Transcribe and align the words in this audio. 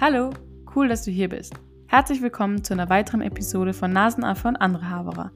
Hallo, 0.00 0.30
cool, 0.76 0.86
dass 0.86 1.04
du 1.04 1.10
hier 1.10 1.28
bist. 1.28 1.54
Herzlich 1.88 2.22
willkommen 2.22 2.62
zu 2.62 2.72
einer 2.72 2.88
weiteren 2.88 3.20
Episode 3.20 3.72
von 3.72 3.92
Nasenaffe 3.92 4.46
und 4.46 4.54
andere 4.54 4.88
Haberer. 4.88 5.32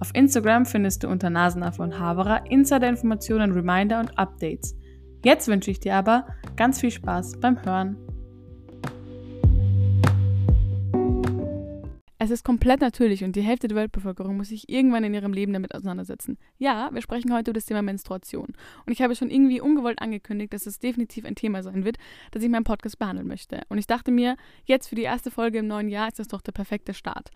Auf 0.00 0.10
Instagram 0.14 0.66
findest 0.66 1.04
du 1.04 1.08
unter 1.08 1.30
Nasenaffe 1.30 1.80
und 1.80 1.96
Haberer 1.96 2.44
Insider-Informationen, 2.50 3.52
Reminder 3.52 4.00
und 4.00 4.18
Updates. 4.18 4.76
Jetzt 5.24 5.46
wünsche 5.46 5.70
ich 5.70 5.78
dir 5.78 5.94
aber 5.94 6.26
ganz 6.56 6.80
viel 6.80 6.90
Spaß 6.90 7.38
beim 7.38 7.64
Hören. 7.64 7.98
Es 12.22 12.30
ist 12.30 12.44
komplett 12.44 12.82
natürlich 12.82 13.24
und 13.24 13.34
die 13.34 13.40
Hälfte 13.40 13.66
der 13.66 13.78
Weltbevölkerung 13.78 14.36
muss 14.36 14.48
sich 14.48 14.68
irgendwann 14.68 15.04
in 15.04 15.14
ihrem 15.14 15.32
Leben 15.32 15.54
damit 15.54 15.74
auseinandersetzen. 15.74 16.36
Ja, 16.58 16.90
wir 16.92 17.00
sprechen 17.00 17.32
heute 17.32 17.50
über 17.50 17.54
das 17.54 17.64
Thema 17.64 17.80
Menstruation. 17.80 18.48
Und 18.84 18.92
ich 18.92 19.00
habe 19.00 19.16
schon 19.16 19.30
irgendwie 19.30 19.62
ungewollt 19.62 20.02
angekündigt, 20.02 20.52
dass 20.52 20.66
es 20.66 20.78
definitiv 20.78 21.24
ein 21.24 21.34
Thema 21.34 21.62
sein 21.62 21.82
wird, 21.82 21.96
das 22.30 22.42
ich 22.42 22.46
in 22.48 22.52
meinem 22.52 22.64
Podcast 22.64 22.98
behandeln 22.98 23.26
möchte. 23.26 23.62
Und 23.70 23.78
ich 23.78 23.86
dachte 23.86 24.10
mir, 24.10 24.36
jetzt 24.66 24.88
für 24.88 24.96
die 24.96 25.02
erste 25.04 25.30
Folge 25.30 25.60
im 25.60 25.66
neuen 25.66 25.88
Jahr 25.88 26.08
ist 26.08 26.18
das 26.18 26.28
doch 26.28 26.42
der 26.42 26.52
perfekte 26.52 26.92
Start. 26.92 27.30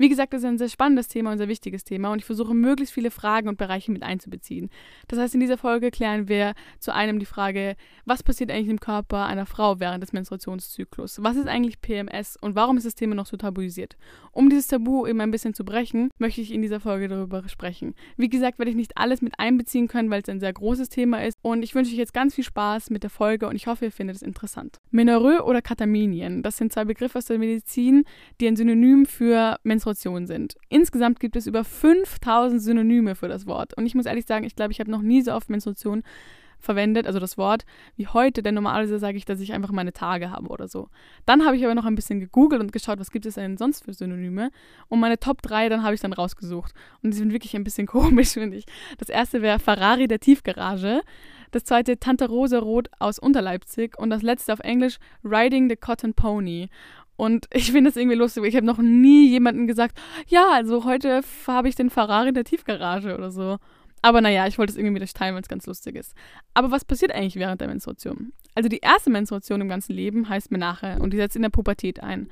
Wie 0.00 0.08
gesagt, 0.08 0.32
das 0.32 0.40
ist 0.40 0.48
ein 0.48 0.56
sehr 0.56 0.70
spannendes 0.70 1.08
Thema 1.08 1.30
und 1.30 1.36
sehr 1.36 1.48
wichtiges 1.48 1.84
Thema 1.84 2.10
und 2.10 2.20
ich 2.20 2.24
versuche 2.24 2.54
möglichst 2.54 2.94
viele 2.94 3.10
Fragen 3.10 3.50
und 3.50 3.58
Bereiche 3.58 3.92
mit 3.92 4.02
einzubeziehen. 4.02 4.70
Das 5.08 5.18
heißt, 5.18 5.34
in 5.34 5.40
dieser 5.40 5.58
Folge 5.58 5.90
klären 5.90 6.26
wir 6.26 6.54
zu 6.78 6.94
einem 6.94 7.18
die 7.18 7.26
Frage, 7.26 7.76
was 8.06 8.22
passiert 8.22 8.50
eigentlich 8.50 8.70
im 8.70 8.80
Körper 8.80 9.26
einer 9.26 9.44
Frau 9.44 9.78
während 9.78 10.02
des 10.02 10.14
Menstruationszyklus? 10.14 11.22
Was 11.22 11.36
ist 11.36 11.48
eigentlich 11.48 11.82
PMS 11.82 12.38
und 12.40 12.54
warum 12.54 12.78
ist 12.78 12.86
das 12.86 12.94
Thema 12.94 13.14
noch 13.14 13.26
so 13.26 13.36
tabuisiert? 13.36 13.98
Um 14.32 14.48
dieses 14.48 14.68
Tabu 14.68 15.06
eben 15.06 15.20
ein 15.20 15.30
bisschen 15.30 15.52
zu 15.52 15.66
brechen, 15.66 16.08
möchte 16.16 16.40
ich 16.40 16.50
in 16.50 16.62
dieser 16.62 16.80
Folge 16.80 17.06
darüber 17.06 17.46
sprechen. 17.50 17.94
Wie 18.16 18.30
gesagt, 18.30 18.58
werde 18.58 18.70
ich 18.70 18.78
nicht 18.78 18.96
alles 18.96 19.20
mit 19.20 19.38
einbeziehen 19.38 19.86
können, 19.86 20.08
weil 20.08 20.22
es 20.22 20.30
ein 20.30 20.40
sehr 20.40 20.54
großes 20.54 20.88
Thema 20.88 21.22
ist 21.22 21.36
und 21.42 21.62
ich 21.62 21.74
wünsche 21.74 21.92
euch 21.92 21.98
jetzt 21.98 22.14
ganz 22.14 22.34
viel 22.34 22.44
Spaß 22.44 22.88
mit 22.88 23.02
der 23.02 23.10
Folge 23.10 23.46
und 23.48 23.54
ich 23.54 23.66
hoffe, 23.66 23.84
ihr 23.84 23.92
findet 23.92 24.16
es 24.16 24.22
interessant. 24.22 24.78
Menorrhoe 24.92 25.44
oder 25.44 25.60
Kataminien, 25.60 26.42
das 26.42 26.56
sind 26.56 26.72
zwei 26.72 26.86
Begriffe 26.86 27.18
aus 27.18 27.26
der 27.26 27.38
Medizin, 27.38 28.04
die 28.40 28.48
ein 28.48 28.56
Synonym 28.56 29.04
für 29.04 29.58
Menstruation 29.62 29.89
Menstruation 29.90 30.26
sind. 30.26 30.56
Insgesamt 30.68 31.20
gibt 31.20 31.36
es 31.36 31.46
über 31.46 31.64
5000 31.64 32.62
Synonyme 32.62 33.14
für 33.14 33.28
das 33.28 33.46
Wort. 33.46 33.74
Und 33.74 33.86
ich 33.86 33.94
muss 33.94 34.06
ehrlich 34.06 34.26
sagen, 34.26 34.44
ich 34.44 34.56
glaube, 34.56 34.72
ich 34.72 34.80
habe 34.80 34.90
noch 34.90 35.02
nie 35.02 35.22
so 35.22 35.32
oft 35.32 35.50
Menstruation 35.50 36.02
verwendet, 36.58 37.06
also 37.06 37.18
das 37.18 37.38
Wort, 37.38 37.64
wie 37.96 38.06
heute, 38.06 38.42
denn 38.42 38.54
normalerweise 38.54 38.98
sage 38.98 39.16
ich, 39.16 39.24
dass 39.24 39.40
ich 39.40 39.54
einfach 39.54 39.72
meine 39.72 39.94
Tage 39.94 40.30
habe 40.30 40.48
oder 40.48 40.68
so. 40.68 40.88
Dann 41.24 41.46
habe 41.46 41.56
ich 41.56 41.64
aber 41.64 41.74
noch 41.74 41.86
ein 41.86 41.94
bisschen 41.94 42.20
gegoogelt 42.20 42.60
und 42.60 42.70
geschaut, 42.70 43.00
was 43.00 43.10
gibt 43.10 43.24
es 43.24 43.36
denn 43.36 43.56
sonst 43.56 43.82
für 43.82 43.94
Synonyme. 43.94 44.50
Und 44.88 45.00
meine 45.00 45.18
Top 45.18 45.40
3, 45.40 45.70
dann 45.70 45.82
habe 45.82 45.94
ich 45.94 46.02
dann 46.02 46.12
rausgesucht. 46.12 46.74
Und 47.02 47.14
die 47.14 47.16
sind 47.16 47.32
wirklich 47.32 47.56
ein 47.56 47.64
bisschen 47.64 47.86
komisch, 47.88 48.32
finde 48.32 48.58
ich. 48.58 48.66
Das 48.98 49.08
erste 49.08 49.40
wäre 49.40 49.58
Ferrari 49.58 50.06
der 50.06 50.20
Tiefgarage. 50.20 51.00
Das 51.50 51.64
zweite 51.64 51.98
Tante 51.98 52.28
Rose 52.28 52.58
Rot 52.58 52.90
aus 52.98 53.18
Unterleipzig. 53.18 53.98
Und 53.98 54.10
das 54.10 54.20
letzte 54.20 54.52
auf 54.52 54.60
Englisch 54.60 54.98
Riding 55.24 55.70
the 55.70 55.76
Cotton 55.76 56.12
Pony. 56.12 56.68
Und 57.20 57.48
ich 57.52 57.70
finde 57.70 57.90
es 57.90 57.96
irgendwie 57.96 58.16
lustig, 58.16 58.44
ich 58.44 58.56
habe 58.56 58.64
noch 58.64 58.78
nie 58.78 59.28
jemanden 59.28 59.66
gesagt, 59.66 60.00
ja, 60.26 60.52
also 60.52 60.86
heute 60.86 61.20
habe 61.46 61.68
ich 61.68 61.74
den 61.74 61.90
Ferrari 61.90 62.28
in 62.28 62.34
der 62.34 62.44
Tiefgarage 62.44 63.14
oder 63.14 63.30
so. 63.30 63.58
Aber 64.00 64.22
naja, 64.22 64.46
ich 64.46 64.56
wollte 64.56 64.70
es 64.70 64.78
irgendwie 64.78 64.94
mit 64.94 65.02
euch 65.02 65.12
teilen, 65.12 65.34
weil 65.34 65.42
es 65.42 65.48
ganz 65.48 65.66
lustig 65.66 65.96
ist. 65.96 66.14
Aber 66.54 66.70
was 66.70 66.86
passiert 66.86 67.12
eigentlich 67.12 67.36
während 67.36 67.60
der 67.60 67.68
Menstruation? 67.68 68.32
Also 68.54 68.70
die 68.70 68.78
erste 68.78 69.10
Menstruation 69.10 69.60
im 69.60 69.68
ganzen 69.68 69.92
Leben 69.92 70.30
heißt 70.30 70.50
Menache 70.50 70.96
und 70.98 71.12
die 71.12 71.18
setzt 71.18 71.36
in 71.36 71.42
der 71.42 71.50
Pubertät 71.50 72.02
ein. 72.02 72.30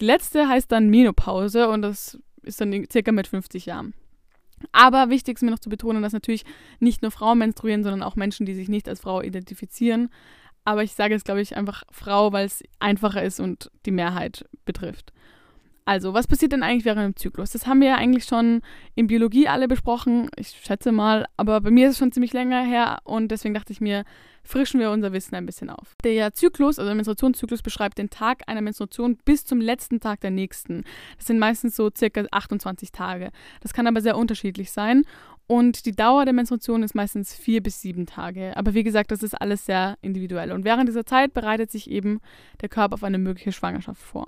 Die 0.00 0.06
letzte 0.06 0.48
heißt 0.48 0.72
dann 0.72 0.88
Menopause 0.88 1.68
und 1.68 1.82
das 1.82 2.18
ist 2.40 2.62
dann 2.62 2.86
circa 2.90 3.12
mit 3.12 3.26
50 3.26 3.66
Jahren. 3.66 3.92
Aber 4.72 5.10
wichtig 5.10 5.36
ist 5.36 5.42
mir 5.42 5.50
noch 5.50 5.58
zu 5.58 5.68
betonen, 5.68 6.02
dass 6.02 6.14
natürlich 6.14 6.46
nicht 6.78 7.02
nur 7.02 7.10
Frauen 7.10 7.36
menstruieren, 7.36 7.82
sondern 7.82 8.02
auch 8.02 8.16
Menschen, 8.16 8.46
die 8.46 8.54
sich 8.54 8.70
nicht 8.70 8.88
als 8.88 9.00
Frau 9.00 9.20
identifizieren. 9.20 10.08
Aber 10.70 10.84
ich 10.84 10.92
sage 10.92 11.14
jetzt, 11.14 11.24
glaube 11.24 11.40
ich, 11.40 11.56
einfach 11.56 11.82
Frau, 11.90 12.32
weil 12.32 12.46
es 12.46 12.62
einfacher 12.78 13.24
ist 13.24 13.40
und 13.40 13.72
die 13.86 13.90
Mehrheit 13.90 14.44
betrifft. 14.64 15.12
Also, 15.84 16.14
was 16.14 16.28
passiert 16.28 16.52
denn 16.52 16.62
eigentlich 16.62 16.84
während 16.84 17.02
dem 17.02 17.16
Zyklus? 17.16 17.50
Das 17.50 17.66
haben 17.66 17.80
wir 17.80 17.88
ja 17.88 17.94
eigentlich 17.96 18.24
schon 18.24 18.62
in 18.94 19.08
Biologie 19.08 19.48
alle 19.48 19.66
besprochen, 19.66 20.30
ich 20.36 20.50
schätze 20.50 20.92
mal, 20.92 21.26
aber 21.36 21.60
bei 21.60 21.72
mir 21.72 21.88
ist 21.88 21.94
es 21.94 21.98
schon 21.98 22.12
ziemlich 22.12 22.32
länger 22.32 22.62
her 22.62 22.98
und 23.02 23.32
deswegen 23.32 23.52
dachte 23.52 23.72
ich 23.72 23.80
mir, 23.80 24.04
frischen 24.44 24.78
wir 24.78 24.92
unser 24.92 25.12
Wissen 25.12 25.34
ein 25.34 25.46
bisschen 25.46 25.70
auf. 25.70 25.96
Der 26.04 26.32
Zyklus, 26.32 26.78
also 26.78 26.88
der 26.88 26.94
Menstruationszyklus, 26.94 27.62
beschreibt 27.62 27.98
den 27.98 28.10
Tag 28.10 28.42
einer 28.46 28.60
Menstruation 28.60 29.18
bis 29.24 29.44
zum 29.44 29.60
letzten 29.60 29.98
Tag 29.98 30.20
der 30.20 30.30
nächsten. 30.30 30.84
Das 31.16 31.26
sind 31.26 31.40
meistens 31.40 31.74
so 31.74 31.90
circa 31.92 32.24
28 32.30 32.92
Tage. 32.92 33.30
Das 33.60 33.72
kann 33.72 33.88
aber 33.88 34.00
sehr 34.00 34.16
unterschiedlich 34.16 34.70
sein 34.70 35.02
und 35.50 35.84
die 35.84 35.96
Dauer 35.96 36.26
der 36.26 36.32
Menstruation 36.32 36.84
ist 36.84 36.94
meistens 36.94 37.34
vier 37.34 37.60
bis 37.60 37.80
sieben 37.80 38.06
Tage. 38.06 38.56
Aber 38.56 38.72
wie 38.72 38.84
gesagt, 38.84 39.10
das 39.10 39.24
ist 39.24 39.34
alles 39.34 39.66
sehr 39.66 39.98
individuell. 40.00 40.52
Und 40.52 40.64
während 40.64 40.88
dieser 40.88 41.04
Zeit 41.04 41.34
bereitet 41.34 41.72
sich 41.72 41.90
eben 41.90 42.20
der 42.60 42.68
Körper 42.68 42.94
auf 42.94 43.02
eine 43.02 43.18
mögliche 43.18 43.50
Schwangerschaft 43.50 44.00
vor. 44.00 44.26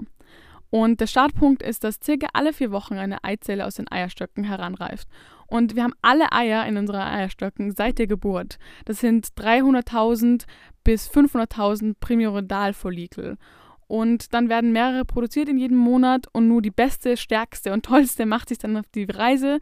Und 0.70 1.00
der 1.00 1.06
Startpunkt 1.06 1.62
ist, 1.62 1.84
dass 1.84 2.00
circa 2.02 2.26
alle 2.32 2.52
vier 2.52 2.72
Wochen 2.72 2.94
eine 2.94 3.22
Eizelle 3.22 3.66
aus 3.66 3.76
den 3.76 3.88
Eierstöcken 3.88 4.42
heranreift. 4.42 5.06
Und 5.46 5.76
wir 5.76 5.84
haben 5.84 5.94
alle 6.02 6.32
Eier 6.32 6.66
in 6.66 6.76
unseren 6.76 7.02
Eierstöcken 7.02 7.70
seit 7.70 8.00
der 8.00 8.08
Geburt. 8.08 8.58
Das 8.84 8.98
sind 8.98 9.28
300.000 9.38 10.46
bis 10.82 11.08
500.000 11.08 11.94
Primordialfollikel. 12.00 13.38
Und 13.86 14.32
dann 14.32 14.48
werden 14.48 14.72
mehrere 14.72 15.04
produziert 15.04 15.50
in 15.50 15.58
jedem 15.58 15.76
Monat 15.76 16.26
und 16.32 16.48
nur 16.48 16.62
die 16.62 16.70
beste, 16.70 17.16
stärkste 17.18 17.74
und 17.74 17.84
tollste 17.84 18.24
macht 18.24 18.48
sich 18.48 18.56
dann 18.58 18.76
auf 18.78 18.88
die 18.92 19.04
Reise 19.04 19.60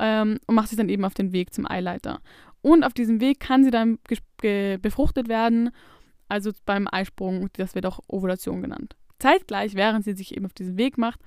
ähm, 0.00 0.38
und 0.46 0.54
macht 0.54 0.68
sich 0.68 0.78
dann 0.78 0.88
eben 0.88 1.04
auf 1.04 1.14
den 1.14 1.32
Weg 1.32 1.54
zum 1.54 1.70
Eileiter. 1.70 2.20
Und 2.62 2.84
auf 2.84 2.92
diesem 2.92 3.20
Weg 3.20 3.40
kann 3.40 3.64
sie 3.64 3.70
dann 3.70 3.98
befruchtet 4.82 5.28
werden, 5.28 5.70
also 6.28 6.52
beim 6.64 6.88
Eisprung, 6.90 7.48
das 7.54 7.74
wird 7.74 7.86
auch 7.86 8.00
Ovulation 8.06 8.62
genannt. 8.62 8.96
Zeitgleich, 9.18 9.74
während 9.74 10.04
sie 10.04 10.14
sich 10.14 10.34
eben 10.34 10.46
auf 10.46 10.54
diesen 10.54 10.78
Weg 10.78 10.98
macht, 10.98 11.20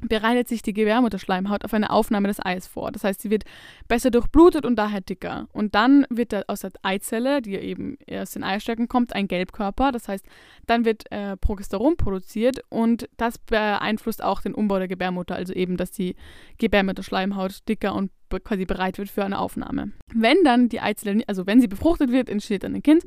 bereitet 0.00 0.48
sich 0.48 0.62
die 0.62 0.72
Gebärmutterschleimhaut 0.72 1.64
auf 1.64 1.74
eine 1.74 1.90
Aufnahme 1.90 2.28
des 2.28 2.44
Eies 2.44 2.66
vor. 2.66 2.92
Das 2.92 3.02
heißt, 3.02 3.20
sie 3.20 3.30
wird 3.30 3.44
besser 3.88 4.10
durchblutet 4.10 4.64
und 4.64 4.76
daher 4.76 5.00
dicker. 5.00 5.48
Und 5.52 5.74
dann 5.74 6.06
wird 6.08 6.48
aus 6.48 6.60
der 6.60 6.70
Eizelle, 6.82 7.42
die 7.42 7.56
eben 7.56 7.98
aus 8.10 8.30
den 8.30 8.44
Eistöcken 8.44 8.88
kommt, 8.88 9.14
ein 9.14 9.26
Gelbkörper. 9.26 9.90
Das 9.90 10.08
heißt, 10.08 10.24
dann 10.66 10.84
wird 10.84 11.10
äh, 11.10 11.36
Progesteron 11.36 11.96
produziert 11.96 12.60
und 12.68 13.08
das 13.16 13.38
beeinflusst 13.38 14.22
auch 14.22 14.40
den 14.40 14.54
Umbau 14.54 14.78
der 14.78 14.88
Gebärmutter, 14.88 15.34
also 15.34 15.52
eben, 15.52 15.76
dass 15.76 15.90
die 15.90 16.14
Gebärmutterschleimhaut 16.58 17.68
dicker 17.68 17.94
und 17.94 18.12
quasi 18.44 18.66
bereit 18.66 18.98
wird 18.98 19.08
für 19.08 19.24
eine 19.24 19.38
Aufnahme. 19.38 19.92
Wenn 20.14 20.36
dann 20.44 20.68
die 20.68 20.80
Eizelle, 20.80 21.24
also 21.26 21.46
wenn 21.46 21.60
sie 21.60 21.68
befruchtet 21.68 22.12
wird, 22.12 22.28
entsteht 22.28 22.62
dann 22.62 22.74
ein 22.74 22.82
Kind 22.82 23.04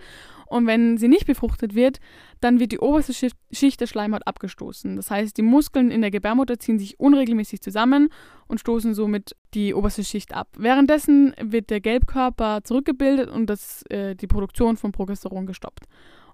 und 0.51 0.67
wenn 0.67 0.97
sie 0.97 1.07
nicht 1.07 1.25
befruchtet 1.25 1.75
wird, 1.75 1.99
dann 2.41 2.59
wird 2.59 2.73
die 2.73 2.79
oberste 2.79 3.13
Schicht 3.53 3.79
der 3.79 3.87
Schleimhaut 3.87 4.27
abgestoßen. 4.27 4.97
Das 4.97 5.09
heißt, 5.09 5.37
die 5.37 5.43
Muskeln 5.43 5.91
in 5.91 6.01
der 6.01 6.11
Gebärmutter 6.11 6.59
ziehen 6.59 6.77
sich 6.77 6.99
unregelmäßig 6.99 7.61
zusammen 7.61 8.09
und 8.47 8.59
stoßen 8.59 8.93
somit 8.93 9.33
die 9.53 9.73
oberste 9.73 10.03
Schicht 10.03 10.33
ab. 10.33 10.49
Währenddessen 10.57 11.33
wird 11.41 11.69
der 11.69 11.79
Gelbkörper 11.79 12.65
zurückgebildet 12.65 13.29
und 13.29 13.49
das, 13.49 13.83
äh, 13.83 14.13
die 14.13 14.27
Produktion 14.27 14.75
von 14.75 14.91
Progesteron 14.91 15.45
gestoppt. 15.45 15.85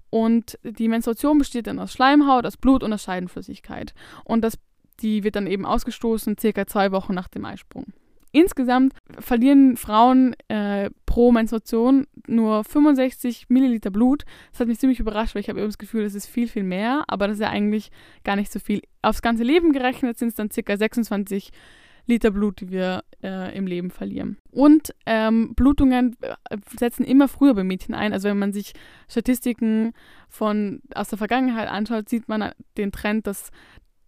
Und 0.10 0.58
die 0.64 0.88
Menstruation 0.88 1.38
besteht 1.38 1.68
dann 1.68 1.78
aus 1.78 1.94
Schleimhaut, 1.94 2.48
aus 2.48 2.58
Blut 2.58 2.84
und 2.84 2.94
aus 2.94 3.04
Scheidenflüssigkeit. 3.04 3.94
Und 4.24 4.42
das, 4.42 4.58
die 5.00 5.24
wird 5.24 5.36
dann 5.36 5.46
eben 5.46 5.66
ausgestoßen 5.66 6.40
circa 6.40 6.66
zwei 6.66 6.92
Wochen 6.92 7.14
nach 7.14 7.28
dem 7.28 7.46
Eisprung. 7.46 7.94
Insgesamt 8.38 8.94
verlieren 9.18 9.78
Frauen 9.78 10.36
äh, 10.48 10.92
pro 11.08 11.32
Menstruation 11.32 12.06
nur 12.28 12.64
65 12.64 13.50
Milliliter 13.50 13.90
Blut. 13.90 14.26
Das 14.52 14.60
hat 14.60 14.68
mich 14.68 14.78
ziemlich 14.78 15.00
überrascht, 15.00 15.34
weil 15.34 15.42
ich 15.42 15.50
habe 15.50 15.60
das 15.62 15.80
Gefühl, 15.80 16.04
das 16.04 16.14
ist 16.14 16.28
viel, 16.28 16.48
viel 16.48 16.62
mehr, 16.62 17.04
aber 17.08 17.28
das 17.28 17.38
ist 17.38 17.42
ja 17.42 17.50
eigentlich 17.50 17.90
gar 18.24 18.36
nicht 18.36 18.52
so 18.52 18.60
viel. 18.60 18.84
Aufs 19.02 19.24
ganze 19.24 19.42
Leben 19.42 19.72
gerechnet 19.72 20.20
sind 20.20 20.28
es 20.28 20.36
dann 20.36 20.52
circa 20.52 20.78
26 20.78 21.50
Liter 22.06 22.30
Blut, 22.30 22.62
die 22.62 22.70
wir 22.70 23.04
äh, 23.24 23.58
im 23.58 23.66
Leben 23.66 23.90
verlieren. 23.90 24.38
Und 24.52 24.94
ähm, 25.08 25.56
Blutungen 25.56 26.16
äh, 26.22 26.58
setzen 26.78 27.06
immer 27.06 27.28
früher 27.28 27.56
bei 27.56 27.64
Mädchen 27.64 27.96
ein. 27.96 28.14
Also 28.14 28.30
wenn 28.30 28.38
man 28.38 28.54
sich 28.54 28.74
Statistiken 29.10 29.94
von 30.30 30.84
aus 30.94 31.10
der 31.10 31.18
Vergangenheit 31.18 31.68
anschaut, 31.70 32.08
sieht 32.08 32.30
man 32.30 32.52
den 32.78 32.92
Trend, 32.92 33.26
dass 33.26 33.50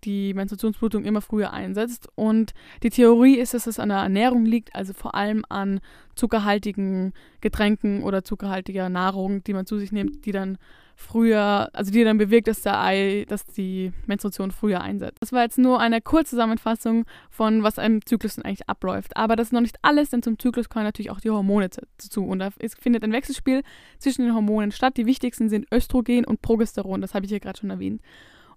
die 0.03 0.33
Menstruationsblutung 0.33 1.03
immer 1.03 1.21
früher 1.21 1.53
einsetzt. 1.53 2.07
Und 2.15 2.53
die 2.83 2.89
Theorie 2.89 3.37
ist, 3.37 3.53
dass 3.53 3.67
es 3.67 3.79
an 3.79 3.89
der 3.89 3.99
Ernährung 3.99 4.45
liegt, 4.45 4.75
also 4.75 4.93
vor 4.93 5.15
allem 5.15 5.43
an 5.49 5.79
zuckerhaltigen 6.15 7.13
Getränken 7.41 8.03
oder 8.03 8.23
zuckerhaltiger 8.23 8.89
Nahrung, 8.89 9.43
die 9.43 9.53
man 9.53 9.65
zu 9.65 9.77
sich 9.77 9.91
nimmt, 9.91 10.25
die 10.25 10.31
dann 10.31 10.57
früher, 10.99 11.69
also 11.71 11.91
die 11.91 12.03
dann 12.03 12.17
bewirkt, 12.17 12.49
dass 12.49 12.61
der 12.61 12.81
Ei, 12.81 13.25
dass 13.27 13.45
die 13.45 13.93
Menstruation 14.05 14.51
früher 14.51 14.81
einsetzt. 14.81 15.17
Das 15.21 15.31
war 15.31 15.43
jetzt 15.43 15.57
nur 15.57 15.79
eine 15.79 16.01
kurze 16.01 16.31
Zusammenfassung 16.31 17.05
von, 17.29 17.63
was 17.63 17.79
einem 17.79 18.05
Zyklus 18.05 18.35
denn 18.35 18.43
eigentlich 18.43 18.67
abläuft. 18.67 19.15
Aber 19.15 19.37
das 19.37 19.47
ist 19.47 19.53
noch 19.53 19.61
nicht 19.61 19.77
alles, 19.81 20.09
denn 20.09 20.21
zum 20.21 20.37
Zyklus 20.37 20.67
kommen 20.67 20.83
natürlich 20.83 21.09
auch 21.09 21.21
die 21.21 21.29
Hormone 21.29 21.69
dazu. 21.69 22.25
Und 22.25 22.39
da 22.39 22.49
findet 22.79 23.03
ein 23.03 23.13
Wechselspiel 23.13 23.63
zwischen 23.97 24.23
den 24.23 24.35
Hormonen 24.35 24.71
statt. 24.71 24.97
Die 24.97 25.05
wichtigsten 25.05 25.49
sind 25.49 25.67
Östrogen 25.73 26.25
und 26.25 26.41
Progesteron, 26.41 26.99
das 26.99 27.13
habe 27.13 27.25
ich 27.25 27.29
hier 27.29 27.39
gerade 27.39 27.59
schon 27.59 27.69
erwähnt. 27.69 28.01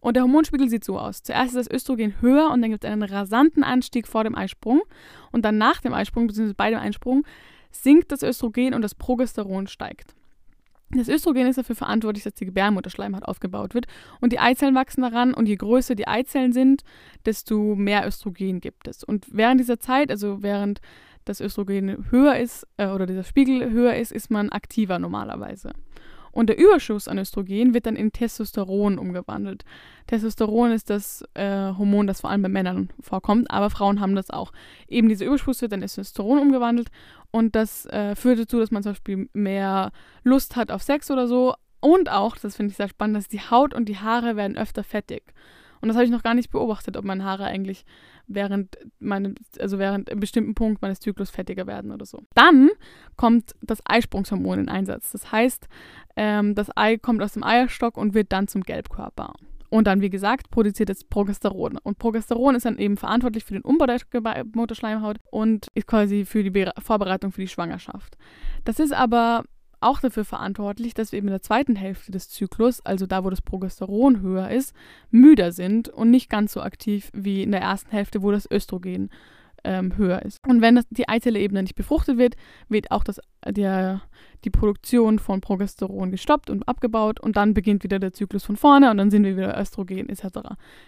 Und 0.02 0.16
der 0.16 0.24
Hormonspiegel 0.24 0.68
sieht 0.68 0.84
so 0.84 0.98
aus. 0.98 1.22
Zuerst 1.22 1.54
ist 1.54 1.68
das 1.68 1.70
Östrogen 1.70 2.20
höher 2.20 2.50
und 2.50 2.60
dann 2.60 2.72
gibt 2.72 2.82
es 2.84 2.90
einen 2.90 3.04
rasanten 3.04 3.62
Anstieg 3.62 4.08
vor 4.08 4.24
dem 4.24 4.34
Eisprung. 4.34 4.82
Und 5.30 5.44
dann 5.44 5.58
nach 5.58 5.80
dem 5.80 5.94
Eisprung, 5.94 6.26
beziehungsweise 6.26 6.56
bei 6.56 6.70
dem 6.70 6.80
Eisprung, 6.80 7.24
sinkt 7.70 8.10
das 8.10 8.24
Östrogen 8.24 8.74
und 8.74 8.82
das 8.82 8.96
Progesteron 8.96 9.68
steigt. 9.68 10.16
Das 10.90 11.08
Östrogen 11.08 11.46
ist 11.46 11.56
dafür 11.56 11.76
verantwortlich, 11.76 12.24
dass 12.24 12.34
die 12.34 12.46
Gebärmutterschleimhaut 12.46 13.22
aufgebaut 13.22 13.74
wird 13.74 13.86
und 14.20 14.32
die 14.32 14.40
Eizellen 14.40 14.74
wachsen 14.74 15.02
daran 15.02 15.34
und 15.34 15.46
je 15.46 15.54
größer 15.56 15.94
die 15.94 16.08
Eizellen 16.08 16.52
sind, 16.52 16.82
desto 17.24 17.76
mehr 17.76 18.06
Östrogen 18.06 18.60
gibt 18.60 18.88
es. 18.88 19.04
Und 19.04 19.26
während 19.30 19.60
dieser 19.60 19.78
Zeit, 19.78 20.10
also 20.10 20.42
während 20.42 20.80
das 21.24 21.40
Östrogen 21.40 22.10
höher 22.10 22.36
ist 22.36 22.66
äh, 22.76 22.88
oder 22.88 23.06
dieser 23.06 23.22
Spiegel 23.22 23.70
höher 23.70 23.94
ist, 23.94 24.10
ist 24.10 24.32
man 24.32 24.50
aktiver 24.50 24.98
normalerweise. 24.98 25.70
Und 26.32 26.48
der 26.48 26.58
Überschuss 26.58 27.08
an 27.08 27.18
Östrogen 27.18 27.74
wird 27.74 27.86
dann 27.86 27.94
in 27.94 28.10
Testosteron 28.10 28.98
umgewandelt. 28.98 29.64
Testosteron 30.06 30.72
ist 30.72 30.90
das 30.90 31.22
äh, 31.34 31.72
Hormon, 31.76 32.06
das 32.06 32.22
vor 32.22 32.30
allem 32.30 32.42
bei 32.42 32.48
Männern 32.48 32.88
vorkommt, 33.00 33.50
aber 33.50 33.70
Frauen 33.70 34.00
haben 34.00 34.16
das 34.16 34.30
auch. 34.30 34.52
Eben 34.88 35.08
dieser 35.08 35.26
Überschuss 35.26 35.60
wird 35.60 35.72
dann 35.72 35.82
in 35.82 35.88
Testosteron 35.88 36.38
umgewandelt 36.38 36.88
und 37.30 37.54
das 37.54 37.86
äh, 37.86 38.16
führt 38.16 38.40
dazu, 38.40 38.58
dass 38.58 38.70
man 38.70 38.82
zum 38.82 38.92
Beispiel 38.92 39.28
mehr 39.34 39.92
Lust 40.24 40.56
hat 40.56 40.72
auf 40.72 40.82
Sex 40.82 41.10
oder 41.10 41.28
so. 41.28 41.54
Und 41.80 42.10
auch, 42.10 42.36
das 42.36 42.56
finde 42.56 42.70
ich 42.70 42.76
sehr 42.76 42.88
spannend, 42.88 43.16
dass 43.16 43.28
die 43.28 43.40
Haut 43.40 43.74
und 43.74 43.88
die 43.88 43.98
Haare 43.98 44.36
werden 44.36 44.56
öfter 44.56 44.84
fettig. 44.84 45.34
Und 45.82 45.88
das 45.88 45.96
habe 45.96 46.04
ich 46.04 46.12
noch 46.12 46.22
gar 46.22 46.34
nicht 46.34 46.50
beobachtet, 46.50 46.96
ob 46.96 47.04
meine 47.04 47.24
Haare 47.24 47.44
eigentlich 47.44 47.84
während 48.28 48.78
meine, 49.00 49.34
also 49.58 49.78
während 49.78 50.10
einem 50.10 50.20
bestimmten 50.20 50.54
Punkt 50.54 50.80
meines 50.80 51.00
Zyklus 51.00 51.28
fettiger 51.28 51.66
werden 51.66 51.90
oder 51.90 52.06
so. 52.06 52.22
Dann 52.34 52.70
kommt 53.16 53.54
das 53.60 53.80
Eisprungshormon 53.84 54.60
in 54.60 54.68
Einsatz. 54.68 55.10
Das 55.10 55.32
heißt, 55.32 55.68
ähm, 56.16 56.54
das 56.54 56.70
Ei 56.76 56.96
kommt 56.98 57.20
aus 57.20 57.32
dem 57.32 57.42
Eierstock 57.42 57.96
und 57.96 58.14
wird 58.14 58.32
dann 58.32 58.46
zum 58.46 58.62
Gelbkörper. 58.62 59.34
Und 59.70 59.86
dann, 59.86 60.02
wie 60.02 60.10
gesagt, 60.10 60.50
produziert 60.50 60.90
es 60.90 61.02
Progesteron. 61.02 61.78
Und 61.82 61.98
Progesteron 61.98 62.54
ist 62.54 62.66
dann 62.66 62.78
eben 62.78 62.96
verantwortlich 62.96 63.44
für 63.44 63.54
den 63.54 63.62
Umbau 63.62 63.86
der 63.86 63.98
Motorschleimhaut 64.54 65.16
und 65.30 65.68
ist 65.74 65.86
quasi 65.86 66.26
für 66.26 66.44
die 66.44 66.50
Be 66.50 66.70
Vorbereitung 66.78 67.32
für 67.32 67.40
die 67.40 67.48
Schwangerschaft. 67.48 68.16
Das 68.64 68.78
ist 68.78 68.92
aber 68.92 69.44
auch 69.82 70.00
dafür 70.00 70.24
verantwortlich, 70.24 70.94
dass 70.94 71.12
wir 71.12 71.18
eben 71.18 71.28
in 71.28 71.32
der 71.32 71.42
zweiten 71.42 71.76
Hälfte 71.76 72.12
des 72.12 72.28
Zyklus, 72.28 72.84
also 72.84 73.06
da, 73.06 73.24
wo 73.24 73.30
das 73.30 73.42
Progesteron 73.42 74.20
höher 74.20 74.50
ist, 74.50 74.74
müder 75.10 75.52
sind 75.52 75.88
und 75.88 76.10
nicht 76.10 76.30
ganz 76.30 76.52
so 76.52 76.60
aktiv 76.60 77.10
wie 77.12 77.42
in 77.42 77.52
der 77.52 77.60
ersten 77.60 77.90
Hälfte, 77.90 78.22
wo 78.22 78.30
das 78.30 78.50
Östrogen 78.50 79.10
ähm, 79.64 79.96
höher 79.96 80.22
ist. 80.22 80.38
Und 80.46 80.60
wenn 80.60 80.76
das, 80.76 80.86
die 80.90 81.08
Eizelle-Ebene 81.08 81.62
nicht 81.62 81.74
befruchtet 81.74 82.18
wird, 82.18 82.34
wird 82.68 82.90
auch 82.90 83.04
das, 83.04 83.20
der, 83.46 84.02
die 84.44 84.50
Produktion 84.50 85.18
von 85.18 85.40
Progesteron 85.40 86.10
gestoppt 86.10 86.50
und 86.50 86.66
abgebaut 86.68 87.20
und 87.20 87.36
dann 87.36 87.54
beginnt 87.54 87.84
wieder 87.84 87.98
der 87.98 88.12
Zyklus 88.12 88.44
von 88.44 88.56
vorne 88.56 88.90
und 88.90 88.96
dann 88.96 89.10
sind 89.10 89.24
wir 89.24 89.36
wieder 89.36 89.58
Östrogen 89.58 90.08
etc. 90.08 90.24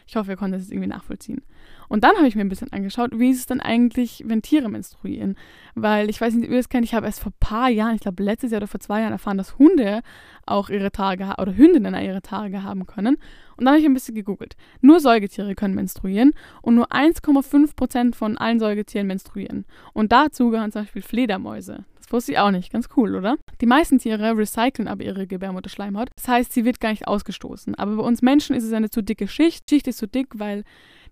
Ich 0.07 0.17
hoffe, 0.17 0.33
ihr 0.33 0.37
konntet 0.37 0.61
das 0.61 0.71
irgendwie 0.71 0.89
nachvollziehen. 0.89 1.43
Und 1.89 2.03
dann 2.03 2.17
habe 2.17 2.27
ich 2.27 2.35
mir 2.35 2.41
ein 2.41 2.49
bisschen 2.49 2.73
angeschaut, 2.73 3.11
wie 3.19 3.31
ist 3.31 3.39
es 3.41 3.47
denn 3.47 3.61
eigentlich, 3.61 4.25
wenn 4.27 4.43
Tiere 4.43 4.69
menstruieren? 4.69 5.37
Weil 5.75 6.11
ich 6.11 6.21
weiß 6.21 6.35
nicht, 6.35 6.47
ob 6.47 6.51
ihr 6.51 6.59
das 6.59 6.69
kennt, 6.69 6.85
ich 6.85 6.95
habe 6.95 7.07
erst 7.07 7.21
vor 7.21 7.31
ein 7.31 7.41
paar 7.41 7.69
Jahren, 7.69 7.95
ich 7.95 8.01
glaube 8.01 8.23
letztes 8.23 8.51
Jahr 8.51 8.59
oder 8.59 8.69
vor 8.69 8.81
zwei 8.81 9.01
Jahren 9.01 9.13
erfahren, 9.13 9.39
dass 9.39 9.59
Hunde 9.59 10.03
auch 10.47 10.71
ihre 10.71 10.91
Tage 10.91 11.35
oder 11.39 11.57
Hündinnen 11.57 11.95
ihre 11.95 12.23
Tage 12.23 12.63
haben 12.63 12.87
können. 12.87 13.17
Und 13.57 13.65
dann 13.65 13.75
habe 13.75 13.79
ich 13.79 13.87
ein 13.87 13.95
bisschen 13.95 14.15
gegoogelt. 14.15 14.57
Nur 14.81 15.01
Säugetiere 15.01 15.55
können 15.55 15.75
menstruieren 15.75 16.33
und 16.63 16.75
nur 16.75 16.91
1,5% 16.91 18.15
von 18.15 18.37
allen 18.37 18.59
Säugetieren 18.59 19.07
menstruieren. 19.07 19.65
Und 19.93 20.13
dazu 20.13 20.51
gehören 20.51 20.73
zum 20.73 20.83
Beispiel 20.83 21.03
Fledermäuse. 21.03 21.85
Das 22.05 22.13
wusste 22.13 22.33
ich 22.33 22.39
auch 22.39 22.51
nicht. 22.51 22.71
Ganz 22.71 22.89
cool, 22.97 23.15
oder? 23.15 23.37
Die 23.63 23.67
meisten 23.67 23.99
Tiere 23.99 24.37
recyceln 24.37 24.89
aber 24.89 25.03
ihre 25.03 25.27
Gebärmutterschleimhaut. 25.27 26.11
Das 26.17 26.29
heißt, 26.29 26.53
sie 26.53 26.67
wird 26.67 26.79
gar 26.79 26.91
nicht 26.91 27.09
ausgestoßen. 27.09 27.75
Aber 27.77 27.97
bei 27.97 28.03
uns 28.03 28.21
Menschen 28.21 28.55
ist 28.55 28.65
es 28.65 28.75
eine 28.75 28.91
zu 28.91 29.03
dicke 29.03 29.27
Schicht. 29.27 29.71
Die 29.71 29.77
Schicht 29.77 29.89
ist 29.89 29.99
zu 29.99 30.07
dick, 30.07 30.29
weil 30.35 30.65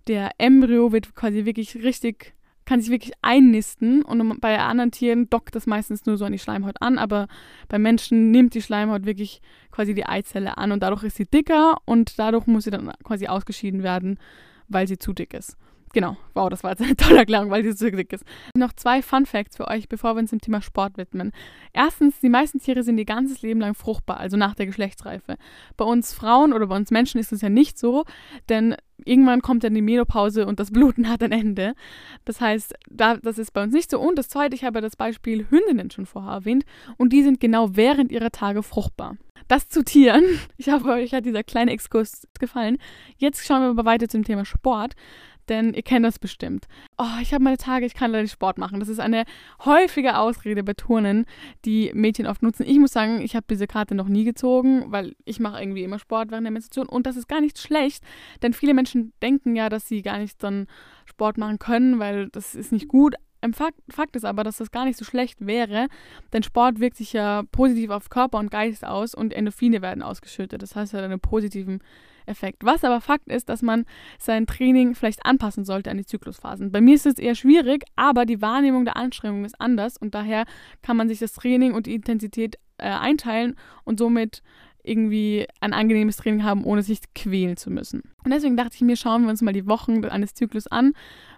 der 0.06 0.32
Embryo 0.36 0.92
wird 0.92 1.14
quasi 1.14 1.46
wirklich 1.46 1.76
richtig 1.76 2.34
kann 2.64 2.80
sich 2.80 2.90
wirklich 2.90 3.12
einnisten 3.22 4.02
und 4.04 4.40
bei 4.40 4.56
anderen 4.60 4.92
Tieren 4.92 5.28
dockt 5.28 5.56
das 5.56 5.66
meistens 5.66 6.06
nur 6.06 6.16
so 6.16 6.24
an 6.24 6.30
die 6.30 6.38
Schleimhaut 6.38 6.76
an, 6.80 6.96
aber 6.96 7.26
bei 7.68 7.76
Menschen 7.78 8.30
nimmt 8.30 8.54
die 8.54 8.62
Schleimhaut 8.62 9.04
wirklich 9.04 9.40
quasi 9.72 9.94
die 9.94 10.06
Eizelle 10.06 10.58
an 10.58 10.70
und 10.70 10.80
dadurch 10.80 11.02
ist 11.02 11.16
sie 11.16 11.26
dicker 11.26 11.78
und 11.86 12.20
dadurch 12.20 12.46
muss 12.46 12.62
sie 12.64 12.70
dann 12.70 12.92
quasi 13.02 13.26
ausgeschieden 13.26 13.82
werden, 13.82 14.16
weil 14.68 14.86
sie 14.86 14.96
zu 14.96 15.12
dick 15.12 15.34
ist. 15.34 15.56
Genau, 15.92 16.16
wow, 16.34 16.48
das 16.48 16.64
war 16.64 16.70
jetzt 16.70 16.82
eine 16.82 16.96
tolle 16.96 17.18
Erklärung, 17.18 17.50
weil 17.50 17.62
sie 17.62 17.72
so 17.72 17.90
dick 17.90 18.12
ist. 18.12 18.24
Noch 18.56 18.72
zwei 18.72 19.02
Fun 19.02 19.26
Facts 19.26 19.56
für 19.56 19.68
euch, 19.68 19.88
bevor 19.88 20.14
wir 20.14 20.20
uns 20.20 20.30
dem 20.30 20.40
Thema 20.40 20.62
Sport 20.62 20.96
widmen. 20.96 21.32
Erstens, 21.72 22.18
die 22.20 22.30
meisten 22.30 22.60
Tiere 22.60 22.82
sind 22.82 22.98
ihr 22.98 23.04
ganzes 23.04 23.42
Leben 23.42 23.60
lang 23.60 23.74
fruchtbar, 23.74 24.18
also 24.18 24.36
nach 24.36 24.54
der 24.54 24.66
Geschlechtsreife. 24.66 25.36
Bei 25.76 25.84
uns 25.84 26.14
Frauen 26.14 26.52
oder 26.52 26.66
bei 26.66 26.76
uns 26.76 26.90
Menschen 26.90 27.18
ist 27.18 27.32
es 27.32 27.42
ja 27.42 27.50
nicht 27.50 27.78
so, 27.78 28.04
denn 28.48 28.74
irgendwann 29.04 29.42
kommt 29.42 29.64
dann 29.64 29.74
die 29.74 29.82
Menopause 29.82 30.46
und 30.46 30.60
das 30.60 30.70
Bluten 30.70 31.08
hat 31.10 31.22
ein 31.22 31.32
Ende. 31.32 31.74
Das 32.24 32.40
heißt, 32.40 32.74
da, 32.88 33.16
das 33.16 33.38
ist 33.38 33.52
bei 33.52 33.62
uns 33.62 33.74
nicht 33.74 33.90
so. 33.90 34.00
Und 34.00 34.18
das 34.18 34.28
zweite, 34.28 34.54
ich 34.54 34.64
habe 34.64 34.80
das 34.80 34.96
Beispiel 34.96 35.46
Hündinnen 35.50 35.90
schon 35.90 36.06
vorher 36.06 36.32
erwähnt 36.32 36.64
und 36.96 37.12
die 37.12 37.22
sind 37.22 37.40
genau 37.40 37.76
während 37.76 38.10
ihrer 38.10 38.30
Tage 38.30 38.62
fruchtbar. 38.62 39.16
Das 39.48 39.68
zu 39.68 39.84
Tieren. 39.84 40.24
Ich 40.56 40.70
hoffe, 40.70 40.90
euch 40.90 41.12
hat 41.12 41.26
dieser 41.26 41.42
kleine 41.42 41.72
Exkurs 41.72 42.28
gefallen. 42.38 42.78
Jetzt 43.16 43.44
schauen 43.44 43.62
wir 43.62 43.70
aber 43.70 43.84
weiter 43.84 44.08
zum 44.08 44.22
Thema 44.22 44.44
Sport 44.44 44.94
denn 45.52 45.75
ihr 45.75 45.82
kennt 45.82 46.04
das 46.04 46.19
bestimmt. 46.19 46.66
Oh, 46.96 47.20
ich 47.20 47.34
habe 47.34 47.44
meine 47.44 47.58
Tage, 47.58 47.84
ich 47.84 47.94
kann 47.94 48.10
leider 48.10 48.22
nicht 48.22 48.32
Sport 48.32 48.56
machen. 48.56 48.81
Das 48.81 48.88
ist 48.88 48.99
eine 48.99 49.25
häufige 49.64 50.16
Ausrede 50.16 50.64
bei 50.64 50.72
Turnen, 50.72 51.26
die 51.66 51.90
Mädchen 51.94 52.26
oft 52.26 52.43
nutzen. 52.43 52.64
Ich 52.66 52.78
muss 52.78 52.93
sagen, 52.93 53.20
ich 53.20 53.37
habe 53.37 53.44
diese 53.49 53.66
Karte 53.66 53.94
noch 53.94 54.08
nie 54.08 54.25
gezogen, 54.25 54.87
weil 54.87 55.14
ich 55.25 55.40
mache 55.40 55.60
irgendwie 55.60 55.84
immer 55.84 55.99
Sport 55.99 56.31
während 56.31 56.46
der 56.46 56.52
Menstruation 56.52 56.88
und 56.88 57.06
das 57.06 57.16
ist 57.16 57.28
gar 57.28 57.43
nicht 57.43 57.58
schlecht, 57.58 58.02
denn 58.43 58.54
viele 58.54 58.72
Menschen 58.72 59.12
denken 59.22 59.54
ja, 59.54 59.69
dass 59.69 59.87
sie 59.87 60.00
gar 60.00 60.19
nicht 60.19 60.43
dann 60.43 60.66
Sport 61.04 61.37
machen 61.37 61.58
können, 61.58 61.98
weil 61.98 62.28
das 62.31 62.55
ist 62.55 62.72
nicht 62.72 62.88
gut. 62.88 63.14
Im 63.43 63.52
Fakt, 63.52 63.76
Fakt, 63.90 64.16
ist 64.16 64.25
aber, 64.25 64.44
dass 64.44 64.58
das 64.58 64.70
gar 64.70 64.84
nicht 64.84 64.96
so 64.96 65.05
schlecht 65.05 65.44
wäre, 65.44 65.88
denn 66.32 66.44
Sport 66.44 66.78
wirkt 66.78 66.96
sich 66.96 67.12
ja 67.12 67.43
positiv 67.50 67.90
auf 67.90 68.08
Körper 68.08 68.38
und 68.38 68.50
Geist 68.50 68.87
aus 68.87 69.14
und 69.14 69.32
Endorphine 69.34 69.82
werden 69.82 70.02
ausgeschüttet. 70.02 70.62
Das 70.62 70.76
heißt, 70.76 70.94
hat 70.94 71.02
einen 71.02 71.20
positiven 71.20 71.82
Effekt. 72.26 72.64
Was 72.64 72.84
aber 72.84 73.00
Fakt 73.00 73.28
ist, 73.28 73.48
dass 73.48 73.62
man 73.62 73.84
sein 74.19 74.46
Training 74.46 74.94
vielleicht 74.94 75.24
anpassen 75.24 75.64
sollte 75.64 75.90
an 75.90 75.98
die 75.98 76.06
Zyklusphasen. 76.06 76.72
Bei 76.72 76.80
mir 76.80 76.94
ist 76.94 77.06
es 77.06 77.19
eher 77.19 77.34
schwierig, 77.34 77.84
aber 77.96 78.26
die 78.26 78.42
Wahrnehmung 78.42 78.84
der 78.84 78.96
Anstrengung 78.96 79.44
ist 79.44 79.60
anders 79.60 79.96
und 79.96 80.14
daher 80.14 80.44
kann 80.82 80.96
man 80.96 81.08
sich 81.08 81.19
das 81.19 81.32
Training 81.32 81.74
und 81.74 81.86
die 81.86 81.94
Intensität 81.94 82.56
äh, 82.78 82.88
einteilen 82.88 83.56
und 83.84 83.98
somit 83.98 84.42
irgendwie 84.84 85.46
ein 85.61 85.73
angenehmes 85.73 86.17
Training 86.17 86.44
haben, 86.44 86.64
ohne 86.64 86.82
sich 86.82 87.00
quälen 87.14 87.56
zu 87.56 87.70
müssen. 87.70 88.02
Und 88.25 88.32
deswegen 88.32 88.56
dachte 88.56 88.75
ich 88.75 88.81
mir, 88.82 88.96
schauen 88.96 89.23
wir 89.23 89.31
uns 89.31 89.43
mal 89.43 89.52
die 89.52 89.67
Wochen 89.67 90.05
eines 90.05 90.34
Zyklus 90.34 90.67
an, 90.67 90.93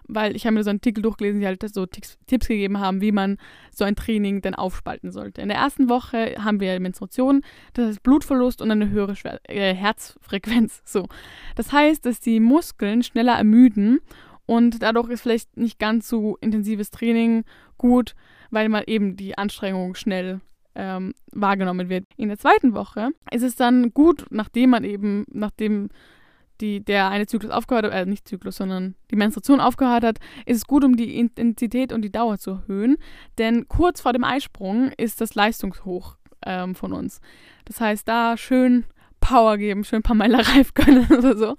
weil 0.07 0.35
ich 0.35 0.45
habe 0.45 0.55
mir 0.55 0.63
so 0.63 0.69
einen 0.69 0.79
Artikel 0.79 1.01
durchgelesen, 1.01 1.39
die 1.39 1.47
halt 1.47 1.63
so 1.73 1.85
Tipps 1.85 2.17
gegeben 2.27 2.79
haben, 2.79 3.01
wie 3.01 3.11
man 3.11 3.37
so 3.71 3.83
ein 3.83 3.95
Training 3.95 4.41
dann 4.41 4.55
aufspalten 4.55 5.11
sollte. 5.11 5.41
In 5.41 5.49
der 5.49 5.57
ersten 5.57 5.89
Woche 5.89 6.35
haben 6.39 6.59
wir 6.59 6.79
Menstruation, 6.79 7.41
das 7.73 7.87
heißt 7.89 8.03
Blutverlust 8.03 8.61
und 8.61 8.71
eine 8.71 8.89
höhere 8.89 9.15
Schwer 9.15 9.39
äh, 9.43 9.73
Herzfrequenz. 9.73 10.81
So. 10.95 11.07
Das 11.55 11.73
heißt, 11.73 12.05
dass 12.05 12.21
die 12.21 12.39
Muskeln 12.39 13.03
schneller 13.03 13.33
ermüden 13.33 13.99
und 14.45 14.81
dadurch 14.81 15.09
ist 15.09 15.21
vielleicht 15.21 15.57
nicht 15.57 15.79
ganz 15.79 16.07
so 16.07 16.37
intensives 16.37 16.91
Training 16.91 17.43
gut, 17.77 18.15
weil 18.49 18.69
man 18.69 18.83
eben 18.85 19.17
die 19.17 19.37
Anstrengung 19.37 19.95
schnell 19.95 20.39
ähm, 20.75 21.13
wahrgenommen 21.31 21.89
wird. 21.89 22.05
In 22.17 22.29
der 22.29 22.37
zweiten 22.37 22.73
Woche 22.73 23.09
ist 23.31 23.43
es 23.43 23.55
dann 23.55 23.93
gut, 23.93 24.25
nachdem 24.29 24.71
man 24.71 24.83
eben, 24.83 25.25
nachdem 25.31 25.89
die, 26.61 26.83
der 26.83 27.09
eine 27.09 27.27
Zyklus 27.27 27.51
aufgehört 27.51 27.85
hat, 27.85 27.93
äh, 27.93 28.05
nicht 28.05 28.27
Zyklus, 28.27 28.57
sondern 28.57 28.95
die 29.11 29.15
Menstruation 29.15 29.59
aufgehört 29.59 30.03
hat, 30.03 30.19
ist 30.45 30.57
es 30.57 30.67
gut, 30.67 30.83
um 30.83 30.95
die 30.95 31.17
Intensität 31.17 31.91
und 31.91 32.01
die 32.01 32.11
Dauer 32.11 32.37
zu 32.37 32.51
erhöhen. 32.51 32.97
Denn 33.37 33.67
kurz 33.67 34.01
vor 34.01 34.13
dem 34.13 34.23
Eisprung 34.23 34.91
ist 34.97 35.21
das 35.21 35.35
Leistungshoch 35.35 36.17
ähm, 36.45 36.75
von 36.75 36.93
uns. 36.93 37.19
Das 37.65 37.81
heißt, 37.81 38.07
da 38.07 38.37
schön 38.37 38.85
Power 39.19 39.57
geben, 39.57 39.83
schön 39.83 39.99
ein 39.99 40.03
paar 40.03 40.15
Meiler 40.15 40.39
reif 40.55 40.73
können 40.73 41.07
oder 41.11 41.37
so. 41.37 41.55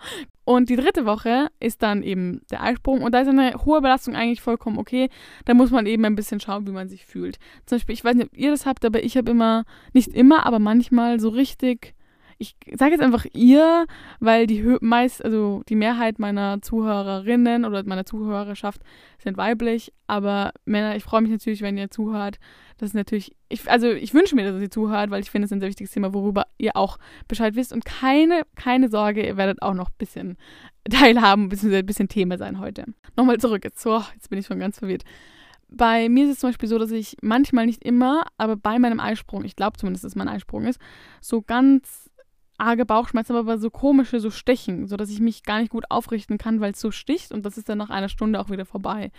Und 0.47 0.69
die 0.69 0.77
dritte 0.77 1.07
Woche 1.07 1.49
ist 1.59 1.83
dann 1.83 2.05
eben 2.05 2.43
der 2.53 2.63
Eisprung 2.63 3.03
und 3.03 3.11
da 3.13 3.19
ist 3.19 3.27
eine 3.27 3.65
hohe 3.65 3.81
Belastung 3.81 4.15
eigentlich 4.15 4.41
vollkommen 4.41 4.79
okay. 4.79 5.11
Da 5.45 5.55
muss 5.55 5.73
man 5.73 5.87
eben 5.87 6.05
ein 6.05 6.15
bisschen 6.15 6.39
schauen, 6.39 6.69
wie 6.69 6.71
man 6.71 6.89
sich 6.89 7.05
fühlt. 7.05 7.41
Zum 7.67 7.79
Beispiel, 7.79 7.95
ich 7.95 8.05
weiß 8.05 8.15
nicht, 8.15 8.29
ob 8.29 8.39
ihr 8.39 8.53
das 8.53 8.65
habt, 8.65 8.85
aber 8.85 9.03
ich 9.03 9.17
habe 9.17 9.33
immer, 9.33 9.65
nicht 9.93 10.15
immer, 10.15 10.47
aber 10.47 10.61
manchmal 10.61 11.19
so 11.19 11.31
richtig 11.31 11.96
ich 12.39 12.57
sage 12.75 12.93
jetzt 12.93 13.03
einfach 13.03 13.25
ihr, 13.33 13.87
weil 14.21 14.47
die 14.47 14.77
meist, 14.81 15.25
also 15.25 15.63
die 15.69 15.77
Mehrheit 15.77 16.19
meiner 16.19 16.61
Zuhörerinnen 16.61 17.65
oder 17.65 17.83
meiner 17.85 18.05
Zuhörerschaft 18.05 18.83
sind 19.19 19.37
weiblich, 19.37 19.93
aber 20.07 20.53
Männer, 20.65 20.97
ich 20.97 21.05
freue 21.05 21.23
mich 21.23 21.31
natürlich, 21.31 21.63
wenn 21.63 21.79
ihr 21.79 21.91
zuhört. 21.91 22.39
Das 22.79 22.91
ist 22.91 22.95
natürlich, 22.95 23.35
ich, 23.49 23.71
also 23.71 23.89
ich 23.91 24.13
wünsche 24.13 24.35
mir, 24.35 24.51
dass 24.51 24.61
ihr 24.61 24.71
zuhört, 24.71 25.11
weil 25.11 25.23
ich 25.23 25.31
finde, 25.31 25.47
es 25.47 25.51
ist 25.51 25.57
ein 25.57 25.61
sehr 25.61 25.71
wichtiges 25.71 25.93
Thema, 25.93 26.13
worüber 26.13 26.47
ihr 26.59 26.77
auch 26.77 26.99
Bescheid 27.27 27.57
wisst. 27.57 27.73
Und 27.73 27.87
keine, 27.87 28.43
keine 28.55 28.91
Sorge, 28.91 29.27
ihr 29.27 29.39
werdet 29.39 29.63
auch 29.63 29.75
noch 29.75 29.89
ein 29.89 29.97
bisschen 29.99 30.37
teilhaben, 30.91 31.51
ein 31.51 31.87
bisschen 31.87 32.09
Thema 32.09 32.37
sein 32.37 32.61
heute. 32.61 32.85
Nochmal 33.17 33.39
zurück, 33.39 33.65
jetzt, 33.65 33.85
oh, 33.87 34.03
jetzt 34.15 34.29
bin 34.29 34.39
ich 34.39 34.47
schon 34.47 34.59
ganz 34.59 34.79
verwirrt. 34.79 35.05
Bei 35.69 36.09
mir 36.09 36.27
ist 36.27 36.33
es 36.33 36.39
zum 36.41 36.51
Beispiel 36.51 36.69
so, 36.69 36.79
dass 36.79 36.91
ich 36.91 37.17
manchmal 37.23 37.67
nicht 37.67 37.83
immer, 37.83 38.25
aber 38.37 38.57
bei 38.57 38.79
meinem 38.79 39.01
Eisprung, 39.01 39.45
ich 39.45 39.57
glaube 39.57 39.79
zumindest, 39.79 40.05
dass 40.05 40.15
mein 40.15 40.29
Eisprung 40.29 40.65
ist, 40.65 40.81
so 41.21 41.43
ganz 41.43 42.11
arge 42.59 42.87
Bauchschmerzen, 42.87 43.37
aber 43.37 43.59
so 43.59 43.71
komische, 43.71 44.21
so 44.21 44.31
Stechen, 44.31 44.87
sodass 44.87 45.11
ich 45.11 45.21
mich 45.21 45.43
gar 45.43 45.61
nicht 45.61 45.71
gut 45.71 45.85
aufrichten 45.91 46.39
kann, 46.39 46.61
weil 46.61 46.73
es 46.73 46.81
so 46.81 46.91
sticht 46.91 47.33
und 47.33 47.45
das 47.45 47.59
ist 47.59 47.69
dann 47.69 47.79
nach 47.79 47.91
einer 47.91 48.09
Stunde 48.09 48.41
auch 48.41 48.51
wieder 48.51 48.65
vorbei. 48.65 49.11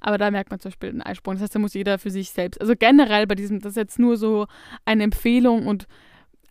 Aber 0.00 0.18
da 0.18 0.30
merkt 0.30 0.50
man 0.50 0.60
zum 0.60 0.70
Beispiel 0.70 0.88
einen 0.88 1.02
Eisprung. 1.02 1.34
Das 1.34 1.42
heißt, 1.42 1.54
da 1.54 1.58
muss 1.58 1.74
jeder 1.74 1.98
für 1.98 2.10
sich 2.10 2.30
selbst, 2.30 2.60
also 2.60 2.74
generell 2.78 3.26
bei 3.26 3.34
diesem, 3.34 3.60
das 3.60 3.72
ist 3.72 3.76
jetzt 3.76 3.98
nur 3.98 4.16
so 4.16 4.46
eine 4.84 5.04
Empfehlung 5.04 5.66
und 5.66 5.86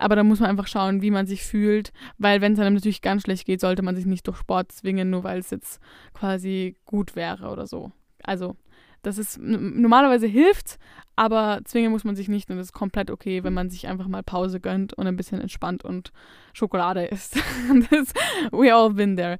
aber 0.01 0.15
da 0.15 0.23
muss 0.23 0.39
man 0.39 0.49
einfach 0.49 0.67
schauen, 0.67 1.01
wie 1.01 1.11
man 1.11 1.27
sich 1.27 1.43
fühlt, 1.43 1.91
weil 2.17 2.39
wenn 2.39 2.53
es 2.53 2.59
einem 2.59 2.75
natürlich 2.75 3.01
ganz 3.01 3.23
schlecht 3.23 3.45
geht, 3.45 3.59
sollte 3.59 3.81
man 3.81 3.97
sich 3.97 4.05
nicht 4.05 4.25
durch 4.27 4.37
Sport 4.37 4.71
zwingen, 4.71 5.09
nur 5.09 5.25
weil 5.25 5.39
es 5.39 5.49
jetzt 5.49 5.81
quasi 6.13 6.77
gut 6.85 7.17
wäre 7.17 7.49
oder 7.49 7.67
so. 7.67 7.91
Also 8.23 8.55
das 9.01 9.17
ist 9.17 9.39
normalerweise 9.39 10.27
hilft, 10.27 10.77
aber 11.15 11.61
zwingen 11.65 11.91
muss 11.91 12.03
man 12.03 12.15
sich 12.15 12.27
nicht 12.27 12.49
und 12.49 12.57
es 12.57 12.67
ist 12.67 12.73
komplett 12.73 13.11
okay, 13.11 13.43
wenn 13.43 13.53
man 13.53 13.69
sich 13.69 13.87
einfach 13.87 14.07
mal 14.07 14.23
Pause 14.23 14.59
gönnt 14.59 14.93
und 14.93 15.07
ein 15.07 15.17
bisschen 15.17 15.41
entspannt 15.41 15.83
und 15.83 16.11
Schokolade 16.53 17.05
isst. 17.05 17.35
das, 17.91 18.13
we 18.51 18.73
all 18.73 18.93
been 18.93 19.17
there. 19.17 19.37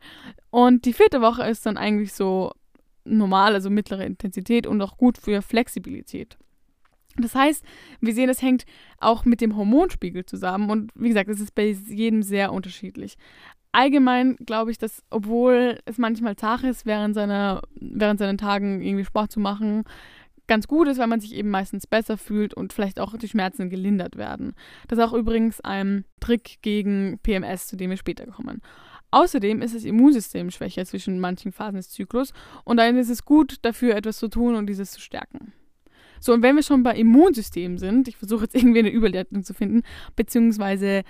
Und 0.50 0.86
die 0.86 0.94
vierte 0.94 1.22
Woche 1.22 1.44
ist 1.44 1.66
dann 1.66 1.78
eigentlich 1.78 2.14
so 2.14 2.52
normal, 3.06 3.54
also 3.54 3.70
mittlere 3.70 4.06
Intensität 4.06 4.68
und 4.68 4.82
auch 4.82 4.98
gut 4.98 5.18
für 5.18 5.42
Flexibilität. 5.42 6.38
Das 7.18 7.36
heißt, 7.36 7.64
wir 8.02 8.14
sehen, 8.14 8.28
das 8.28 8.42
hängt 8.42 8.66
auch 9.00 9.26
mit 9.26 9.42
dem 9.42 9.56
Hormonspiegel 9.56 10.26
zusammen 10.26 10.70
und 10.70 10.92
wie 10.96 11.10
gesagt, 11.10 11.30
es 11.30 11.40
ist 11.40 11.56
bei 11.56 11.68
jedem 11.68 12.24
sehr 12.24 12.54
unterschiedlich. 12.54 13.18
Allgemein 13.72 14.36
glaube 14.38 14.72
ich, 14.72 14.78
dass 14.78 15.04
obwohl 15.10 15.80
es 15.86 15.98
manchmal 15.98 16.36
zart 16.36 16.64
ist, 16.64 16.86
während, 16.86 17.14
seiner, 17.14 17.62
während 17.80 18.20
seinen 18.20 18.38
Tagen 18.38 18.82
irgendwie 18.82 19.06
Sport 19.06 19.32
zu 19.32 19.40
machen, 19.40 19.84
ganz 20.48 20.68
gut 20.68 20.88
ist, 20.88 20.98
weil 20.98 21.08
man 21.08 21.22
sich 21.22 21.36
eben 21.36 21.52
meistens 21.52 21.86
besser 21.86 22.18
fühlt 22.18 22.56
und 22.56 22.74
vielleicht 22.74 23.00
auch 23.00 23.16
die 23.16 23.28
Schmerzen 23.28 23.70
gelindert 23.70 24.18
werden. 24.18 24.56
Das 24.88 24.98
ist 24.98 25.06
auch 25.06 25.14
übrigens 25.14 25.62
ein 25.62 26.04
Trick 26.20 26.58
gegen 26.64 27.20
PMS, 27.22 27.68
zu 27.68 27.78
dem 27.78 27.92
wir 27.92 27.98
später 27.98 28.26
kommen. 28.26 28.62
Außerdem 29.12 29.62
ist 29.62 29.76
das 29.76 29.86
Immunsystem 29.86 30.52
schwächer 30.52 30.86
zwischen 30.86 31.20
manchen 31.20 31.52
Phasen 31.52 31.78
des 31.78 31.90
Zyklus 31.90 32.34
und 32.64 32.78
dann 32.78 32.98
ist 32.98 33.10
es 33.10 33.26
gut, 33.26 33.58
dafür 33.62 33.96
etwas 33.96 34.18
zu 34.18 34.28
tun 34.28 34.56
und 34.56 34.68
dieses 34.68 34.92
zu 34.92 35.00
stärken. 35.00 35.54
So, 36.20 36.34
und 36.34 36.44
wenn 36.44 36.56
wir 36.56 36.64
schon 36.64 36.84
bei 36.84 36.96
Immunsystemen 36.96 37.78
sind, 37.78 38.08
ich 38.08 38.18
versuche 38.18 38.44
jetzt 38.44 38.56
irgendwie 38.62 38.80
eine 38.80 38.90
Überleitung 38.90 39.44
zu 39.44 39.54
finden, 39.54 39.84
beziehungsweise 40.16 41.04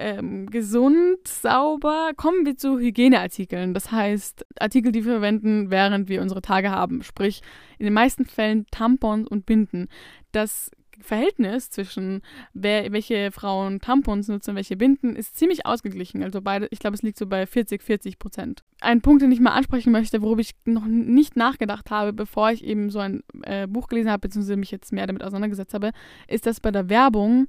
ähm, 0.00 0.46
gesund, 0.50 1.28
sauber, 1.28 2.12
kommen 2.16 2.46
wir 2.46 2.56
zu 2.56 2.78
Hygieneartikeln. 2.78 3.74
Das 3.74 3.92
heißt, 3.92 4.46
Artikel, 4.58 4.92
die 4.92 5.04
wir 5.04 5.12
verwenden, 5.12 5.70
während 5.70 6.08
wir 6.08 6.22
unsere 6.22 6.40
Tage 6.40 6.70
haben. 6.70 7.02
Sprich, 7.02 7.42
in 7.78 7.84
den 7.84 7.92
meisten 7.92 8.24
Fällen 8.24 8.66
Tampons 8.70 9.28
und 9.28 9.46
Binden. 9.46 9.88
Das 10.32 10.70
Verhältnis 11.02 11.70
zwischen 11.70 12.22
wer, 12.52 12.92
welche 12.92 13.30
Frauen 13.32 13.80
Tampons 13.80 14.28
nutzen 14.28 14.50
und 14.50 14.56
welche 14.56 14.76
Binden 14.76 15.16
ist 15.16 15.36
ziemlich 15.36 15.66
ausgeglichen. 15.66 16.22
Also 16.22 16.40
beide, 16.42 16.68
ich 16.70 16.78
glaube, 16.78 16.94
es 16.94 17.02
liegt 17.02 17.18
so 17.18 17.26
bei 17.26 17.46
40, 17.46 17.82
40 17.82 18.18
Prozent. 18.18 18.64
Ein 18.80 19.00
Punkt, 19.00 19.22
den 19.22 19.32
ich 19.32 19.40
mal 19.40 19.52
ansprechen 19.52 19.92
möchte, 19.92 20.22
worüber 20.22 20.40
ich 20.40 20.54
noch 20.64 20.86
nicht 20.86 21.36
nachgedacht 21.36 21.90
habe, 21.90 22.12
bevor 22.12 22.50
ich 22.50 22.64
eben 22.64 22.90
so 22.90 22.98
ein 22.98 23.22
äh, 23.42 23.66
Buch 23.66 23.88
gelesen 23.88 24.10
habe, 24.10 24.20
beziehungsweise 24.20 24.56
mich 24.56 24.70
jetzt 24.70 24.92
mehr 24.92 25.06
damit 25.06 25.22
auseinandergesetzt 25.22 25.74
habe, 25.74 25.92
ist, 26.28 26.46
dass 26.46 26.60
bei 26.60 26.70
der 26.70 26.88
Werbung 26.88 27.48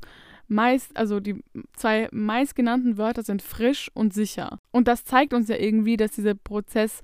meist, 0.51 0.95
also 0.97 1.19
die 1.19 1.41
zwei 1.73 2.09
meistgenannten 2.11 2.97
Wörter 2.97 3.23
sind 3.23 3.41
frisch 3.41 3.89
und 3.93 4.13
sicher. 4.13 4.59
Und 4.71 4.87
das 4.87 5.05
zeigt 5.05 5.33
uns 5.33 5.47
ja 5.47 5.55
irgendwie, 5.55 5.97
dass 5.97 6.11
dieser 6.11 6.35
Prozess 6.35 7.01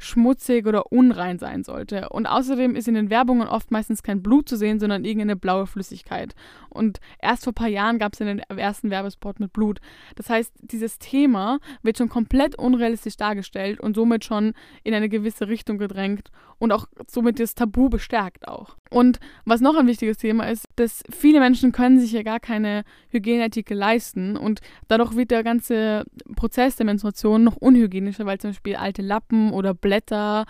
schmutzig 0.00 0.66
oder 0.66 0.90
unrein 0.90 1.38
sein 1.38 1.62
sollte. 1.62 2.08
Und 2.08 2.26
außerdem 2.26 2.74
ist 2.74 2.88
in 2.88 2.94
den 2.94 3.10
Werbungen 3.10 3.46
oft 3.46 3.70
meistens 3.70 4.02
kein 4.02 4.22
Blut 4.22 4.48
zu 4.48 4.56
sehen, 4.56 4.80
sondern 4.80 5.04
irgendeine 5.04 5.36
blaue 5.36 5.66
Flüssigkeit. 5.66 6.34
Und 6.70 7.00
erst 7.20 7.44
vor 7.44 7.52
ein 7.52 7.54
paar 7.54 7.68
Jahren 7.68 7.98
gab 7.98 8.14
es 8.14 8.18
den 8.18 8.38
ersten 8.38 8.90
Werbespot 8.90 9.40
mit 9.40 9.52
Blut. 9.52 9.78
Das 10.16 10.30
heißt, 10.30 10.54
dieses 10.62 10.98
Thema 10.98 11.58
wird 11.82 11.98
schon 11.98 12.08
komplett 12.08 12.56
unrealistisch 12.56 13.18
dargestellt 13.18 13.78
und 13.78 13.94
somit 13.94 14.24
schon 14.24 14.54
in 14.84 14.94
eine 14.94 15.10
gewisse 15.10 15.48
Richtung 15.48 15.76
gedrängt 15.76 16.30
und 16.58 16.72
auch 16.72 16.86
somit 17.06 17.38
das 17.38 17.54
Tabu 17.54 17.90
bestärkt 17.90 18.48
auch. 18.48 18.76
Und 18.90 19.20
was 19.44 19.60
noch 19.60 19.76
ein 19.76 19.86
wichtiges 19.86 20.16
Thema 20.16 20.48
ist, 20.48 20.66
dass 20.76 21.02
viele 21.10 21.40
Menschen 21.40 21.72
können 21.72 22.00
sich 22.00 22.12
ja 22.12 22.22
gar 22.22 22.40
keine 22.40 22.84
Hygieneartikel 23.10 23.76
leisten 23.76 24.36
und 24.36 24.60
dadurch 24.88 25.14
wird 25.14 25.30
der 25.30 25.42
ganze 25.42 26.04
Prozess 26.36 26.76
der 26.76 26.86
Menstruation 26.86 27.44
noch 27.44 27.56
unhygienischer, 27.56 28.26
weil 28.26 28.38
zum 28.38 28.50
Beispiel 28.50 28.76
alte 28.76 29.02
Lappen 29.02 29.52
oder 29.52 29.74
Blätter 29.74 29.89
Blätter 29.90 30.46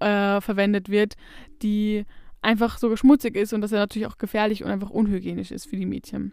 äh, 0.00 0.42
verwendet 0.42 0.90
wird, 0.90 1.14
die 1.62 2.04
einfach 2.42 2.76
so 2.76 2.94
schmutzig 2.94 3.34
ist 3.34 3.54
und 3.54 3.62
das 3.62 3.70
ja 3.70 3.78
natürlich 3.78 4.06
auch 4.06 4.18
gefährlich 4.18 4.62
und 4.62 4.70
einfach 4.70 4.90
unhygienisch 4.90 5.50
ist 5.50 5.66
für 5.66 5.76
die 5.76 5.86
Mädchen. 5.86 6.32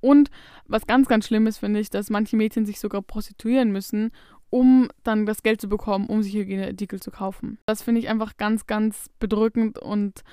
Und 0.00 0.28
was 0.66 0.86
ganz, 0.86 1.06
ganz 1.06 1.28
schlimm 1.28 1.46
ist, 1.46 1.58
finde 1.58 1.78
ich, 1.78 1.90
dass 1.90 2.10
manche 2.10 2.36
Mädchen 2.36 2.66
sich 2.66 2.80
sogar 2.80 3.00
prostituieren 3.00 3.70
müssen, 3.70 4.10
um 4.50 4.88
dann 5.04 5.24
das 5.24 5.44
Geld 5.44 5.60
zu 5.60 5.68
bekommen, 5.68 6.08
um 6.08 6.22
sich 6.22 6.34
Hygieneartikel 6.34 7.00
zu 7.00 7.12
kaufen. 7.12 7.58
Das 7.64 7.82
finde 7.82 8.00
ich 8.00 8.08
einfach 8.08 8.36
ganz, 8.36 8.66
ganz 8.66 9.08
bedrückend 9.20 9.78
und 9.78 10.24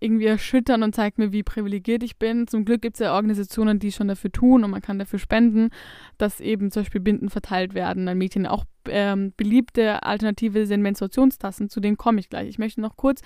irgendwie 0.00 0.26
erschüttern 0.26 0.82
und 0.82 0.94
zeigt 0.94 1.18
mir, 1.18 1.32
wie 1.32 1.42
privilegiert 1.42 2.02
ich 2.02 2.18
bin. 2.18 2.46
Zum 2.46 2.64
Glück 2.64 2.82
gibt 2.82 2.96
es 2.96 3.00
ja 3.00 3.14
Organisationen, 3.14 3.78
die 3.78 3.90
schon 3.90 4.08
dafür 4.08 4.30
tun 4.30 4.64
und 4.64 4.70
man 4.70 4.80
kann 4.82 4.98
dafür 4.98 5.18
spenden, 5.18 5.70
dass 6.18 6.40
eben 6.40 6.70
zum 6.70 6.82
Beispiel 6.82 7.00
Binden 7.00 7.30
verteilt 7.30 7.74
werden 7.74 8.08
an 8.08 8.16
Mädchen. 8.18 8.46
Auch 8.46 8.64
ähm, 8.88 9.32
beliebte 9.36 10.02
Alternative 10.04 10.66
sind 10.66 10.82
Menstruationstassen, 10.82 11.68
zu 11.68 11.80
denen 11.80 11.96
komme 11.96 12.20
ich 12.20 12.30
gleich. 12.30 12.48
Ich 12.48 12.58
möchte 12.58 12.80
noch 12.80 12.96
kurz 12.96 13.22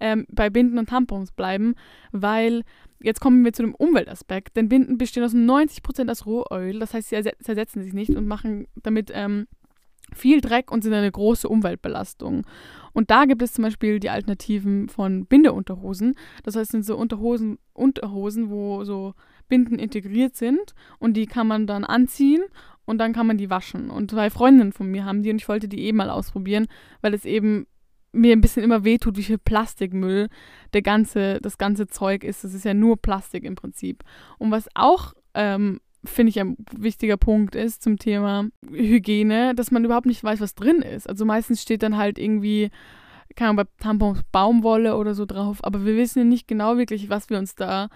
ähm, 0.00 0.26
bei 0.30 0.48
Binden 0.50 0.78
und 0.78 0.88
Tampons 0.88 1.32
bleiben, 1.32 1.74
weil 2.10 2.62
jetzt 3.02 3.20
kommen 3.20 3.44
wir 3.44 3.52
zu 3.52 3.62
dem 3.62 3.74
Umweltaspekt. 3.74 4.56
Denn 4.56 4.68
Binden 4.68 4.96
bestehen 4.96 5.24
aus 5.24 5.34
90% 5.34 6.10
aus 6.10 6.26
Rohöl, 6.26 6.78
das 6.78 6.94
heißt, 6.94 7.10
sie 7.10 7.22
zersetzen 7.40 7.82
sich 7.82 7.92
nicht 7.92 8.10
und 8.10 8.26
machen 8.26 8.66
damit 8.76 9.10
ähm, 9.12 9.46
viel 10.12 10.40
Dreck 10.40 10.70
und 10.70 10.82
sind 10.82 10.92
eine 10.92 11.10
große 11.10 11.48
Umweltbelastung. 11.48 12.46
Und 12.92 13.10
da 13.10 13.24
gibt 13.24 13.42
es 13.42 13.52
zum 13.52 13.64
Beispiel 13.64 13.98
die 13.98 14.10
Alternativen 14.10 14.88
von 14.88 15.26
Bindeunterhosen. 15.26 16.14
Das 16.44 16.56
heißt, 16.56 16.70
sind 16.70 16.84
so 16.84 16.96
Unterhosen, 16.96 17.58
Unterhosen, 17.72 18.50
wo 18.50 18.84
so 18.84 19.14
Binden 19.48 19.78
integriert 19.78 20.36
sind 20.36 20.74
und 20.98 21.14
die 21.16 21.26
kann 21.26 21.46
man 21.46 21.66
dann 21.66 21.84
anziehen 21.84 22.44
und 22.84 22.98
dann 22.98 23.12
kann 23.12 23.26
man 23.26 23.38
die 23.38 23.50
waschen. 23.50 23.90
Und 23.90 24.10
zwei 24.10 24.30
Freundinnen 24.30 24.72
von 24.72 24.90
mir 24.90 25.04
haben 25.04 25.22
die 25.22 25.30
und 25.30 25.36
ich 25.36 25.48
wollte 25.48 25.68
die 25.68 25.80
eben 25.80 25.98
mal 25.98 26.10
ausprobieren, 26.10 26.66
weil 27.00 27.14
es 27.14 27.24
eben 27.24 27.66
mir 28.12 28.32
ein 28.32 28.40
bisschen 28.40 28.62
immer 28.62 28.84
wehtut, 28.84 29.16
wie 29.16 29.24
viel 29.24 29.38
Plastikmüll 29.38 30.28
der 30.72 30.82
ganze, 30.82 31.40
das 31.40 31.58
ganze 31.58 31.88
Zeug 31.88 32.22
ist. 32.22 32.44
Das 32.44 32.54
ist 32.54 32.64
ja 32.64 32.72
nur 32.72 32.96
Plastik 32.96 33.44
im 33.44 33.56
Prinzip. 33.56 34.04
Und 34.38 34.50
was 34.50 34.68
auch 34.74 35.14
ähm, 35.34 35.80
finde 36.04 36.30
ich, 36.30 36.40
ein 36.40 36.56
wichtiger 36.76 37.16
Punkt 37.16 37.54
ist 37.54 37.82
zum 37.82 37.98
Thema 37.98 38.46
Hygiene, 38.70 39.54
dass 39.54 39.70
man 39.70 39.84
überhaupt 39.84 40.06
nicht 40.06 40.22
weiß, 40.22 40.40
was 40.40 40.54
drin 40.54 40.82
ist. 40.82 41.08
Also 41.08 41.24
meistens 41.24 41.62
steht 41.62 41.82
dann 41.82 41.96
halt 41.96 42.18
irgendwie, 42.18 42.70
keine 43.36 43.50
Ahnung, 43.50 43.64
bei 43.64 43.82
Tampons 43.82 44.20
Baumwolle 44.30 44.96
oder 44.96 45.14
so 45.14 45.26
drauf, 45.26 45.58
aber 45.62 45.84
wir 45.84 45.96
wissen 45.96 46.18
ja 46.20 46.24
nicht 46.24 46.48
genau 46.48 46.76
wirklich, 46.76 47.08
was 47.08 47.30
wir 47.30 47.38
uns 47.38 47.54
da 47.54 47.88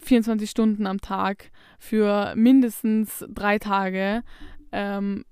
24 0.00 0.48
Stunden 0.48 0.86
am 0.86 1.00
Tag 1.00 1.50
für 1.78 2.34
mindestens 2.34 3.24
drei 3.28 3.58
Tage 3.58 4.22
ähm, 4.72 5.24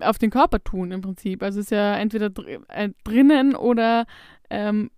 auf 0.00 0.18
den 0.18 0.30
Körper 0.30 0.62
tun 0.62 0.90
im 0.90 1.00
Prinzip. 1.00 1.42
Also 1.42 1.60
es 1.60 1.66
ist 1.66 1.70
ja 1.70 1.96
entweder 1.96 2.30
dr 2.30 2.60
äh, 2.68 2.90
drinnen 3.04 3.54
oder 3.54 4.06
ähm, 4.50 4.90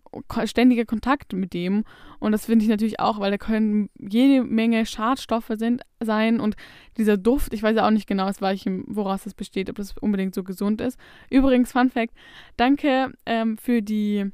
ständiger 0.45 0.85
Kontakt 0.85 1.33
mit 1.33 1.53
dem. 1.55 1.85
Und 2.19 2.33
das 2.33 2.47
finde 2.47 2.65
ich 2.65 2.71
natürlich 2.71 3.01
auch, 3.01 3.21
weil 3.21 3.31
da 3.31 3.39
können 3.39 3.91
jede 3.99 4.45
Menge 4.45 4.87
Schadstoffe 4.87 5.51
sind, 5.57 5.83
sein 6.01 6.41
und 6.41 6.57
dieser 6.97 7.17
Duft, 7.17 7.55
ich 7.55 7.63
weiß 7.63 7.77
ja 7.77 7.87
auch 7.87 7.91
nicht 7.91 8.07
genau, 8.07 8.27
aus 8.27 8.41
welchem, 8.41 8.85
woraus 8.87 9.25
das 9.25 9.35
besteht, 9.35 9.71
ob 9.71 9.77
das 9.77 9.95
unbedingt 9.99 10.35
so 10.35 10.45
gesund 10.45 10.81
ist. 10.81 10.99
Übrigens, 11.31 11.73
Fun 11.73 11.91
Fact, 11.91 12.15
danke 12.57 13.13
ähm, 13.27 13.57
für 13.57 13.83
die 13.83 14.31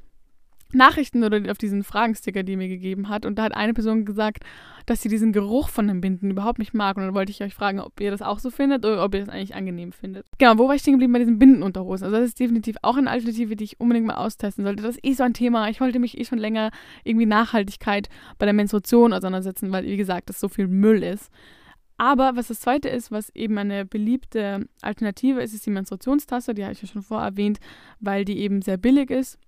Nachrichten 0.72 1.24
oder 1.24 1.50
auf 1.50 1.58
diesen 1.58 1.82
Fragensticker, 1.82 2.42
die 2.42 2.56
mir 2.56 2.68
gegeben 2.68 3.08
hat. 3.08 3.26
Und 3.26 3.38
da 3.38 3.44
hat 3.44 3.56
eine 3.56 3.74
Person 3.74 4.04
gesagt, 4.04 4.44
dass 4.86 5.02
sie 5.02 5.08
diesen 5.08 5.32
Geruch 5.32 5.68
von 5.68 5.88
den 5.88 6.00
Binden 6.00 6.30
überhaupt 6.30 6.58
nicht 6.58 6.74
mag. 6.74 6.96
Und 6.96 7.04
dann 7.04 7.14
wollte 7.14 7.32
ich 7.32 7.42
euch 7.42 7.54
fragen, 7.54 7.80
ob 7.80 8.00
ihr 8.00 8.10
das 8.10 8.22
auch 8.22 8.38
so 8.38 8.50
findet 8.50 8.84
oder 8.84 9.04
ob 9.04 9.14
ihr 9.14 9.20
das 9.20 9.28
eigentlich 9.28 9.54
angenehm 9.54 9.92
findet. 9.92 10.26
Genau, 10.38 10.58
wo 10.58 10.68
war 10.68 10.74
ich 10.74 10.82
stehen 10.82 10.94
geblieben 10.94 11.12
bei 11.12 11.18
diesen 11.18 11.38
Bindenunterhosen? 11.38 12.06
Also 12.06 12.18
das 12.18 12.28
ist 12.28 12.40
definitiv 12.40 12.76
auch 12.82 12.96
eine 12.96 13.10
Alternative, 13.10 13.56
die 13.56 13.64
ich 13.64 13.80
unbedingt 13.80 14.06
mal 14.06 14.14
austesten 14.14 14.64
sollte. 14.64 14.82
Das 14.82 14.96
ist 14.96 15.04
eh 15.04 15.12
so 15.12 15.22
ein 15.24 15.34
Thema. 15.34 15.68
Ich 15.68 15.80
wollte 15.80 15.98
mich 15.98 16.18
eh 16.18 16.24
schon 16.24 16.38
länger 16.38 16.70
irgendwie 17.04 17.26
Nachhaltigkeit 17.26 18.08
bei 18.38 18.46
der 18.46 18.54
Menstruation 18.54 19.12
auseinandersetzen, 19.12 19.72
weil, 19.72 19.84
wie 19.84 19.96
gesagt, 19.96 20.28
das 20.28 20.40
so 20.40 20.48
viel 20.48 20.68
Müll 20.68 21.02
ist. 21.02 21.30
Aber 21.96 22.34
was 22.34 22.48
das 22.48 22.60
zweite 22.60 22.88
ist, 22.88 23.10
was 23.10 23.28
eben 23.34 23.58
eine 23.58 23.84
beliebte 23.84 24.66
Alternative 24.80 25.42
ist, 25.42 25.52
ist 25.52 25.66
die 25.66 25.70
Menstruationstasse. 25.70 26.54
Die 26.54 26.62
habe 26.62 26.72
ich 26.72 26.80
ja 26.80 26.88
schon 26.88 27.02
vorher 27.02 27.28
erwähnt, 27.28 27.60
weil 27.98 28.24
die 28.24 28.38
eben 28.38 28.62
sehr 28.62 28.78
billig 28.78 29.10
ist 29.10 29.38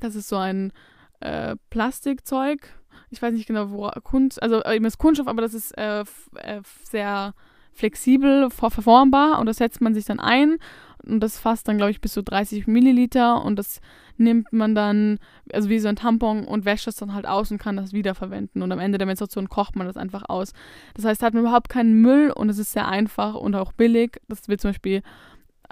das 0.00 0.14
ist 0.14 0.28
so 0.28 0.36
ein 0.36 0.72
äh, 1.20 1.56
Plastikzeug. 1.70 2.74
Ich 3.10 3.20
weiß 3.20 3.32
nicht 3.34 3.46
genau, 3.46 3.70
wo 3.70 3.88
Kunst, 4.02 4.42
also 4.42 4.62
äh, 4.62 4.76
eben 4.76 4.84
ist 4.84 4.98
Kunststoff, 4.98 5.28
aber 5.28 5.42
das 5.42 5.54
ist 5.54 5.76
äh, 5.76 6.04
äh, 6.36 6.62
sehr 6.84 7.34
flexibel, 7.72 8.50
verformbar 8.50 9.38
und 9.38 9.46
das 9.46 9.58
setzt 9.58 9.80
man 9.80 9.94
sich 9.94 10.04
dann 10.04 10.20
ein 10.20 10.58
und 11.04 11.20
das 11.20 11.38
fasst 11.38 11.66
dann, 11.68 11.78
glaube 11.78 11.92
ich, 11.92 12.00
bis 12.00 12.12
zu 12.12 12.22
30 12.22 12.66
Milliliter 12.66 13.44
und 13.44 13.58
das 13.58 13.80
nimmt 14.16 14.52
man 14.52 14.74
dann, 14.74 15.18
also 15.52 15.68
wie 15.70 15.78
so 15.78 15.88
ein 15.88 15.96
Tampon 15.96 16.44
und 16.44 16.64
wäscht 16.64 16.86
das 16.86 16.96
dann 16.96 17.14
halt 17.14 17.26
aus 17.26 17.50
und 17.50 17.58
kann 17.58 17.76
das 17.76 17.92
wiederverwenden 17.92 18.62
und 18.62 18.70
am 18.70 18.78
Ende 18.78 18.98
der 18.98 19.06
Menstruation 19.06 19.48
kocht 19.48 19.76
man 19.76 19.86
das 19.86 19.96
einfach 19.96 20.24
aus. 20.28 20.52
Das 20.94 21.04
heißt, 21.04 21.22
da 21.22 21.26
hat 21.26 21.34
man 21.34 21.44
überhaupt 21.44 21.68
keinen 21.68 22.00
Müll 22.02 22.30
und 22.30 22.50
es 22.50 22.58
ist 22.58 22.72
sehr 22.72 22.86
einfach 22.86 23.34
und 23.34 23.54
auch 23.54 23.72
billig. 23.72 24.20
Das 24.28 24.46
wird 24.48 24.60
zum 24.60 24.70
Beispiel 24.70 25.02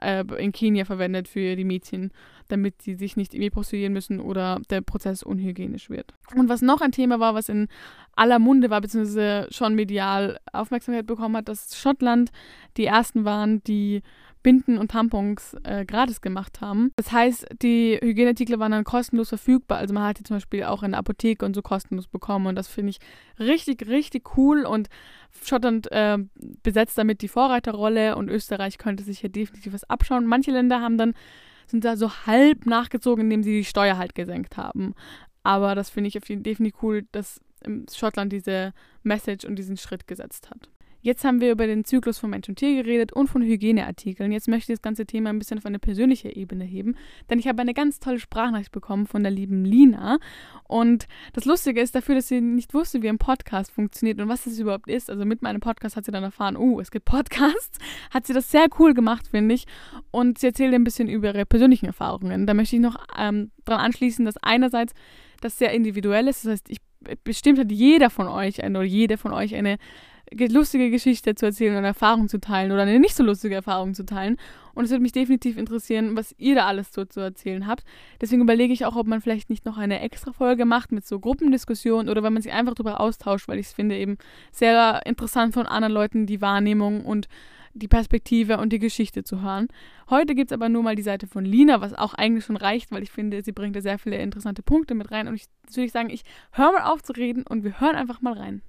äh, 0.02 0.24
in 0.38 0.52
Kenia 0.52 0.84
verwendet 0.84 1.28
für 1.28 1.56
die 1.56 1.64
Mädchen, 1.64 2.12
damit 2.48 2.82
sie 2.82 2.94
sich 2.94 3.16
nicht 3.16 3.34
irgendwie 3.34 3.50
prostituieren 3.50 3.92
müssen 3.92 4.20
oder 4.20 4.60
der 4.70 4.80
Prozess 4.80 5.22
unhygienisch 5.22 5.90
wird. 5.90 6.14
Und 6.34 6.48
was 6.48 6.62
noch 6.62 6.80
ein 6.80 6.92
Thema 6.92 7.20
war, 7.20 7.34
was 7.34 7.48
in 7.48 7.68
aller 8.16 8.38
Munde 8.38 8.70
war, 8.70 8.80
beziehungsweise 8.80 9.46
schon 9.50 9.74
medial 9.74 10.38
Aufmerksamkeit 10.52 11.06
bekommen 11.06 11.36
hat, 11.36 11.48
dass 11.48 11.78
Schottland 11.78 12.30
die 12.76 12.86
ersten 12.86 13.24
waren, 13.24 13.62
die 13.64 14.02
Binden 14.48 14.78
und 14.78 14.92
Tampons 14.92 15.54
äh, 15.62 15.84
gratis 15.84 16.22
gemacht 16.22 16.62
haben. 16.62 16.90
Das 16.96 17.12
heißt, 17.12 17.48
die 17.60 17.98
Hygieneartikel 18.00 18.58
waren 18.58 18.72
dann 18.72 18.82
kostenlos 18.82 19.28
verfügbar. 19.28 19.76
Also 19.76 19.92
man 19.92 20.04
hat 20.04 20.20
die 20.20 20.22
zum 20.22 20.36
Beispiel 20.36 20.64
auch 20.64 20.82
in 20.82 20.92
der 20.92 21.00
Apotheke 21.00 21.44
und 21.44 21.52
so 21.52 21.60
kostenlos 21.60 22.06
bekommen. 22.06 22.46
Und 22.46 22.54
das 22.54 22.66
finde 22.66 22.88
ich 22.88 22.98
richtig, 23.38 23.86
richtig 23.86 24.38
cool. 24.38 24.64
Und 24.64 24.88
Schottland 25.44 25.92
äh, 25.92 26.16
besetzt 26.62 26.96
damit 26.96 27.20
die 27.20 27.28
Vorreiterrolle 27.28 28.16
und 28.16 28.30
Österreich 28.30 28.78
könnte 28.78 29.04
sich 29.04 29.18
hier 29.18 29.28
definitiv 29.28 29.74
was 29.74 29.84
abschauen. 29.84 30.24
Manche 30.24 30.50
Länder 30.50 30.80
haben 30.80 30.96
dann 30.96 31.12
sind 31.66 31.84
da 31.84 31.98
so 31.98 32.10
halb 32.24 32.64
nachgezogen, 32.64 33.24
indem 33.24 33.42
sie 33.42 33.52
die 33.52 33.64
Steuer 33.66 33.98
halt 33.98 34.14
gesenkt 34.14 34.56
haben. 34.56 34.94
Aber 35.42 35.74
das 35.74 35.90
finde 35.90 36.08
ich 36.08 36.14
definitiv 36.14 36.82
cool, 36.82 37.06
dass 37.12 37.38
Schottland 37.92 38.32
diese 38.32 38.72
Message 39.02 39.44
und 39.44 39.56
diesen 39.56 39.76
Schritt 39.76 40.06
gesetzt 40.06 40.48
hat. 40.48 40.70
Jetzt 41.00 41.24
haben 41.24 41.40
wir 41.40 41.52
über 41.52 41.66
den 41.66 41.84
Zyklus 41.84 42.18
von 42.18 42.30
Mensch 42.30 42.48
und 42.48 42.56
Tier 42.56 42.82
geredet 42.82 43.12
und 43.12 43.28
von 43.28 43.42
Hygieneartikeln. 43.42 44.32
Jetzt 44.32 44.48
möchte 44.48 44.72
ich 44.72 44.78
das 44.78 44.82
ganze 44.82 45.06
Thema 45.06 45.30
ein 45.30 45.38
bisschen 45.38 45.58
auf 45.58 45.66
eine 45.66 45.78
persönliche 45.78 46.34
Ebene 46.34 46.64
heben, 46.64 46.96
denn 47.30 47.38
ich 47.38 47.46
habe 47.46 47.62
eine 47.62 47.72
ganz 47.72 48.00
tolle 48.00 48.18
Sprachnachricht 48.18 48.72
bekommen 48.72 49.06
von 49.06 49.22
der 49.22 49.30
lieben 49.30 49.64
Lina. 49.64 50.18
Und 50.64 51.06
das 51.34 51.44
Lustige 51.44 51.80
ist 51.80 51.94
dafür, 51.94 52.16
dass 52.16 52.28
sie 52.28 52.40
nicht 52.40 52.74
wusste, 52.74 53.02
wie 53.02 53.08
ein 53.08 53.18
Podcast 53.18 53.70
funktioniert 53.70 54.20
und 54.20 54.28
was 54.28 54.44
das 54.44 54.58
überhaupt 54.58 54.88
ist. 54.88 55.08
Also 55.08 55.24
mit 55.24 55.40
meinem 55.40 55.60
Podcast 55.60 55.96
hat 55.96 56.04
sie 56.04 56.12
dann 56.12 56.24
erfahren, 56.24 56.56
oh, 56.56 56.80
es 56.80 56.90
gibt 56.90 57.04
Podcasts. 57.04 57.78
Hat 58.10 58.26
sie 58.26 58.32
das 58.32 58.50
sehr 58.50 58.66
cool 58.78 58.94
gemacht, 58.94 59.28
finde 59.28 59.54
ich. 59.54 59.66
Und 60.10 60.38
sie 60.38 60.48
erzählt 60.48 60.74
ein 60.74 60.84
bisschen 60.84 61.08
über 61.08 61.28
ihre 61.28 61.46
persönlichen 61.46 61.86
Erfahrungen. 61.86 62.46
Da 62.46 62.54
möchte 62.54 62.76
ich 62.76 62.82
noch 62.82 62.96
ähm, 63.16 63.50
daran 63.64 63.86
anschließen, 63.86 64.24
dass 64.24 64.36
einerseits 64.38 64.94
das 65.40 65.58
sehr 65.58 65.72
individuell 65.72 66.26
ist. 66.28 66.44
Das 66.44 66.52
heißt, 66.52 66.70
ich 66.70 66.78
bestimmt 67.24 67.58
hat 67.58 67.70
jeder 67.70 68.10
von 68.10 68.26
euch 68.28 68.62
eine 68.62 68.78
oder 68.78 68.86
jede 68.86 69.16
von 69.16 69.32
euch 69.32 69.54
eine 69.54 69.78
lustige 70.32 70.90
Geschichte 70.90 71.34
zu 71.34 71.46
erzählen 71.46 71.76
oder 71.76 71.86
Erfahrung 71.86 72.28
zu 72.28 72.40
teilen 72.40 72.72
oder 72.72 72.82
eine 72.82 72.98
nicht 72.98 73.14
so 73.14 73.22
lustige 73.22 73.54
Erfahrung 73.54 73.94
zu 73.94 74.04
teilen. 74.04 74.36
Und 74.74 74.84
es 74.84 74.90
würde 74.90 75.02
mich 75.02 75.12
definitiv 75.12 75.58
interessieren, 75.58 76.16
was 76.16 76.34
ihr 76.38 76.54
da 76.54 76.66
alles 76.66 76.92
so 76.92 77.04
zu 77.04 77.20
erzählen 77.20 77.66
habt. 77.66 77.84
Deswegen 78.20 78.42
überlege 78.42 78.72
ich 78.72 78.84
auch, 78.84 78.96
ob 78.96 79.06
man 79.06 79.20
vielleicht 79.20 79.50
nicht 79.50 79.64
noch 79.64 79.76
eine 79.76 80.00
extra 80.00 80.32
Folge 80.32 80.64
macht 80.64 80.92
mit 80.92 81.06
so 81.06 81.18
Gruppendiskussionen 81.18 82.08
oder 82.08 82.22
wenn 82.22 82.32
man 82.32 82.42
sich 82.42 82.52
einfach 82.52 82.74
darüber 82.74 83.00
austauscht, 83.00 83.48
weil 83.48 83.58
ich 83.58 83.66
es 83.66 83.72
finde 83.72 83.96
eben 83.96 84.18
sehr 84.52 85.02
interessant 85.04 85.54
von 85.54 85.66
anderen 85.66 85.92
Leuten 85.92 86.26
die 86.26 86.40
Wahrnehmung 86.40 87.04
und 87.04 87.28
die 87.74 87.88
Perspektive 87.88 88.58
und 88.58 88.72
die 88.72 88.78
Geschichte 88.78 89.24
zu 89.24 89.42
hören. 89.42 89.68
Heute 90.10 90.34
gibt 90.34 90.50
es 90.50 90.54
aber 90.54 90.68
nur 90.68 90.82
mal 90.82 90.96
die 90.96 91.02
Seite 91.02 91.26
von 91.26 91.44
Lina, 91.44 91.80
was 91.80 91.94
auch 91.94 92.14
eigentlich 92.14 92.44
schon 92.44 92.56
reicht, 92.56 92.90
weil 92.90 93.02
ich 93.02 93.10
finde, 93.10 93.42
sie 93.42 93.52
bringt 93.52 93.76
da 93.76 93.80
sehr 93.80 93.98
viele 93.98 94.18
interessante 94.18 94.62
Punkte 94.62 94.94
mit 94.94 95.10
rein. 95.10 95.28
Und 95.28 95.34
ich 95.34 95.46
würde 95.76 95.90
sagen, 95.90 96.10
ich 96.10 96.22
höre 96.52 96.72
mal 96.72 96.82
auf 96.82 97.02
zu 97.02 97.12
reden 97.12 97.44
und 97.48 97.64
wir 97.64 97.80
hören 97.80 97.96
einfach 97.96 98.20
mal 98.20 98.34
rein. 98.34 98.62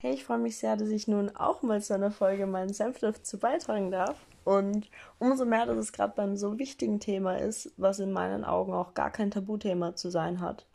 Hey, 0.00 0.14
ich 0.14 0.24
freue 0.24 0.38
mich 0.38 0.56
sehr, 0.58 0.76
dass 0.76 0.90
ich 0.90 1.08
nun 1.08 1.34
auch 1.34 1.62
mal 1.62 1.82
zu 1.82 1.92
einer 1.92 2.12
Folge 2.12 2.46
meinen 2.46 2.72
Senf 2.72 3.00
dazu 3.00 3.36
beitragen 3.36 3.90
darf. 3.90 4.16
Und 4.44 4.88
umso 5.18 5.44
mehr, 5.44 5.66
dass 5.66 5.76
es 5.76 5.92
gerade 5.92 6.12
beim 6.14 6.36
so 6.36 6.56
wichtigen 6.56 7.00
Thema 7.00 7.36
ist, 7.36 7.72
was 7.76 7.98
in 7.98 8.12
meinen 8.12 8.44
Augen 8.44 8.72
auch 8.74 8.94
gar 8.94 9.10
kein 9.10 9.32
Tabuthema 9.32 9.96
zu 9.96 10.08
sein 10.08 10.40
hat. 10.40 10.66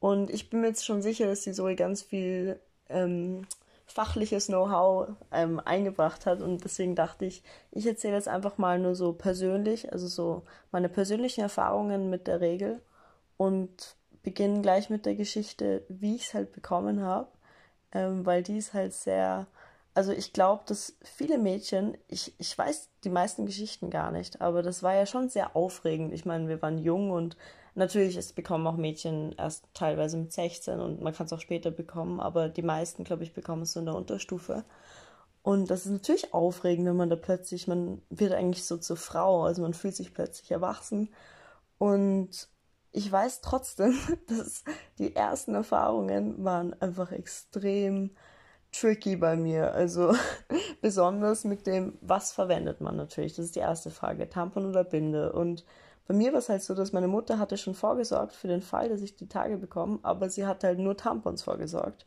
Und 0.00 0.30
ich 0.30 0.48
bin 0.48 0.62
mir 0.62 0.68
jetzt 0.68 0.86
schon 0.86 1.02
sicher, 1.02 1.26
dass 1.26 1.42
die 1.42 1.52
Zoe 1.52 1.76
ganz 1.76 2.00
viel 2.00 2.58
ähm, 2.88 3.46
fachliches 3.84 4.46
Know-how 4.46 5.08
ähm, 5.30 5.60
eingebracht 5.62 6.24
hat. 6.24 6.40
Und 6.40 6.64
deswegen 6.64 6.94
dachte 6.94 7.26
ich, 7.26 7.42
ich 7.70 7.86
erzähle 7.86 8.14
jetzt 8.14 8.28
einfach 8.28 8.56
mal 8.56 8.78
nur 8.78 8.94
so 8.94 9.12
persönlich, 9.12 9.92
also 9.92 10.06
so 10.06 10.42
meine 10.72 10.88
persönlichen 10.88 11.42
Erfahrungen 11.42 12.08
mit 12.08 12.26
der 12.26 12.40
Regel 12.40 12.80
und 13.36 13.96
beginne 14.22 14.62
gleich 14.62 14.88
mit 14.88 15.04
der 15.04 15.16
Geschichte, 15.16 15.84
wie 15.90 16.14
ich 16.16 16.28
es 16.28 16.34
halt 16.34 16.52
bekommen 16.52 17.02
habe 17.02 17.28
ähm, 17.92 18.26
weil 18.26 18.42
die 18.42 18.58
ist 18.58 18.74
halt 18.74 18.92
sehr, 18.92 19.46
also 19.94 20.12
ich 20.12 20.32
glaube, 20.32 20.64
dass 20.66 20.96
viele 21.02 21.38
Mädchen, 21.38 21.96
ich, 22.08 22.34
ich 22.38 22.56
weiß 22.56 22.90
die 23.04 23.10
meisten 23.10 23.46
Geschichten 23.46 23.90
gar 23.90 24.10
nicht, 24.10 24.40
aber 24.40 24.62
das 24.62 24.82
war 24.82 24.94
ja 24.94 25.06
schon 25.06 25.28
sehr 25.28 25.56
aufregend. 25.56 26.12
Ich 26.12 26.24
meine, 26.24 26.48
wir 26.48 26.62
waren 26.62 26.78
jung 26.78 27.10
und 27.10 27.36
natürlich, 27.74 28.16
es 28.16 28.32
bekommen 28.32 28.66
auch 28.66 28.76
Mädchen 28.76 29.32
erst 29.38 29.64
teilweise 29.74 30.16
mit 30.16 30.32
16 30.32 30.80
und 30.80 31.00
man 31.00 31.14
kann 31.14 31.26
es 31.26 31.32
auch 31.32 31.40
später 31.40 31.70
bekommen, 31.70 32.20
aber 32.20 32.48
die 32.48 32.62
meisten, 32.62 33.04
glaube 33.04 33.24
ich, 33.24 33.32
bekommen 33.32 33.62
es 33.62 33.72
so 33.72 33.80
in 33.80 33.86
der 33.86 33.94
Unterstufe. 33.94 34.64
Und 35.42 35.70
das 35.70 35.86
ist 35.86 35.92
natürlich 35.92 36.34
aufregend, 36.34 36.86
wenn 36.86 36.96
man 36.96 37.10
da 37.10 37.16
plötzlich, 37.16 37.68
man 37.68 38.02
wird 38.10 38.32
eigentlich 38.32 38.64
so 38.64 38.76
zur 38.76 38.96
Frau, 38.96 39.44
also 39.44 39.62
man 39.62 39.72
fühlt 39.72 39.96
sich 39.96 40.12
plötzlich 40.12 40.50
erwachsen. 40.50 41.08
Und 41.78 42.48
ich 42.98 43.10
weiß 43.12 43.42
trotzdem, 43.42 43.96
dass 44.26 44.64
die 44.98 45.14
ersten 45.14 45.54
Erfahrungen 45.54 46.44
waren 46.44 46.74
einfach 46.82 47.12
extrem 47.12 48.10
tricky 48.72 49.16
bei 49.16 49.36
mir. 49.36 49.72
Also 49.72 50.14
besonders 50.82 51.44
mit 51.44 51.66
dem, 51.66 51.96
was 52.00 52.32
verwendet 52.32 52.80
man 52.80 52.96
natürlich. 52.96 53.36
Das 53.36 53.46
ist 53.46 53.54
die 53.56 53.60
erste 53.60 53.90
Frage. 53.90 54.28
Tampon 54.28 54.66
oder 54.66 54.82
Binde. 54.82 55.32
Und 55.32 55.64
bei 56.08 56.14
mir 56.14 56.32
war 56.32 56.40
es 56.40 56.48
halt 56.48 56.62
so, 56.62 56.74
dass 56.74 56.92
meine 56.92 57.06
Mutter 57.06 57.38
hatte 57.38 57.56
schon 57.56 57.74
vorgesorgt 57.74 58.34
für 58.34 58.48
den 58.48 58.62
Fall, 58.62 58.88
dass 58.88 59.00
ich 59.00 59.14
die 59.14 59.28
Tage 59.28 59.58
bekomme, 59.58 60.00
aber 60.02 60.28
sie 60.28 60.46
hat 60.46 60.64
halt 60.64 60.80
nur 60.80 60.96
Tampons 60.96 61.42
vorgesorgt. 61.42 62.04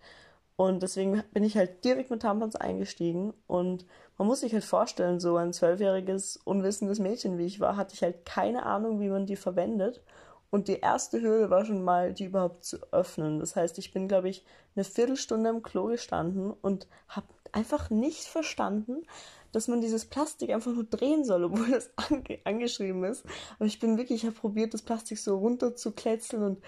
Und 0.58 0.84
deswegen 0.84 1.24
bin 1.32 1.44
ich 1.44 1.56
halt 1.56 1.86
direkt 1.86 2.12
mit 2.12 2.22
Tampons 2.22 2.58
eingestiegen. 2.58 3.34
Und 3.48 3.86
man 4.18 4.28
muss 4.28 4.42
sich 4.42 4.54
halt 4.54 4.66
vorstellen, 4.66 5.22
so 5.22 5.38
ein 5.38 5.54
zwölfjähriges, 5.54 6.38
unwissendes 6.44 7.00
Mädchen 7.00 7.38
wie 7.38 7.46
ich 7.46 7.62
war, 7.62 7.78
hatte 7.78 7.96
ich 7.96 8.04
halt 8.04 8.26
keine 8.26 8.66
Ahnung, 8.66 9.00
wie 9.00 9.10
man 9.10 9.26
die 9.26 9.38
verwendet. 9.38 10.04
Und 10.52 10.68
die 10.68 10.80
erste 10.80 11.22
Hürde 11.22 11.50
war 11.50 11.66
schon 11.66 11.82
mal, 11.82 12.14
die 12.14 12.26
überhaupt 12.26 12.66
zu 12.66 12.78
öffnen. 12.92 13.40
Das 13.40 13.56
heißt, 13.56 13.78
ich 13.80 13.94
bin, 13.94 14.08
glaube 14.08 14.30
ich, 14.30 14.46
eine 14.76 14.84
Viertelstunde 14.84 15.50
im 15.50 15.64
Klo 15.64 15.86
gestanden 15.86 16.52
und 16.52 16.88
habe 17.08 17.28
einfach 17.54 17.90
nicht 17.90 18.26
verstanden, 18.26 19.06
dass 19.54 19.68
man 19.68 19.82
dieses 19.82 20.06
Plastik 20.06 20.52
einfach 20.52 20.74
nur 20.74 20.84
drehen 20.84 21.24
soll, 21.26 21.46
obwohl 21.46 21.72
das 21.72 21.90
ange 21.96 22.40
angeschrieben 22.44 23.04
ist. 23.06 23.26
Aber 23.56 23.66
ich 23.66 23.80
bin 23.80 23.98
wirklich, 23.98 24.24
ich 24.24 24.30
habe 24.30 24.40
probiert, 24.40 24.74
das 24.74 24.82
Plastik 24.82 25.18
so 25.18 25.38
runter 25.38 25.76
zu 25.76 25.92
kletzeln 25.92 26.44
und 26.44 26.64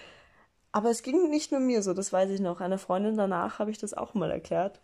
aber 0.76 0.90
es 0.90 1.04
ging 1.04 1.30
nicht 1.30 1.52
nur 1.52 1.62
mir 1.62 1.84
so, 1.84 1.94
das 1.94 2.12
weiß 2.12 2.32
ich 2.32 2.40
noch. 2.40 2.60
Einer 2.60 2.80
Freundin 2.80 3.16
danach 3.16 3.60
habe 3.60 3.70
ich 3.70 3.78
das 3.78 3.94
auch 3.94 4.16
mal 4.16 4.32
erklärt. 4.32 4.82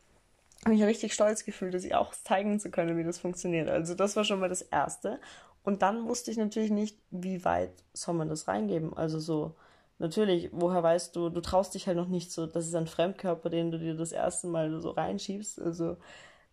Habe 0.64 0.76
mich 0.76 0.84
richtig 0.84 1.14
stolz 1.16 1.46
gefühlt, 1.46 1.74
dass 1.74 1.84
ich 1.84 1.96
auch 1.96 2.14
zeigen 2.14 2.60
zu 2.60 2.70
können, 2.70 2.96
wie 2.96 3.04
das 3.04 3.18
funktioniert. 3.18 3.70
Also 3.70 3.96
das 3.96 4.16
war 4.16 4.24
schon 4.24 4.40
mal 4.40 4.50
das 4.50 4.62
Erste. 4.62 5.20
Und 5.64 5.82
dann 5.82 6.08
wusste 6.08 6.32
ich 6.32 6.38
natürlich 6.38 6.72
nicht, 6.72 6.98
wie 7.12 7.44
weit 7.46 7.72
soll 7.94 8.16
man 8.16 8.30
das 8.30 8.48
reingeben. 8.48 8.96
Also 8.96 9.20
so, 9.20 9.56
natürlich, 10.00 10.50
woher 10.52 10.84
weißt 10.84 11.16
du, 11.16 11.30
du 11.30 11.42
traust 11.42 11.76
dich 11.76 11.88
halt 11.88 11.98
noch 11.98 12.08
nicht 12.08 12.32
so, 12.32 12.48
das 12.48 12.68
ist 12.68 12.76
ein 12.76 12.88
Fremdkörper, 12.88 13.50
den 13.50 13.72
du 13.72 13.80
dir 13.80 13.96
das 13.96 14.12
erste 14.12 14.48
Mal 14.48 14.80
so 14.80 14.92
reinschiebst. 14.92 15.62
Also 15.62 15.98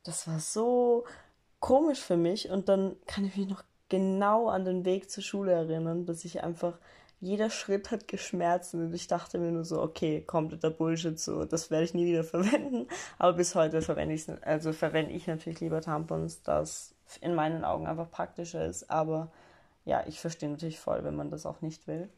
das 0.05 0.27
war 0.27 0.39
so 0.41 1.05
komisch 1.61 2.01
für 2.01 2.17
mich. 2.17 2.51
Und 2.51 2.69
dann 2.69 2.97
kann 3.07 3.25
ich 3.25 3.37
mich 3.37 3.49
noch 3.49 3.65
genau 3.89 4.49
an 4.49 4.65
den 4.65 4.85
Weg 4.85 5.11
zur 5.11 5.23
Schule 5.23 5.53
erinnern, 5.53 6.07
dass 6.07 6.25
ich 6.25 6.43
einfach, 6.43 6.79
jeder 7.21 7.49
Schritt 7.51 7.91
hat 7.91 8.09
geschmerzt 8.09 8.75
und 8.75 8.93
ich 8.93 9.07
dachte 9.07 9.39
mir 9.39 9.51
nur 9.51 9.65
so, 9.65 9.81
okay, 9.81 10.21
kompletter 10.21 10.71
Bullshit, 10.71 11.19
so, 11.19 11.45
das 11.45 11.71
werde 11.71 11.85
ich 11.85 11.95
nie 11.95 12.07
wieder 12.07 12.25
verwenden. 12.35 12.89
Aber 13.19 13.35
bis 13.35 13.55
heute 13.55 13.83
verwende 13.83 14.15
ich 14.15 14.27
also 14.43 14.73
verwende 14.73 15.13
ich 15.13 15.27
natürlich 15.27 15.61
lieber 15.61 15.81
Tampons, 15.81 16.43
das 16.43 16.96
in 17.21 17.35
meinen 17.35 17.65
Augen 17.65 17.87
einfach 17.87 18.11
praktischer 18.11 18.65
ist. 18.65 18.91
Aber 18.91 19.31
ja, 19.85 20.05
ich 20.07 20.21
verstehe 20.21 20.51
natürlich 20.51 20.81
voll, 20.81 21.05
wenn 21.05 21.17
man 21.17 21.31
das 21.31 21.47
auch 21.47 21.61
nicht 21.61 21.87
will. 21.87 22.09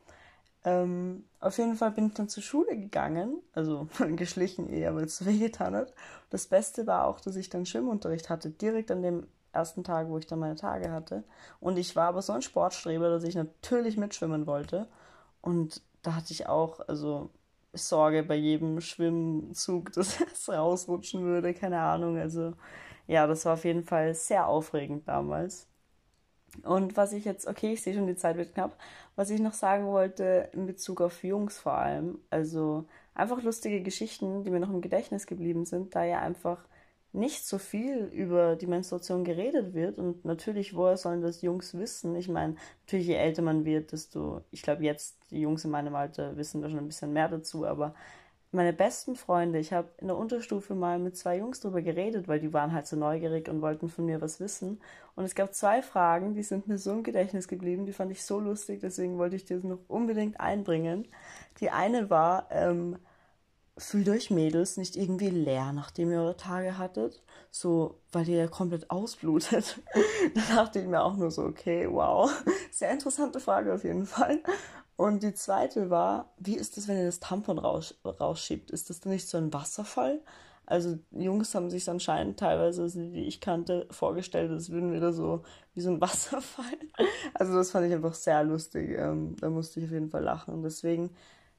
Ähm, 0.65 1.25
auf 1.41 1.57
jeden 1.59 1.77
Fall 1.77 1.93
bin 1.93 2.09
ich 2.09 2.15
dann 2.15 2.29
zur 2.29 2.43
Schule 2.43 2.77
gegangen, 2.77 3.41
also 3.53 3.89
geschlichen 4.17 4.69
eher, 4.69 4.95
weil 4.95 5.05
es 5.05 5.17
so 5.19 5.27
wehgetan 5.27 5.75
hat. 5.75 5.93
Das 6.31 6.47
Beste 6.47 6.87
war 6.87 7.07
auch, 7.07 7.21
dass 7.21 7.37
ich 7.37 7.49
dann 7.49 7.67
Schwimmunterricht 7.67 8.29
hatte, 8.29 8.51
direkt 8.51 8.91
an 8.91 9.03
dem 9.03 9.27
ersten 9.53 9.85
Tag, 9.85 10.09
wo 10.09 10.19
ich 10.19 10.27
dann 10.27 10.41
meine 10.41 10.57
Tage 10.57 10.91
hatte. 10.91 11.25
Und 11.61 11.79
ich 11.79 11.97
war 11.97 12.09
aber 12.09 12.23
so 12.23 12.33
ein 12.33 12.43
Sportstreber, 12.43 13.09
dass 13.09 13.25
ich 13.25 13.35
natürlich 13.35 13.97
mitschwimmen 13.97 14.47
wollte. 14.47 14.89
Und 15.41 15.83
da 16.03 16.15
hatte 16.17 16.33
ich 16.33 16.47
auch, 16.47 16.81
also 16.89 17.31
Sorge 17.73 18.23
bei 18.23 18.35
jedem 18.35 18.81
Schwimmzug, 18.81 19.93
dass 19.95 20.21
es 20.21 20.49
rausrutschen 20.49 21.23
würde, 21.23 21.55
keine 21.55 21.81
Ahnung. 21.81 22.19
Also 22.19 22.55
ja, 23.09 23.27
das 23.27 23.45
war 23.45 23.55
auf 23.55 23.65
jeden 23.65 23.85
Fall 23.85 24.15
sehr 24.15 24.47
aufregend 24.47 25.09
damals. 25.09 25.67
Und 26.63 26.97
was 26.97 27.13
ich 27.13 27.25
jetzt, 27.25 27.47
okay, 27.47 27.73
ich 27.75 27.83
sehe 27.83 27.95
schon, 27.95 28.07
die 28.07 28.17
Zeit 28.17 28.37
wird 28.37 28.55
knapp, 28.55 28.79
was 29.17 29.31
ich 29.31 29.41
noch 29.41 29.53
sagen 29.53 29.87
wollte 29.87 30.51
in 30.53 30.67
Bezug 30.67 31.01
auf 31.01 31.23
Jungs 31.25 31.59
vor 31.59 31.75
allem, 31.75 32.19
also 32.31 32.87
einfach 33.15 33.43
lustige 33.43 33.83
Geschichten, 33.83 34.45
die 34.45 34.51
mir 34.51 34.61
noch 34.61 34.71
im 34.71 34.81
Gedächtnis 34.81 35.27
geblieben 35.27 35.65
sind, 35.67 35.95
da 35.95 36.05
ja 36.05 36.21
einfach 36.21 36.59
nicht 37.13 37.47
so 37.47 37.59
viel 37.59 38.05
über 38.13 38.57
die 38.57 38.67
Menstruation 38.67 39.25
geredet 39.25 39.75
wird 39.75 39.99
und 39.99 40.25
natürlich, 40.25 40.75
woher 40.77 40.97
sollen 40.97 41.23
das 41.23 41.43
Jungs 41.43 41.75
wissen? 41.75 42.15
Ich 42.17 42.29
meine, 42.29 42.57
natürlich, 42.83 43.07
je 43.09 43.15
älter 43.15 43.43
man 43.43 43.65
wird, 43.65 43.93
desto, 43.93 44.43
ich 44.51 44.63
glaube, 44.63 44.85
jetzt, 44.85 45.19
die 45.31 45.41
Jungs 45.41 45.65
in 45.65 45.71
meinem 45.71 45.95
Alter 45.95 46.37
wissen 46.37 46.61
da 46.63 46.69
schon 46.69 46.79
ein 46.79 46.87
bisschen 46.87 47.13
mehr 47.13 47.29
dazu, 47.29 47.67
aber 47.67 47.95
meine 48.51 48.73
besten 48.73 49.15
Freunde, 49.15 49.59
ich 49.59 49.73
habe 49.73 49.89
in 49.99 50.07
der 50.07 50.17
Unterstufe 50.17 50.75
mal 50.75 50.99
mit 50.99 51.17
zwei 51.17 51.39
Jungs 51.39 51.61
drüber 51.61 51.83
geredet, 51.83 52.29
weil 52.29 52.41
die 52.41 52.53
waren 52.53 52.73
halt 52.73 52.87
so 52.87 52.97
neugierig 52.97 53.49
und 53.49 53.61
wollten 53.61 53.89
von 53.89 54.07
mir 54.07 54.23
was 54.23 54.41
wissen. 54.41 54.81
Und 55.17 55.25
es 55.25 55.35
gab 55.35 55.55
zwei 55.55 55.83
Fragen, 55.83 56.35
die 56.35 56.43
sind 56.43 56.67
mir 56.67 56.79
so 56.79 56.93
im 56.93 57.03
Gedächtnis 57.03 57.47
geblieben, 57.47 57.85
die 57.85 57.93
fand 57.93 58.11
ich 58.11 58.25
so 58.25 58.41
lustig, 58.41 58.81
deswegen 58.81 59.19
wollte 59.19 59.37
ich 59.37 59.45
dir 59.45 59.59
noch 59.59 59.81
unbedingt 59.89 60.41
einbringen. 60.41 61.09
Die 61.61 61.71
eine 61.71 62.09
war, 62.09 62.49
ähm, 62.51 62.97
fühlt 63.77 64.09
euch 64.09 64.31
Mädels 64.31 64.77
nicht 64.77 64.97
irgendwie 64.97 65.31
leer, 65.31 65.73
nachdem 65.73 66.11
ihr 66.11 66.21
eure 66.21 66.37
Tage 66.37 66.79
hattet? 66.79 67.23
So, 67.51 68.01
weil 68.13 68.29
ihr 68.29 68.39
ja 68.39 68.49
komplett 68.49 68.91
ausblutet. 68.91 69.81
da 70.35 70.57
dachte 70.57 70.81
ich 70.81 70.87
mir 70.87 71.03
auch 71.03 71.17
nur 71.17 71.31
so, 71.31 71.43
okay, 71.43 71.87
wow. 71.91 72.31
Sehr 72.71 72.91
interessante 72.93 73.41
Frage 73.41 73.75
auf 73.75 73.85
jeden 73.85 74.07
Fall. 74.07 74.41
Und 74.99 75.23
die 75.23 75.33
zweite 75.33 75.91
war, 75.91 76.35
wie 76.39 76.57
ist 76.57 76.77
es, 76.77 76.89
wenn 76.89 76.97
ihr 76.97 77.07
das 77.07 77.21
Tampon 77.21 77.61
raus, 77.61 77.95
rausschiebt? 78.05 78.73
Ist 78.73 78.91
das 78.91 78.99
dann 78.99 79.13
nicht 79.13 79.29
so 79.29 79.39
ein 79.39 79.53
Wasserfall? 79.53 80.21
Also 80.67 80.99
Jungs 81.13 81.55
haben 81.55 81.71
sich 81.71 81.89
anscheinend 81.89 82.41
teilweise, 82.41 82.91
die 82.91 83.29
ich 83.29 83.41
kannte, 83.41 83.87
vorgestellt, 83.93 84.51
als 84.51 84.71
würden 84.71 84.93
wir 84.93 84.99
da 84.99 85.13
so 85.13 85.45
wie 85.75 85.83
so 85.83 85.91
ein 85.91 86.01
Wasserfall. 86.01 86.65
Also 87.33 87.55
das 87.55 87.71
fand 87.71 87.87
ich 87.87 87.95
einfach 87.95 88.15
sehr 88.15 88.43
lustig. 88.43 88.99
Ähm, 88.99 89.37
da 89.41 89.49
musste 89.51 89.79
ich 89.79 89.87
auf 89.87 89.93
jeden 89.93 90.11
Fall 90.11 90.25
lachen. 90.25 90.53
Und 90.53 90.65
deswegen 90.65 91.11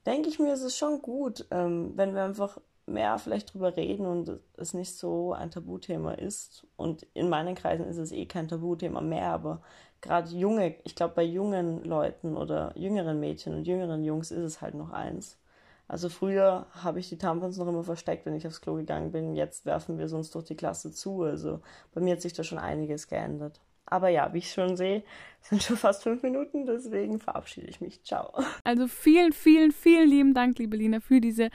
denke 0.06 0.28
ich 0.28 0.38
mir, 0.38 0.52
es 0.52 0.62
ist 0.62 0.76
schon 0.76 1.02
gut, 1.02 1.46
ähm, 1.50 1.94
wenn 1.96 2.16
wir 2.16 2.24
einfach 2.24 2.58
mehr 2.90 3.18
vielleicht 3.18 3.54
drüber 3.54 3.76
reden 3.76 4.06
und 4.06 4.40
es 4.58 4.74
nicht 4.74 4.96
so 4.96 5.34
ein 5.34 5.52
Tabuthema 5.52 6.14
ist. 6.14 6.68
Und 6.76 7.06
in 7.14 7.30
meinen 7.30 7.56
Kreisen 7.56 7.86
ist 7.86 7.98
es 7.98 8.12
eh 8.12 8.26
kein 8.26 8.48
Tabuthema 8.48 9.02
mehr, 9.02 9.32
aber 9.32 9.62
gerade 10.02 10.30
junge, 10.30 10.76
ich 10.84 10.96
glaube 10.96 11.16
bei 11.16 11.24
jungen 11.24 11.84
Leuten 11.84 12.38
oder 12.38 12.74
jüngeren 12.76 13.20
Mädchen 13.20 13.54
und 13.56 13.68
jüngeren 13.68 14.04
Jungs 14.04 14.32
ist 14.32 14.44
es 14.44 14.62
halt 14.62 14.76
noch 14.76 14.92
eins. 14.92 15.38
Also 15.88 16.08
früher 16.10 16.68
habe 16.72 17.00
ich 17.00 17.10
die 17.10 17.18
Tampons 17.18 17.58
noch 17.58 17.68
immer 17.68 17.84
versteckt, 17.84 18.26
wenn 18.26 18.36
ich 18.36 18.46
aufs 18.46 18.62
Klo 18.62 18.76
gegangen 18.76 19.12
bin. 19.12 19.36
Jetzt 19.36 19.66
werfen 19.66 19.98
wir 19.98 20.14
uns 20.14 20.30
durch 20.30 20.46
die 20.46 20.56
Klasse 20.56 20.92
zu. 20.92 21.24
Also 21.24 21.62
bei 21.94 22.02
mir 22.02 22.14
hat 22.14 22.22
sich 22.22 22.34
da 22.34 22.44
schon 22.44 22.60
einiges 22.60 23.08
geändert. 23.08 23.60
Aber 23.88 24.10
ja, 24.10 24.32
wie 24.34 24.38
ich 24.38 24.52
schon 24.52 24.78
sehe, 24.78 25.04
sind 25.42 25.64
schon 25.64 25.78
fast 25.78 26.04
fünf 26.04 26.22
Minuten, 26.22 26.66
deswegen 26.68 27.20
verabschiede 27.20 27.68
ich 27.68 27.82
mich. 27.82 28.04
Ciao. 28.04 28.32
Also 28.64 28.88
vielen, 28.88 29.34
vielen, 29.34 29.72
vielen 29.72 30.10
lieben 30.10 30.34
Dank, 30.36 30.60
liebe 30.60 30.78
Lina, 30.78 31.00
für 31.00 31.20
diese 31.20 31.50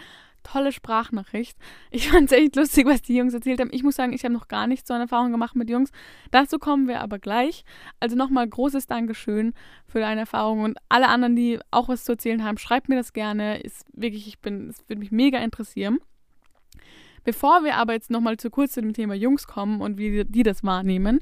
tolle 0.45 0.71
Sprachnachricht. 0.71 1.59
Ich 1.91 2.09
fand 2.11 2.31
es 2.31 2.39
echt 2.39 2.55
lustig, 2.55 2.87
was 2.87 3.03
die 3.03 3.17
Jungs 3.17 3.35
erzählt 3.35 3.61
haben. 3.61 3.71
Ich 3.73 3.83
muss 3.83 3.97
sagen, 3.97 4.13
ich 4.13 4.25
habe 4.25 4.33
noch 4.33 4.47
gar 4.47 4.69
nicht 4.69 4.87
so 4.87 4.95
eine 4.95 5.05
Erfahrung 5.05 5.33
gemacht 5.33 5.57
mit 5.57 5.69
Jungs. 5.69 5.91
Dazu 6.31 6.59
kommen 6.59 6.87
wir 6.87 7.01
aber 7.01 7.19
gleich. 7.19 7.65
Also 7.99 8.15
nochmal 8.15 8.49
großes 8.49 8.87
Dankeschön 8.87 9.55
für 9.87 10.01
deine 10.01 10.21
Erfahrung 10.21 10.61
und 10.61 10.79
alle 10.89 11.09
anderen, 11.09 11.35
die 11.35 11.59
auch 11.73 11.89
was 11.89 12.05
zu 12.05 12.13
erzählen 12.13 12.45
haben, 12.45 12.59
schreibt 12.59 12.89
mir 12.89 12.97
das 12.97 13.13
gerne. 13.13 13.59
Ist 13.61 13.85
wirklich, 13.93 14.29
ich 14.29 14.39
bin, 14.39 14.69
es 14.69 14.89
würde 14.89 15.01
mich 15.01 15.11
mega 15.11 15.39
interessieren. 15.39 15.99
Bevor 17.25 17.65
wir 17.65 17.77
aber 17.77 17.95
jetzt 17.95 18.11
nochmal 18.11 18.37
zu 18.37 18.51
kurz 18.51 18.73
zu 18.73 18.83
dem 18.83 18.93
Thema 18.93 19.15
Jungs 19.15 19.47
kommen 19.47 19.81
und 19.81 19.97
wie 19.99 20.25
die 20.25 20.43
das 20.43 20.63
wahrnehmen, 20.63 21.21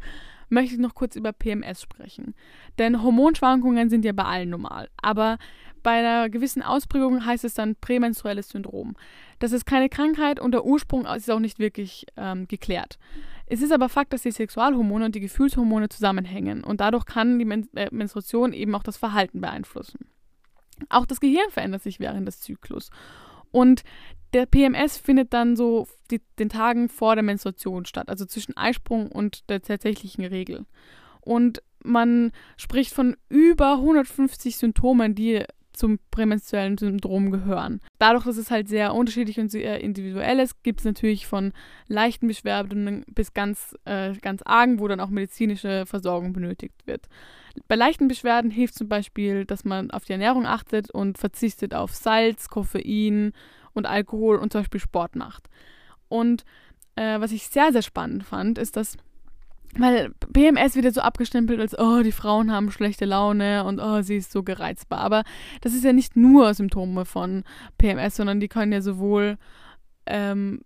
möchte 0.49 0.75
ich 0.75 0.81
noch 0.81 0.95
kurz 0.95 1.17
über 1.17 1.33
PMS 1.33 1.81
sprechen. 1.81 2.35
Denn 2.79 3.03
Hormonschwankungen 3.03 3.89
sind 3.89 4.05
ja 4.05 4.13
bei 4.13 4.25
allen 4.25 4.51
normal. 4.51 4.89
Aber 5.01 5.39
bei 5.83 5.99
einer 5.99 6.29
gewissen 6.29 6.63
Ausprägung 6.63 7.25
heißt 7.25 7.45
es 7.45 7.55
dann 7.55 7.77
prämenstruelles 7.77 8.51
Syndrom. 8.51 8.97
Das 9.39 9.53
ist 9.53 9.67
keine 9.67 9.89
Krankheit 9.89 10.41
und 10.41 10.53
der 10.53 10.65
Ursprung 10.65 11.07
ist 11.07 11.31
auch 11.31 11.41
nicht 11.41 11.59
wirklich 11.59 12.07
ähm, 12.17 12.47
geklärt. 12.49 12.99
Es 13.47 13.61
ist 13.61 13.73
aber 13.73 13.89
Fakt, 13.89 14.13
dass 14.13 14.23
die 14.23 14.31
Sexualhormone 14.31 15.05
und 15.05 15.15
die 15.15 15.21
Gefühlshormone 15.21 15.89
zusammenhängen 15.89 16.65
und 16.65 16.81
dadurch 16.81 17.05
kann 17.05 17.39
die 17.39 17.45
Men 17.45 17.69
äh, 17.75 17.89
Menstruation 17.91 18.53
eben 18.53 18.75
auch 18.75 18.83
das 18.83 18.97
Verhalten 18.97 19.41
beeinflussen. 19.41 20.07
Auch 20.89 21.07
das 21.07 21.21
Gehirn 21.21 21.51
verändert 21.51 21.83
sich 21.83 22.01
während 22.01 22.27
des 22.27 22.41
Zyklus. 22.41 22.91
Und 23.51 23.85
der 24.33 24.47
PMS 24.47 24.97
findet 24.97 25.33
dann 25.33 25.57
so 25.57 25.87
die, 26.11 26.23
den 26.39 26.49
Tagen 26.49 26.89
vor 26.89 27.15
der 27.15 27.23
Menstruation 27.23 27.85
statt, 27.85 28.09
also 28.09 28.25
zwischen 28.25 28.57
Eisprung 28.57 29.13
und 29.13 29.49
der 29.51 29.61
tatsächlichen 29.61 30.25
Regel. 30.25 30.65
Und 31.21 31.63
man 31.85 32.33
spricht 32.57 32.93
von 32.93 33.17
über 33.29 33.75
150 33.75 34.57
Symptomen, 34.57 35.15
die 35.15 35.45
zum 35.83 35.99
prämenstruellen 36.13 36.79
Syndrom 36.79 37.33
gehören. 37.33 37.81
Dadurch, 37.99 38.25
dass 38.25 38.37
es 38.37 38.53
halt 38.53 38.69
sehr 38.69 38.95
unterschiedlich 38.95 39.41
und 39.41 39.51
sehr 39.51 39.81
individuell 39.81 40.39
ist, 40.39 40.63
gibt 40.63 40.79
es 40.79 40.85
natürlich 40.85 41.27
von 41.27 41.53
leichten 41.89 42.29
Beschwerden 42.29 43.05
bis 43.09 43.35
ganz, 43.35 43.77
äh, 43.85 44.13
ganz 44.19 44.43
argen, 44.45 44.79
wo 44.79 44.87
dann 44.87 45.01
auch 45.01 45.09
medizinische 45.09 45.85
Versorgung 45.85 46.33
benötigt 46.33 46.87
wird. 46.87 47.09
Bei 47.67 47.75
leichten 47.75 48.07
Beschwerden 48.07 48.53
hilft 48.53 48.75
zum 48.75 48.89
Beispiel, 48.89 49.45
dass 49.45 49.65
man 49.65 49.91
auf 49.91 50.05
die 50.05 50.13
Ernährung 50.13 50.47
achtet 50.47 50.89
und 50.89 51.19
verzichtet 51.19 51.75
auf 51.75 51.97
Salz, 51.97 52.49
Koffein 52.49 53.33
und 53.73 53.87
Alkohol 53.87 54.37
und 54.37 54.53
zum 54.53 54.61
Beispiel 54.61 54.79
Sport 54.79 55.17
macht. 55.17 55.49
Und 56.07 56.45
äh, 56.95 57.19
was 57.19 57.33
ich 57.33 57.49
sehr, 57.49 57.73
sehr 57.73 57.83
spannend 57.83 58.23
fand, 58.23 58.57
ist, 58.57 58.77
dass 58.77 58.99
weil 59.79 60.11
PMS 60.33 60.75
wird 60.75 60.85
ja 60.85 60.91
so 60.91 61.01
abgestempelt 61.01 61.59
als, 61.59 61.79
oh, 61.79 62.03
die 62.03 62.13
Frauen 62.13 62.53
haben 62.53 62.71
schlechte 62.71 63.05
Laune 63.05 63.65
und 63.65 63.81
oh, 63.81 64.03
sie 64.03 64.17
ist 64.17 64.31
so 64.31 64.43
gereizbar. 64.43 65.01
Aber 65.01 65.23
das 65.63 65.75
ist 65.75 65.85
ja 65.85 65.93
nicht 65.93 66.17
nur 66.17 66.53
Symptome 66.53 67.05
von 67.05 67.45
PMS, 67.79 68.17
sondern 68.17 68.41
die 68.41 68.49
können 68.49 68.73
ja 68.73 68.83
sowohl 68.83 69.39
ähm, 70.07 70.61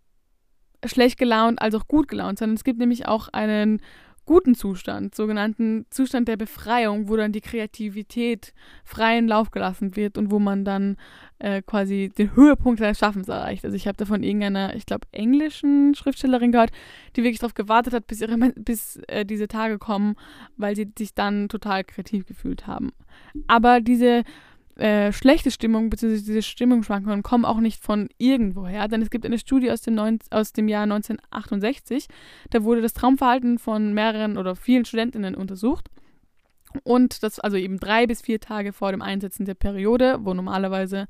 schlecht 0.84 1.18
gelaunt 1.18 1.60
als 1.62 1.74
auch 1.74 1.86
gut 1.86 2.08
gelaunt 2.08 2.38
sein. 2.38 2.52
Es 2.54 2.64
gibt 2.64 2.78
nämlich 2.78 3.06
auch 3.06 3.28
einen 3.28 3.80
guten 4.26 4.54
Zustand, 4.56 5.14
sogenannten 5.14 5.86
Zustand 5.90 6.28
der 6.28 6.36
Befreiung, 6.36 7.08
wo 7.08 7.16
dann 7.16 7.32
die 7.32 7.40
Kreativität 7.40 8.52
freien 8.84 9.28
Lauf 9.28 9.52
gelassen 9.52 9.96
wird 9.96 10.18
und 10.18 10.30
wo 10.30 10.40
man 10.40 10.64
dann 10.64 10.96
äh, 11.38 11.62
quasi 11.62 12.12
den 12.18 12.34
Höhepunkt 12.34 12.80
seines 12.80 12.98
Schaffens 12.98 13.28
erreicht. 13.28 13.64
Also 13.64 13.76
ich 13.76 13.86
habe 13.86 13.96
da 13.96 14.04
von 14.04 14.22
irgendeiner, 14.22 14.74
ich 14.74 14.84
glaube, 14.84 15.06
englischen 15.12 15.94
Schriftstellerin 15.94 16.52
gehört, 16.52 16.72
die 17.14 17.22
wirklich 17.22 17.38
darauf 17.38 17.54
gewartet 17.54 17.94
hat, 17.94 18.08
bis, 18.08 18.20
ihre, 18.20 18.36
bis 18.56 18.96
äh, 19.06 19.24
diese 19.24 19.46
Tage 19.46 19.78
kommen, 19.78 20.16
weil 20.56 20.74
sie 20.74 20.90
sich 20.98 21.14
dann 21.14 21.48
total 21.48 21.84
kreativ 21.84 22.26
gefühlt 22.26 22.66
haben. 22.66 22.92
Aber 23.46 23.80
diese 23.80 24.24
äh, 24.76 25.12
schlechte 25.12 25.50
Stimmung 25.50 25.90
bzw. 25.90 26.16
diese 26.16 26.42
Stimmungsschwankungen 26.42 27.22
kommen 27.22 27.44
auch 27.44 27.60
nicht 27.60 27.82
von 27.82 28.08
irgendwoher, 28.18 28.88
denn 28.88 29.02
es 29.02 29.10
gibt 29.10 29.24
eine 29.24 29.38
Studie 29.38 29.70
aus 29.70 29.80
dem, 29.80 29.94
neun, 29.94 30.18
aus 30.30 30.52
dem 30.52 30.68
Jahr 30.68 30.82
1968, 30.82 32.08
da 32.50 32.62
wurde 32.62 32.82
das 32.82 32.92
Traumverhalten 32.92 33.58
von 33.58 33.94
mehreren 33.94 34.36
oder 34.36 34.54
vielen 34.54 34.84
Studentinnen 34.84 35.34
untersucht 35.34 35.88
und 36.84 37.22
das 37.22 37.40
also 37.40 37.56
eben 37.56 37.78
drei 37.78 38.06
bis 38.06 38.22
vier 38.22 38.40
Tage 38.40 38.72
vor 38.72 38.90
dem 38.90 39.02
Einsetzen 39.02 39.46
der 39.46 39.54
Periode, 39.54 40.18
wo 40.20 40.34
normalerweise 40.34 41.06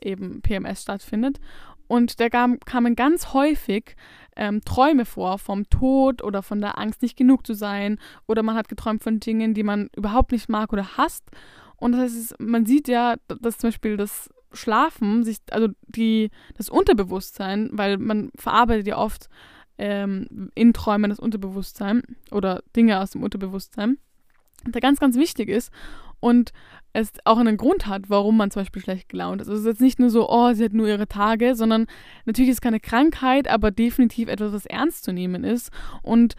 eben 0.00 0.40
PMS 0.42 0.82
stattfindet. 0.82 1.40
Und 1.88 2.20
da 2.20 2.28
kam, 2.28 2.60
kamen 2.60 2.94
ganz 2.94 3.32
häufig 3.32 3.96
ähm, 4.36 4.60
Träume 4.64 5.06
vor 5.06 5.38
vom 5.38 5.68
Tod 5.70 6.22
oder 6.22 6.42
von 6.42 6.60
der 6.60 6.78
Angst, 6.78 7.00
nicht 7.02 7.16
genug 7.16 7.46
zu 7.46 7.54
sein. 7.54 7.98
Oder 8.26 8.42
man 8.42 8.56
hat 8.56 8.68
geträumt 8.68 9.02
von 9.02 9.20
Dingen, 9.20 9.54
die 9.54 9.62
man 9.62 9.88
überhaupt 9.96 10.32
nicht 10.32 10.48
mag 10.48 10.72
oder 10.72 10.98
hasst. 10.98 11.24
Und 11.78 11.92
das 11.92 12.00
heißt, 12.02 12.40
man 12.40 12.66
sieht 12.66 12.88
ja, 12.88 13.16
dass 13.40 13.58
zum 13.58 13.68
Beispiel 13.68 13.96
das 13.96 14.30
Schlafen, 14.52 15.24
sich, 15.24 15.38
also 15.50 15.68
die, 15.86 16.30
das 16.56 16.70
Unterbewusstsein, 16.70 17.70
weil 17.72 17.98
man 17.98 18.30
verarbeitet 18.34 18.86
ja 18.86 18.96
oft 18.96 19.28
ähm, 19.76 20.50
in 20.54 20.72
Träumen 20.72 21.10
das 21.10 21.20
Unterbewusstsein 21.20 22.02
oder 22.30 22.62
Dinge 22.74 23.00
aus 23.00 23.10
dem 23.10 23.22
Unterbewusstsein, 23.22 23.98
der 24.66 24.80
ganz, 24.80 24.98
ganz 24.98 25.16
wichtig 25.16 25.48
ist 25.48 25.70
und 26.20 26.52
es 26.92 27.12
auch 27.24 27.38
einen 27.38 27.56
Grund 27.56 27.86
hat, 27.86 28.10
warum 28.10 28.36
man 28.36 28.50
zum 28.50 28.62
Beispiel 28.62 28.82
schlecht 28.82 29.08
gelaunt 29.08 29.40
ist. 29.40 29.48
Also 29.48 29.60
es 29.60 29.66
ist 29.66 29.72
jetzt 29.72 29.80
nicht 29.80 29.98
nur 30.00 30.10
so, 30.10 30.28
oh, 30.28 30.52
sie 30.52 30.64
hat 30.64 30.72
nur 30.72 30.88
ihre 30.88 31.06
Tage, 31.06 31.54
sondern 31.54 31.86
natürlich 32.24 32.50
ist 32.50 32.56
es 32.56 32.60
keine 32.60 32.80
Krankheit, 32.80 33.46
aber 33.46 33.70
definitiv 33.70 34.28
etwas, 34.28 34.52
was 34.52 34.66
ernst 34.66 35.04
zu 35.04 35.12
nehmen 35.12 35.44
ist. 35.44 35.70
Und 36.02 36.34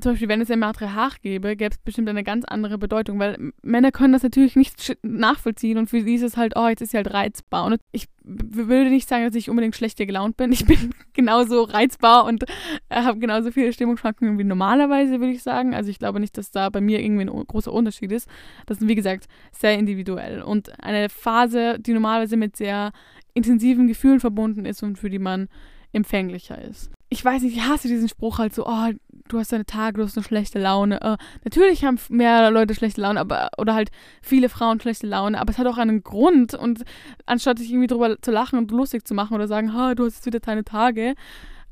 zum 0.00 0.12
Beispiel, 0.12 0.28
wenn 0.28 0.40
es 0.40 0.50
ein 0.50 0.58
Matriarch 0.58 1.20
gäbe, 1.20 1.56
gäbe 1.56 1.74
es 1.74 1.78
bestimmt 1.78 2.08
eine 2.08 2.24
ganz 2.24 2.44
andere 2.44 2.78
Bedeutung, 2.78 3.18
weil 3.18 3.52
Männer 3.62 3.90
können 3.90 4.12
das 4.12 4.22
natürlich 4.22 4.56
nicht 4.56 4.96
nachvollziehen 5.02 5.78
und 5.78 5.88
für 5.88 6.02
sie 6.02 6.14
ist 6.14 6.22
es 6.22 6.36
halt, 6.36 6.54
oh, 6.56 6.68
jetzt 6.68 6.80
ist 6.80 6.90
sie 6.90 6.96
halt 6.96 7.12
reizbar. 7.12 7.64
Und 7.64 7.80
ich 7.92 8.08
würde 8.22 8.90
nicht 8.90 9.08
sagen, 9.08 9.24
dass 9.24 9.34
ich 9.34 9.48
unbedingt 9.50 9.74
schlechter 9.74 10.06
gelaunt 10.06 10.36
bin. 10.36 10.52
Ich 10.52 10.66
bin 10.66 10.94
genauso 11.14 11.62
reizbar 11.62 12.24
und 12.24 12.44
äh, 12.88 13.02
habe 13.02 13.18
genauso 13.18 13.50
viele 13.50 13.72
Stimmungsschwankungen 13.72 14.38
wie 14.38 14.44
normalerweise, 14.44 15.20
würde 15.20 15.32
ich 15.32 15.42
sagen. 15.42 15.74
Also 15.74 15.90
ich 15.90 15.98
glaube 15.98 16.20
nicht, 16.20 16.36
dass 16.36 16.50
da 16.50 16.68
bei 16.68 16.80
mir 16.80 17.00
irgendwie 17.00 17.24
ein 17.24 17.46
großer 17.46 17.72
Unterschied 17.72 18.12
ist. 18.12 18.28
Das 18.66 18.80
ist, 18.80 18.88
wie 18.88 18.94
gesagt, 18.94 19.26
sehr 19.52 19.78
individuell. 19.78 20.42
Und 20.42 20.82
eine 20.82 21.08
Phase, 21.08 21.78
die 21.78 21.92
normalerweise 21.92 22.36
mit 22.36 22.56
sehr 22.56 22.92
intensiven 23.34 23.86
Gefühlen 23.86 24.20
verbunden 24.20 24.64
ist 24.64 24.82
und 24.82 24.98
für 24.98 25.10
die 25.10 25.18
man 25.18 25.48
empfänglicher 25.92 26.60
ist. 26.60 26.90
Ich 27.10 27.24
weiß 27.24 27.42
nicht, 27.42 27.56
ich 27.56 27.66
hasse 27.66 27.88
diesen 27.88 28.08
Spruch 28.08 28.38
halt 28.38 28.54
so, 28.54 28.66
oh, 28.66 28.90
du 29.28 29.38
hast 29.38 29.52
deine 29.52 29.64
Tage, 29.64 29.98
du 29.98 30.04
hast 30.04 30.16
eine 30.16 30.24
schlechte 30.24 30.58
Laune. 30.58 31.00
Äh, 31.00 31.16
natürlich 31.44 31.84
haben 31.84 31.98
mehr 32.08 32.50
Leute 32.50 32.74
schlechte 32.74 33.00
Laune, 33.00 33.20
aber 33.20 33.50
oder 33.58 33.74
halt 33.74 33.90
viele 34.22 34.48
Frauen 34.48 34.80
schlechte 34.80 35.06
Laune, 35.06 35.40
aber 35.40 35.50
es 35.50 35.58
hat 35.58 35.66
auch 35.66 35.78
einen 35.78 36.02
Grund 36.02 36.54
und 36.54 36.84
anstatt 37.26 37.58
sich 37.58 37.70
irgendwie 37.70 37.86
drüber 37.86 38.20
zu 38.20 38.30
lachen 38.30 38.58
und 38.58 38.70
lustig 38.70 39.06
zu 39.06 39.14
machen 39.14 39.34
oder 39.34 39.48
sagen, 39.48 39.72
ha, 39.72 39.94
du 39.94 40.04
hast 40.04 40.16
jetzt 40.16 40.26
wieder 40.26 40.40
deine 40.40 40.64
Tage, 40.64 41.14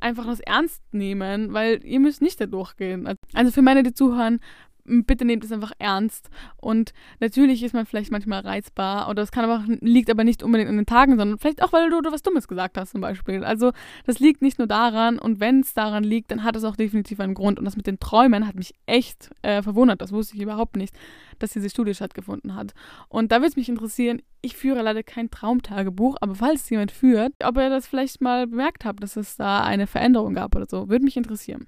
einfach 0.01 0.27
das 0.27 0.41
ernst 0.41 0.83
nehmen, 0.93 1.53
weil 1.53 1.85
ihr 1.85 2.01
müsst 2.01 2.23
nicht 2.23 2.41
da 2.41 2.47
durchgehen. 2.47 3.09
Also 3.35 3.51
für 3.51 3.63
meine, 3.63 3.83
die 3.83 3.95
zuhören, 3.95 4.41
bitte 4.87 5.25
nehmt 5.25 5.45
es 5.45 5.53
einfach 5.53 5.73
ernst. 5.79 6.31
Und 6.57 6.93
natürlich 7.21 7.63
ist 7.63 7.75
man 7.75 7.87
vielleicht 7.87 8.11
manchmal 8.11 8.41
reizbar 8.41 9.09
oder 9.09 9.23
es 9.23 9.31
kann 9.31 9.45
aber 9.45 9.65
liegt 9.81 10.11
aber 10.11 10.25
nicht 10.25 10.43
unbedingt 10.43 10.71
an 10.71 10.77
den 10.77 10.87
Tagen, 10.87 11.17
sondern 11.17 11.39
vielleicht 11.39 11.63
auch, 11.63 11.73
weil 11.73 11.91
du, 11.91 12.01
du 12.01 12.13
was 12.13 12.23
Dummes 12.23 12.49
gesagt 12.49 12.79
hast 12.79 12.93
zum 12.93 13.01
Beispiel. 13.01 13.45
Also 13.45 13.73
das 14.05 14.19
liegt 14.19 14.43
nicht 14.43 14.59
nur 14.59 14.67
daran 14.67 15.19
und 15.19 15.41
wenn 15.41 15.61
es 15.61 15.75
daran 15.75 16.05
liegt, 16.05 16.31
dann 16.31 16.45
hat 16.45 16.57
es 16.57 16.65
auch 16.65 16.77
definitiv 16.77 17.21
einen 17.21 17.35
Grund. 17.35 17.59
Und 17.59 17.65
das 17.65 17.77
mit 17.77 17.87
den 17.87 18.01
Träumen 18.01 18.47
hat 18.47 18.55
mich 18.55 18.75
echt 18.87 19.31
äh, 19.43 19.63
verwundert. 19.63 20.01
Das 20.01 20.13
wusste 20.13 20.37
ich 20.37 20.43
überhaupt 20.43 20.77
nicht, 20.77 20.95
dass 21.39 21.53
diese 21.53 21.71
Studie 21.71 21.95
stattgefunden 21.95 22.55
hat. 22.55 22.75
Und 23.09 23.33
da 23.33 23.37
würde 23.37 23.49
es 23.49 23.57
mich 23.57 23.69
interessieren, 23.69 24.23
ich 24.43 24.57
führe 24.57 24.83
leider 24.83 25.03
kein 25.03 25.31
Traumtagebuch, 25.31 26.17
aber 26.21 26.35
falls 26.35 26.71
jemand 26.71 26.93
führt, 26.93 27.33
ob 27.43 27.57
ihr 27.57 27.69
das 27.69 27.87
vielleicht 27.87 28.21
mal 28.21 28.47
bemerkt 28.47 28.85
habt, 28.85 29.03
dass 29.03 29.17
es 29.17 29.37
da 29.37 29.65
eine 29.65 29.87
Veränderung 29.87 30.35
gab 30.35 30.55
oder 30.55 30.67
so, 30.67 30.89
würde 30.89 31.05
mich 31.05 31.17
interessieren. 31.17 31.67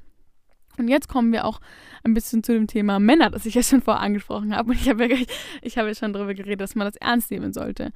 Und 0.78 0.88
jetzt 0.88 1.08
kommen 1.08 1.32
wir 1.32 1.44
auch 1.44 1.60
ein 2.04 2.14
bisschen 2.14 2.42
zu 2.42 2.52
dem 2.52 2.66
Thema 2.66 2.98
Männer, 2.98 3.30
das 3.30 3.46
ich 3.46 3.54
ja 3.54 3.62
schon 3.62 3.82
vorher 3.82 4.02
angesprochen 4.02 4.54
habe. 4.54 4.70
Und 4.70 4.80
ich 4.80 4.88
habe 4.88 5.06
ja, 5.06 5.16
ich 5.62 5.78
habe 5.78 5.94
schon 5.94 6.12
darüber 6.12 6.34
geredet, 6.34 6.60
dass 6.60 6.74
man 6.74 6.86
das 6.86 6.96
ernst 6.96 7.30
nehmen 7.30 7.52
sollte. 7.52 7.92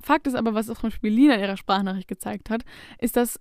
Fakt 0.00 0.26
ist 0.26 0.34
aber, 0.34 0.54
was 0.54 0.70
auch 0.70 0.78
zum 0.78 0.90
Beispiel 0.90 1.12
Lina 1.12 1.34
in 1.34 1.40
ihrer 1.40 1.56
Sprachnachricht 1.56 2.08
gezeigt 2.08 2.50
hat, 2.50 2.62
ist, 2.98 3.16
dass 3.16 3.38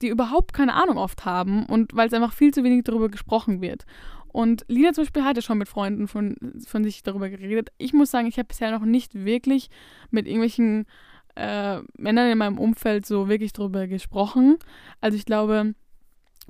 die 0.00 0.08
überhaupt 0.08 0.52
keine 0.52 0.74
Ahnung 0.74 0.98
oft 0.98 1.24
haben 1.24 1.66
und 1.66 1.94
weil 1.94 2.06
es 2.06 2.14
einfach 2.14 2.32
viel 2.32 2.54
zu 2.54 2.62
wenig 2.62 2.84
darüber 2.84 3.08
gesprochen 3.08 3.60
wird. 3.60 3.84
Und 4.28 4.64
Lina 4.68 4.92
zum 4.92 5.02
Beispiel 5.02 5.24
hatte 5.24 5.42
schon 5.42 5.58
mit 5.58 5.68
Freunden 5.68 6.06
von, 6.06 6.36
von 6.64 6.84
sich 6.84 7.02
darüber 7.02 7.28
geredet. 7.28 7.70
Ich 7.78 7.92
muss 7.92 8.10
sagen, 8.10 8.28
ich 8.28 8.38
habe 8.38 8.46
bisher 8.46 8.70
noch 8.70 8.84
nicht 8.84 9.14
wirklich 9.14 9.70
mit 10.10 10.26
irgendwelchen 10.26 10.86
äh, 11.34 11.80
Männern 11.96 12.30
in 12.30 12.38
meinem 12.38 12.58
Umfeld 12.58 13.06
so 13.06 13.28
wirklich 13.28 13.52
darüber 13.52 13.88
gesprochen. 13.88 14.58
Also 15.00 15.16
ich 15.16 15.24
glaube, 15.24 15.74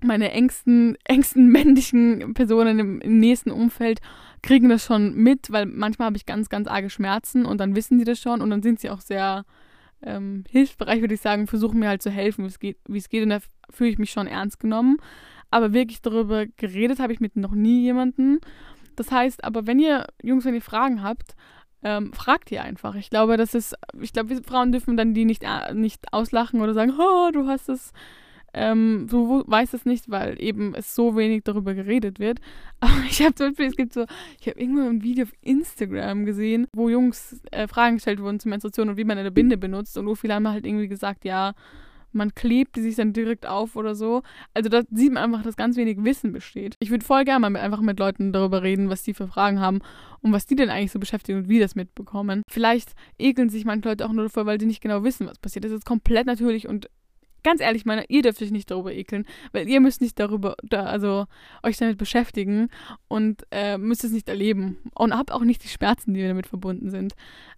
meine 0.04 0.32
engsten, 0.32 0.96
engsten 1.04 1.48
männlichen 1.48 2.34
Personen 2.34 2.78
im, 2.78 3.00
im, 3.00 3.18
nächsten 3.18 3.50
Umfeld 3.50 4.00
kriegen 4.42 4.68
das 4.68 4.84
schon 4.84 5.14
mit, 5.14 5.50
weil 5.52 5.66
manchmal 5.66 6.06
habe 6.06 6.16
ich 6.16 6.26
ganz, 6.26 6.48
ganz 6.48 6.66
arge 6.66 6.90
Schmerzen 6.90 7.44
und 7.44 7.58
dann 7.58 7.74
wissen 7.74 7.98
die 7.98 8.04
das 8.04 8.20
schon 8.20 8.40
und 8.40 8.50
dann 8.50 8.62
sind 8.62 8.80
sie 8.80 8.90
auch 8.90 9.00
sehr 9.00 9.44
ähm, 10.02 10.44
hilfsbereit, 10.48 11.00
würde 11.00 11.14
ich 11.14 11.20
sagen, 11.20 11.46
versuchen 11.46 11.78
mir 11.78 11.88
halt 11.88 12.02
zu 12.02 12.10
helfen, 12.10 12.44
wie 12.44 12.48
es 12.48 12.58
geht, 12.58 12.78
wie 12.86 12.98
es 12.98 13.08
geht 13.08 13.22
und 13.22 13.30
da 13.30 13.38
fühle 13.70 13.90
ich 13.90 13.98
mich 13.98 14.10
schon 14.10 14.26
ernst 14.26 14.58
genommen. 14.60 14.98
Aber 15.50 15.72
wirklich 15.72 16.00
darüber 16.00 16.46
geredet 16.46 17.00
habe 17.00 17.12
ich 17.12 17.20
mit 17.20 17.36
noch 17.36 17.52
nie 17.52 17.82
jemanden. 17.82 18.38
Das 18.96 19.10
heißt, 19.10 19.44
aber 19.44 19.66
wenn 19.66 19.78
ihr, 19.78 20.06
Jungs, 20.22 20.44
wenn 20.44 20.54
ihr 20.54 20.62
Fragen 20.62 21.02
habt, 21.02 21.34
ähm, 21.82 22.12
fragt 22.12 22.52
ihr 22.52 22.62
einfach. 22.62 22.94
Ich 22.94 23.10
glaube, 23.10 23.36
das 23.36 23.54
ist, 23.54 23.74
ich 24.00 24.12
glaube, 24.12 24.30
wir 24.30 24.42
Frauen 24.42 24.72
dürfen 24.72 24.96
dann 24.96 25.14
die 25.14 25.24
nicht, 25.24 25.42
äh, 25.42 25.72
nicht 25.74 26.12
auslachen 26.12 26.60
oder 26.60 26.74
sagen, 26.74 26.92
oh, 26.98 27.30
du 27.32 27.46
hast 27.46 27.68
es 27.68 27.92
ähm, 28.52 29.06
du 29.08 29.44
weißt 29.46 29.74
es 29.74 29.84
nicht, 29.84 30.10
weil 30.10 30.40
eben 30.42 30.74
es 30.74 30.94
so 30.94 31.16
wenig 31.16 31.44
darüber 31.44 31.74
geredet 31.74 32.18
wird. 32.18 32.40
Aber 32.80 33.02
ich 33.08 33.22
habe 33.22 33.34
zum 33.34 33.48
Beispiel, 33.48 33.66
es 33.66 33.76
gibt 33.76 33.92
so, 33.92 34.06
ich 34.40 34.48
habe 34.48 34.60
irgendwann 34.60 34.88
ein 34.88 35.02
Video 35.02 35.24
auf 35.24 35.32
Instagram 35.42 36.24
gesehen, 36.24 36.66
wo 36.74 36.88
Jungs 36.88 37.40
äh, 37.50 37.68
Fragen 37.68 37.96
gestellt 37.96 38.20
wurden 38.20 38.40
zur 38.40 38.50
Menstruation 38.50 38.90
und 38.90 38.96
wie 38.96 39.04
man 39.04 39.18
eine 39.18 39.30
Binde 39.30 39.56
benutzt. 39.56 39.96
Und 39.98 40.06
wo 40.06 40.14
viele 40.14 40.34
haben 40.34 40.48
halt 40.48 40.66
irgendwie 40.66 40.88
gesagt, 40.88 41.24
ja, 41.24 41.54
man 42.12 42.34
klebt 42.34 42.76
die 42.76 42.82
sich 42.82 42.96
dann 42.96 43.12
direkt 43.12 43.46
auf 43.46 43.76
oder 43.76 43.94
so. 43.94 44.22
Also 44.54 44.68
da 44.68 44.82
sieht 44.90 45.12
man 45.12 45.24
einfach, 45.24 45.42
dass 45.42 45.56
ganz 45.56 45.76
wenig 45.76 46.02
Wissen 46.02 46.32
besteht. 46.32 46.74
Ich 46.80 46.90
würde 46.90 47.04
voll 47.04 47.24
gerne 47.24 47.40
mal 47.40 47.50
mit, 47.50 47.62
einfach 47.62 47.80
mit 47.80 47.98
Leuten 47.98 48.32
darüber 48.32 48.62
reden, 48.62 48.88
was 48.88 49.02
die 49.02 49.14
für 49.14 49.28
Fragen 49.28 49.60
haben 49.60 49.80
und 50.20 50.32
was 50.32 50.46
die 50.46 50.56
denn 50.56 50.70
eigentlich 50.70 50.92
so 50.92 50.98
beschäftigen 50.98 51.38
und 51.38 51.48
wie 51.48 51.60
das 51.60 51.74
mitbekommen. 51.74 52.42
Vielleicht 52.50 52.92
ekeln 53.18 53.48
sich 53.48 53.64
manche 53.64 53.88
Leute 53.88 54.06
auch 54.06 54.12
nur 54.12 54.24
davor, 54.24 54.46
weil 54.46 54.60
sie 54.60 54.66
nicht 54.66 54.82
genau 54.82 55.04
wissen, 55.04 55.26
was 55.26 55.38
passiert. 55.38 55.64
Das 55.64 55.72
ist 55.72 55.84
komplett 55.84 56.26
natürlich 56.26 56.68
und 56.68 56.88
ganz 57.42 57.60
ehrlich 57.60 57.84
meine, 57.84 58.04
ihr 58.08 58.22
dürft 58.22 58.42
euch 58.42 58.50
nicht 58.50 58.70
darüber 58.70 58.92
ekeln, 58.92 59.26
weil 59.52 59.68
ihr 59.68 59.80
müsst 59.80 60.00
nicht 60.00 60.18
darüber, 60.18 60.56
da, 60.62 60.84
also 60.84 61.26
euch 61.62 61.76
damit 61.76 61.98
beschäftigen 61.98 62.68
und 63.08 63.46
äh, 63.50 63.78
müsst 63.78 64.04
es 64.04 64.12
nicht 64.12 64.28
erleben 64.28 64.78
und 64.94 65.16
habt 65.16 65.32
auch 65.32 65.42
nicht 65.42 65.64
die 65.64 65.68
Schmerzen, 65.68 66.14
die 66.14 66.26
damit 66.26 66.46
verbunden 66.46 66.90
sind. 66.90 67.14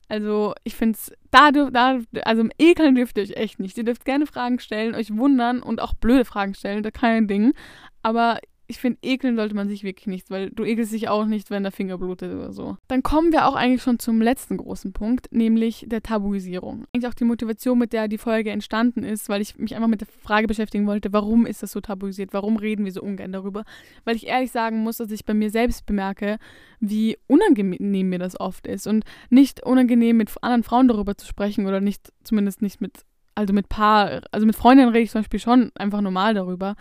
Also 0.09 0.55
ich 0.65 0.77
finde 0.77 0.99
es, 0.99 1.13
da, 1.31 1.51
da, 1.51 2.01
also 2.25 2.47
ekeln 2.59 2.95
dürft 2.95 3.17
ihr 3.17 3.25
euch 3.25 3.37
echt 3.37 3.61
nicht. 3.61 3.79
Ihr 3.79 3.85
dürft 3.85 4.05
gerne 4.05 4.27
Fragen 4.27 4.59
stellen, 4.59 4.95
euch 4.95 5.17
wundern 5.17 5.63
und 5.63 5.81
auch 5.81 5.95
blöde 5.95 6.25
Fragen 6.25 6.55
stellen, 6.55 6.83
da 6.83 6.91
kein 6.91 7.29
Ding. 7.29 7.55
Aber 8.03 8.39
ich 8.73 8.81
finde, 8.81 8.99
ekeln 9.03 9.37
sollte 9.37 9.55
man 9.55 9.69
sich 9.69 9.85
wirklich 9.85 10.07
nicht, 10.07 10.31
weil 10.31 10.49
du 10.49 10.65
ekelst 10.65 10.95
dich 10.95 11.11
auch 11.11 11.27
nicht, 11.27 11.51
wenn 11.51 11.63
der 11.63 11.73
Finger 11.73 11.99
blutet 11.99 12.35
oder 12.35 12.53
so. 12.55 12.79
Dann 12.89 13.03
kommen 13.03 13.31
wir 13.31 13.47
auch 13.47 13.55
eigentlich 13.55 13.83
schon 13.83 13.99
zum 13.99 14.23
letzten 14.23 14.57
großen 14.57 14.95
Punkt, 14.95 15.27
nämlich 15.31 15.85
der 15.89 16.03
Tabuisierung. 16.03 16.87
Eigentlich 16.93 17.07
auch 17.07 17.15
die 17.15 17.25
Motivation, 17.25 17.79
mit 17.79 17.93
der 17.93 18.09
die 18.09 18.17
Folge 18.17 18.51
entstanden 18.51 19.05
ist, 19.05 19.29
weil 19.29 19.43
ich 19.43 19.59
mich 19.59 19.77
einfach 19.77 19.89
mit 19.89 20.01
der 20.01 20.09
Frage 20.09 20.47
beschäftigen 20.47 20.87
wollte, 20.87 21.13
warum 21.13 21.45
ist 21.45 21.63
das 21.63 21.73
so 21.73 21.83
tabuisiert? 21.83 22.33
Warum 22.33 22.57
reden 22.57 22.87
wir 22.87 22.93
so 22.93 23.03
ungern 23.03 23.31
darüber? 23.31 23.65
Weil 24.05 24.17
ich 24.17 24.27
ehrlich 24.27 24.51
sagen 24.51 24.83
muss, 24.83 24.97
dass 24.97 25.11
ich 25.11 25.27
bei 25.27 25.35
mir 25.35 25.51
selbst 25.51 25.85
bemerke, 25.85 26.39
wie 26.81 27.19
unangenehm 27.27 28.09
mir 28.09 28.19
das 28.19 28.41
oft 28.41 28.67
ist 28.67 28.87
und 28.87 29.05
nicht 29.29 29.63
unangenehm 29.63 30.17
mit 30.17 30.33
anderen 30.41 30.63
Frauen 30.63 30.89
darüber 30.89 31.15
zu 31.19 31.27
sprechen 31.27 31.67
oder 31.67 31.83
nicht, 31.83 32.11
zumindest 32.25 32.63
nicht 32.63 32.81
mit 32.81 33.05
also 33.35 33.53
mit 33.53 33.69
Paar, 33.69 34.23
also 34.31 34.47
mit 34.47 34.57
Freundinnen 34.57 34.91
rede 34.91 35.05
ich 35.05 35.11
zum 35.11 35.21
Beispiel 35.23 35.41
schon 35.41 35.73
einfach 35.77 36.01
normal 36.01 36.35
darüber. 36.35 36.75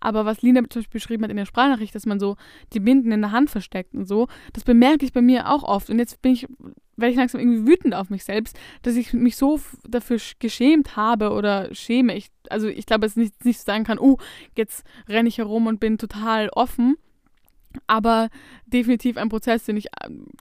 Aber 0.00 0.24
was 0.24 0.42
Lina 0.42 0.60
zum 0.68 0.80
Beispiel 0.80 0.98
beschrieben 0.98 1.24
hat 1.24 1.30
in 1.30 1.36
der 1.36 1.46
Sprachnachricht, 1.46 1.94
dass 1.94 2.06
man 2.06 2.20
so 2.20 2.36
die 2.72 2.80
Binden 2.80 3.12
in 3.12 3.20
der 3.20 3.32
Hand 3.32 3.50
versteckt 3.50 3.94
und 3.94 4.06
so, 4.06 4.28
das 4.52 4.64
bemerke 4.64 5.04
ich 5.04 5.12
bei 5.12 5.22
mir 5.22 5.50
auch 5.50 5.62
oft. 5.62 5.90
Und 5.90 5.98
jetzt 5.98 6.22
bin 6.22 6.32
ich, 6.32 6.46
werde 6.96 7.12
ich 7.12 7.16
langsam 7.16 7.40
irgendwie 7.40 7.66
wütend 7.66 7.94
auf 7.94 8.10
mich 8.10 8.24
selbst, 8.24 8.58
dass 8.82 8.96
ich 8.96 9.12
mich 9.12 9.36
so 9.36 9.60
dafür 9.88 10.18
geschämt 10.38 10.96
habe 10.96 11.30
oder 11.30 11.74
schäme. 11.74 12.16
Ich, 12.16 12.28
also 12.50 12.68
ich 12.68 12.86
glaube, 12.86 13.02
dass 13.02 13.12
ich 13.12 13.24
nicht, 13.24 13.44
nicht 13.44 13.60
sagen 13.60 13.84
kann, 13.84 13.98
oh, 13.98 14.18
jetzt 14.56 14.84
renne 15.08 15.28
ich 15.28 15.38
herum 15.38 15.66
und 15.66 15.80
bin 15.80 15.98
total 15.98 16.48
offen 16.50 16.96
aber 17.86 18.28
definitiv 18.66 19.16
ein 19.16 19.28
Prozess, 19.28 19.64
den 19.64 19.76
ich, 19.76 19.86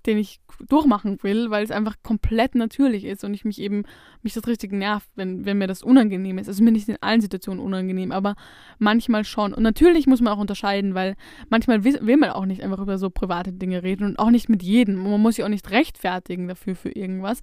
den 0.06 0.18
ich 0.18 0.40
durchmachen 0.68 1.20
will, 1.22 1.50
weil 1.50 1.64
es 1.64 1.72
einfach 1.72 1.96
komplett 2.04 2.56
natürlich 2.56 3.06
ist 3.06 3.24
und 3.24 3.34
ich 3.34 3.46
mich 3.46 3.60
eben, 3.60 3.84
mich 4.22 4.34
das 4.34 4.48
richtig 4.48 4.72
nervt, 4.72 5.10
wenn, 5.16 5.46
wenn 5.46 5.58
mir 5.58 5.68
das 5.68 5.84
unangenehm 5.84 6.38
ist. 6.38 6.48
Es 6.48 6.58
ist 6.58 6.62
mir 6.62 6.72
nicht 6.72 6.90
in 6.90 7.02
allen 7.02 7.22
Situationen 7.22 7.64
unangenehm, 7.64 8.12
aber 8.12 8.36
manchmal 8.80 9.24
schon. 9.24 9.54
Und 9.54 9.64
natürlich 9.64 10.08
muss 10.08 10.22
man 10.22 10.34
auch 10.34 10.40
unterscheiden, 10.40 10.96
weil 10.96 11.16
manchmal 11.50 11.84
will, 11.84 12.00
will 12.02 12.18
man 12.18 12.32
auch 12.32 12.46
nicht 12.46 12.64
einfach 12.64 12.80
über 12.80 12.98
so 12.98 13.10
private 13.10 13.52
Dinge 13.52 13.84
reden 13.84 14.06
und 14.06 14.20
auch 14.20 14.30
nicht 14.30 14.50
mit 14.50 14.64
jedem. 14.64 14.96
Man 14.96 15.22
muss 15.22 15.36
sich 15.36 15.46
auch 15.46 15.50
nicht 15.50 15.70
rechtfertigen 15.72 16.48
dafür 16.48 16.76
für 16.76 16.90
irgendwas. 16.90 17.42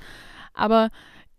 Aber 0.54 0.90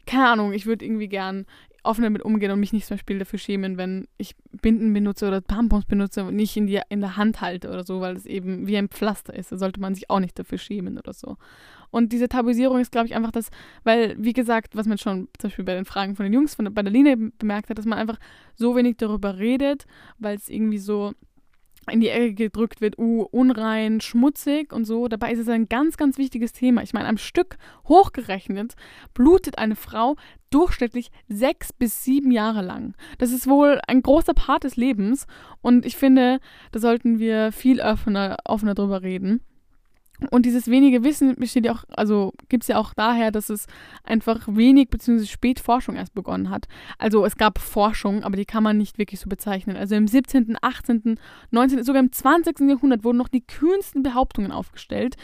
keine 0.05 0.27
Ahnung, 0.27 0.53
ich 0.53 0.65
würde 0.65 0.85
irgendwie 0.85 1.07
gern 1.07 1.45
offen 1.83 2.03
damit 2.03 2.23
umgehen 2.23 2.51
und 2.51 2.59
mich 2.59 2.73
nicht 2.73 2.85
zum 2.87 2.95
Beispiel 2.95 3.19
dafür 3.19 3.39
schämen, 3.39 3.77
wenn 3.77 4.07
ich 4.17 4.35
Binden 4.61 4.93
benutze 4.93 5.27
oder 5.27 5.43
Tampons 5.43 5.85
benutze 5.85 6.23
und 6.23 6.35
nicht 6.35 6.55
in, 6.55 6.67
die, 6.67 6.79
in 6.89 7.01
der 7.01 7.17
Hand 7.17 7.41
halte 7.41 7.69
oder 7.69 7.83
so, 7.83 8.01
weil 8.01 8.15
es 8.15 8.25
eben 8.25 8.67
wie 8.67 8.77
ein 8.77 8.89
Pflaster 8.89 9.33
ist. 9.33 9.51
Da 9.51 9.57
sollte 9.57 9.79
man 9.79 9.93
sich 9.93 10.09
auch 10.09 10.19
nicht 10.19 10.37
dafür 10.39 10.57
schämen 10.57 10.97
oder 10.97 11.13
so. 11.13 11.37
Und 11.91 12.11
diese 12.11 12.27
Tabuisierung 12.27 12.79
ist, 12.79 12.91
glaube 12.91 13.07
ich, 13.07 13.15
einfach 13.15 13.31
das, 13.31 13.49
weil, 13.83 14.15
wie 14.17 14.33
gesagt, 14.33 14.75
was 14.75 14.87
man 14.87 14.97
schon 14.97 15.27
zum 15.37 15.49
Beispiel 15.49 15.65
bei 15.65 15.75
den 15.75 15.85
Fragen 15.85 16.15
von 16.15 16.23
den 16.23 16.33
Jungs 16.33 16.55
von, 16.55 16.73
bei 16.73 16.81
der 16.81 16.91
Linie 16.91 17.17
bemerkt 17.17 17.69
hat, 17.69 17.77
dass 17.77 17.85
man 17.85 17.99
einfach 17.99 18.17
so 18.55 18.75
wenig 18.75 18.97
darüber 18.97 19.37
redet, 19.37 19.85
weil 20.17 20.35
es 20.35 20.49
irgendwie 20.49 20.79
so 20.79 21.13
in 21.89 21.99
die 21.99 22.09
Ecke 22.09 22.33
gedrückt 22.33 22.81
wird, 22.81 22.97
uh, 22.97 23.23
unrein, 23.31 24.01
schmutzig 24.01 24.73
und 24.73 24.85
so. 24.85 25.07
Dabei 25.07 25.31
ist 25.31 25.39
es 25.39 25.49
ein 25.49 25.67
ganz, 25.67 25.97
ganz 25.97 26.17
wichtiges 26.17 26.53
Thema. 26.53 26.83
Ich 26.83 26.93
meine, 26.93 27.07
am 27.07 27.17
Stück 27.17 27.57
hochgerechnet 27.87 28.75
blutet 29.13 29.57
eine 29.57 29.75
Frau 29.75 30.15
durchschnittlich 30.49 31.09
sechs 31.27 31.73
bis 31.73 32.03
sieben 32.03 32.31
Jahre 32.31 32.61
lang. 32.61 32.95
Das 33.17 33.31
ist 33.31 33.47
wohl 33.47 33.79
ein 33.87 34.01
großer 34.01 34.33
Part 34.33 34.63
des 34.63 34.75
Lebens 34.75 35.25
und 35.61 35.85
ich 35.85 35.97
finde, 35.97 36.39
da 36.71 36.79
sollten 36.79 37.19
wir 37.19 37.51
viel 37.51 37.81
offener, 37.81 38.37
offener 38.45 38.75
drüber 38.75 39.01
reden. 39.01 39.41
Und 40.29 40.45
dieses 40.45 40.67
wenige 40.67 41.03
Wissen 41.03 41.35
besteht 41.35 41.65
ja 41.65 41.73
auch, 41.73 41.83
also 41.89 42.33
gibt 42.49 42.63
es 42.63 42.67
ja 42.67 42.77
auch 42.77 42.93
daher, 42.93 43.31
dass 43.31 43.49
es 43.49 43.67
einfach 44.03 44.41
wenig 44.47 44.89
bzw. 44.89 45.25
spät 45.25 45.59
Forschung 45.59 45.95
erst 45.95 46.13
begonnen 46.13 46.49
hat. 46.49 46.67
Also 46.97 47.25
es 47.25 47.37
gab 47.37 47.59
Forschung, 47.59 48.23
aber 48.23 48.37
die 48.37 48.45
kann 48.45 48.63
man 48.63 48.77
nicht 48.77 48.97
wirklich 48.97 49.19
so 49.19 49.29
bezeichnen. 49.29 49.75
Also 49.75 49.95
im 49.95 50.07
17., 50.07 50.57
18., 50.61 51.19
19., 51.51 51.83
sogar 51.83 52.01
im 52.01 52.11
20. 52.11 52.59
Jahrhundert 52.61 53.03
wurden 53.03 53.17
noch 53.17 53.27
die 53.27 53.45
kühnsten 53.45 54.03
Behauptungen 54.03 54.51
aufgestellt 54.51 55.15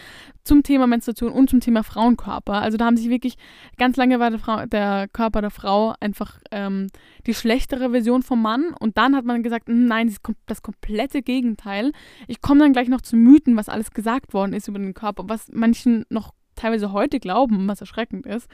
zum 0.43 0.63
Thema 0.63 0.87
Menstruation 0.87 1.31
und 1.31 1.49
zum 1.49 1.59
Thema 1.59 1.83
Frauenkörper. 1.83 2.53
Also 2.53 2.77
da 2.77 2.85
haben 2.85 2.97
sich 2.97 3.09
wirklich 3.09 3.35
ganz 3.77 3.97
lange 3.97 4.19
war 4.19 4.31
der, 4.31 4.39
Frau, 4.39 4.65
der 4.65 5.07
Körper 5.07 5.41
der 5.41 5.51
Frau 5.51 5.93
einfach 5.99 6.39
ähm, 6.51 6.87
die 7.27 7.35
schlechtere 7.35 7.91
Version 7.91 8.23
vom 8.23 8.41
Mann. 8.41 8.73
Und 8.79 8.97
dann 8.97 9.15
hat 9.15 9.25
man 9.25 9.43
gesagt, 9.43 9.69
nein, 9.69 10.07
das, 10.07 10.17
das 10.47 10.63
komplette 10.63 11.21
Gegenteil. 11.21 11.91
Ich 12.27 12.41
komme 12.41 12.61
dann 12.61 12.73
gleich 12.73 12.87
noch 12.87 13.01
zu 13.01 13.15
Mythen, 13.15 13.55
was 13.57 13.69
alles 13.69 13.91
gesagt 13.91 14.33
worden 14.33 14.53
ist 14.53 14.67
über 14.67 14.79
den 14.79 14.88
Körper, 14.93 15.23
was 15.27 15.49
manchen 15.51 16.05
noch 16.09 16.33
teilweise 16.59 16.91
heute 16.91 17.19
glauben, 17.19 17.67
was 17.67 17.81
erschreckend 17.81 18.25
ist. 18.25 18.49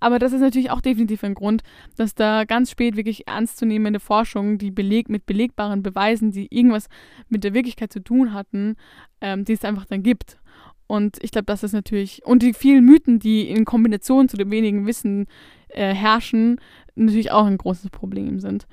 Aber 0.00 0.18
das 0.18 0.32
ist 0.32 0.40
natürlich 0.40 0.70
auch 0.70 0.80
definitiv 0.80 1.24
ein 1.24 1.34
Grund, 1.34 1.62
dass 1.96 2.14
da 2.14 2.44
ganz 2.44 2.70
spät 2.70 2.96
wirklich 2.96 3.28
ernstzunehmende 3.28 4.00
Forschung, 4.00 4.58
die 4.58 4.70
beleg 4.70 5.08
mit 5.08 5.24
belegbaren 5.24 5.82
Beweisen, 5.82 6.32
die 6.32 6.48
irgendwas 6.50 6.88
mit 7.28 7.44
der 7.44 7.54
Wirklichkeit 7.54 7.92
zu 7.92 8.00
tun 8.00 8.34
hatten, 8.34 8.76
ähm, 9.20 9.44
die 9.44 9.52
es 9.52 9.64
einfach 9.64 9.86
dann 9.86 10.02
gibt. 10.02 10.38
Und 10.86 11.16
ich 11.22 11.30
glaube, 11.30 11.46
das 11.46 11.62
ist 11.62 11.72
natürlich, 11.72 12.24
und 12.26 12.42
die 12.42 12.52
vielen 12.52 12.84
Mythen, 12.84 13.18
die 13.18 13.48
in 13.48 13.64
Kombination 13.64 14.28
zu 14.28 14.36
dem 14.36 14.50
wenigen 14.50 14.86
Wissen 14.86 15.26
äh, 15.68 15.94
herrschen, 15.94 16.60
natürlich 16.94 17.30
auch 17.30 17.46
ein 17.46 17.56
großes 17.56 17.90
Problem 17.90 18.38
sind. 18.40 18.66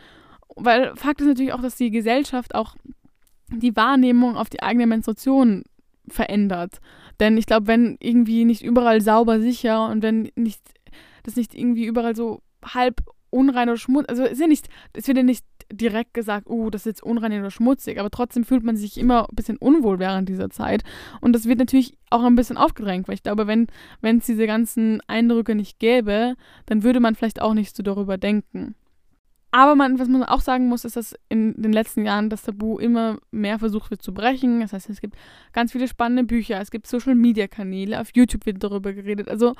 Weil 0.56 0.94
Fakt 0.96 1.22
ist 1.22 1.28
natürlich 1.28 1.54
auch, 1.54 1.62
dass 1.62 1.78
die 1.78 1.92
Gesellschaft 1.92 2.54
auch 2.54 2.76
die 3.48 3.76
Wahrnehmung 3.76 4.36
auf 4.36 4.50
die 4.50 4.62
eigene 4.62 4.88
Menstruation 4.88 5.64
verändert. 6.08 6.80
Denn 7.20 7.38
ich 7.38 7.46
glaube, 7.46 7.68
wenn 7.68 7.98
irgendwie 8.00 8.46
nicht 8.46 8.64
überall 8.64 9.02
sauber 9.02 9.40
sicher 9.40 9.88
und 9.90 10.02
wenn 10.02 10.32
nicht 10.36 10.62
das 11.24 11.36
nicht 11.36 11.54
irgendwie 11.54 11.86
überall 11.86 12.16
so 12.16 12.42
halb 12.64 13.02
unrein 13.30 13.70
oder 13.70 13.78
schmutzig, 13.78 14.10
also 14.10 14.24
ist 14.24 14.42
ja 14.42 14.48
nicht, 14.48 14.68
es 14.94 15.08
wird 15.08 15.18
ja 15.18 15.24
nicht 15.24 15.46
direkt 15.72 16.14
gesagt, 16.14 16.48
oh, 16.50 16.70
das 16.70 16.82
ist 16.82 16.86
jetzt 16.86 17.04
unrein 17.04 17.40
oder 17.40 17.52
schmutzig, 17.52 17.98
aber 18.00 18.10
trotzdem 18.10 18.44
fühlt 18.44 18.64
man 18.64 18.76
sich 18.76 18.98
immer 18.98 19.30
ein 19.30 19.36
bisschen 19.36 19.56
unwohl 19.58 20.00
während 20.00 20.28
dieser 20.28 20.50
Zeit. 20.50 20.84
Und 21.22 21.32
das 21.34 21.46
wird 21.46 21.60
natürlich 21.60 21.98
auch 22.10 22.24
ein 22.24 22.36
bisschen 22.36 22.58
aufgedrängt, 22.58 23.08
weil 23.08 23.16
ich 23.16 23.24
glaube, 23.24 23.48
wenn 23.48 23.68
es 24.02 24.26
diese 24.26 24.48
ganzen 24.48 25.00
Eindrücke 25.08 25.56
nicht 25.56 25.80
gäbe, 25.80 26.36
dann 26.66 26.84
würde 26.84 27.00
man 27.00 27.16
vielleicht 27.16 27.42
auch 27.42 27.54
nicht 27.54 27.74
so 27.76 27.84
darüber 27.84 28.18
denken. 28.18 28.76
Aber 29.52 29.76
man, 29.76 30.00
was 30.00 30.08
man 30.08 30.24
auch 30.24 30.40
sagen 30.40 30.70
muss, 30.70 30.86
ist, 30.86 30.96
dass 30.96 31.14
in 31.28 31.62
den 31.62 31.74
letzten 31.74 32.06
Jahren 32.06 32.30
das 32.30 32.44
Tabu 32.44 32.80
immer 32.80 33.18
mehr 33.32 33.60
versucht 33.60 33.92
wird 33.92 34.02
zu 34.02 34.14
brechen. 34.14 34.62
Das 34.62 34.72
heißt, 34.72 34.90
es 34.90 35.02
gibt 35.02 35.18
ganz 35.52 35.74
viele 35.74 35.90
spannende 35.90 36.24
Bücher, 36.24 36.62
es 36.62 36.72
gibt 36.72 36.88
Social-Media-Kanäle, 36.88 38.00
auf 38.00 38.10
YouTube 38.16 38.46
wird 38.46 38.64
darüber 38.64 38.94
geredet. 38.94 39.28
Also 39.28 39.54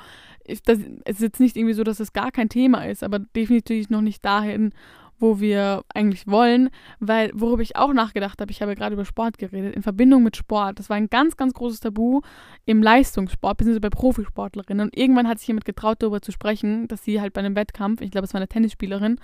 das, 0.64 0.78
es 1.04 1.16
ist 1.16 1.20
jetzt 1.20 1.40
nicht 1.40 1.56
irgendwie 1.56 1.74
so, 1.74 1.84
dass 1.84 2.00
es 2.00 2.14
gar 2.14 2.32
kein 2.32 2.48
Thema 2.48 2.86
ist, 2.86 3.04
aber 3.04 3.18
definitiv 3.18 3.90
noch 3.90 4.00
nicht 4.00 4.24
dahin, 4.24 4.72
wo 5.18 5.40
wir 5.40 5.84
eigentlich 5.94 6.26
wollen, 6.26 6.70
weil 6.98 7.30
worüber 7.34 7.62
ich 7.62 7.76
auch 7.76 7.92
nachgedacht 7.92 8.40
habe, 8.40 8.50
ich 8.50 8.60
habe 8.60 8.74
gerade 8.74 8.94
über 8.94 9.04
Sport 9.04 9.38
geredet, 9.38 9.76
in 9.76 9.82
Verbindung 9.82 10.22
mit 10.22 10.36
Sport. 10.36 10.78
Das 10.78 10.90
war 10.90 10.96
ein 10.96 11.08
ganz, 11.08 11.36
ganz 11.36 11.52
großes 11.52 11.80
Tabu 11.80 12.22
im 12.64 12.82
Leistungssport, 12.82 13.58
beziehungsweise 13.58 13.80
bei 13.82 13.90
Profisportlerinnen. 13.90 14.88
Und 14.88 14.96
irgendwann 14.96 15.28
hat 15.28 15.38
sich 15.38 15.48
jemand 15.48 15.64
getraut, 15.64 16.02
darüber 16.02 16.22
zu 16.22 16.32
sprechen, 16.32 16.88
dass 16.88 17.04
sie 17.04 17.20
halt 17.20 17.34
bei 17.34 17.40
einem 17.40 17.56
Wettkampf, 17.56 18.00
ich 18.00 18.10
glaube, 18.10 18.24
es 18.24 18.34
war 18.34 18.40
eine 18.40 18.48
Tennisspielerin, 18.48 19.18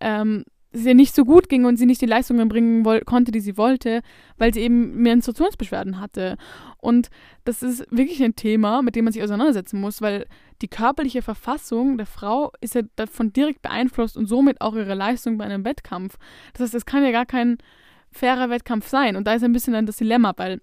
ähm, 0.00 0.44
es 0.72 0.86
ihr 0.86 0.94
nicht 0.94 1.14
so 1.14 1.24
gut 1.24 1.48
ging 1.48 1.64
und 1.64 1.76
sie 1.76 1.86
nicht 1.86 2.00
die 2.00 2.06
Leistungen 2.06 2.48
bringen 2.48 2.82
konnte, 3.04 3.30
die 3.30 3.40
sie 3.40 3.56
wollte, 3.56 4.00
weil 4.38 4.54
sie 4.54 4.60
eben 4.60 5.02
Menstruationsbeschwerden 5.02 6.00
hatte. 6.00 6.36
Und 6.78 7.10
das 7.44 7.62
ist 7.62 7.86
wirklich 7.90 8.22
ein 8.22 8.36
Thema, 8.36 8.82
mit 8.82 8.96
dem 8.96 9.04
man 9.04 9.12
sich 9.12 9.22
auseinandersetzen 9.22 9.80
muss, 9.80 10.00
weil 10.00 10.26
die 10.62 10.68
körperliche 10.68 11.22
Verfassung 11.22 11.98
der 11.98 12.06
Frau 12.06 12.52
ist 12.60 12.74
ja 12.74 12.82
davon 12.96 13.32
direkt 13.32 13.62
beeinflusst 13.62 14.16
und 14.16 14.26
somit 14.26 14.60
auch 14.60 14.74
ihre 14.74 14.94
Leistung 14.94 15.36
bei 15.36 15.44
einem 15.44 15.64
Wettkampf. 15.64 16.16
Das 16.54 16.62
heißt, 16.62 16.74
es 16.74 16.86
kann 16.86 17.04
ja 17.04 17.10
gar 17.10 17.26
kein 17.26 17.58
fairer 18.10 18.50
Wettkampf 18.50 18.88
sein. 18.88 19.16
Und 19.16 19.26
da 19.26 19.34
ist 19.34 19.44
ein 19.44 19.52
bisschen 19.52 19.72
dann 19.72 19.86
das 19.86 19.96
Dilemma, 19.96 20.32
weil 20.36 20.60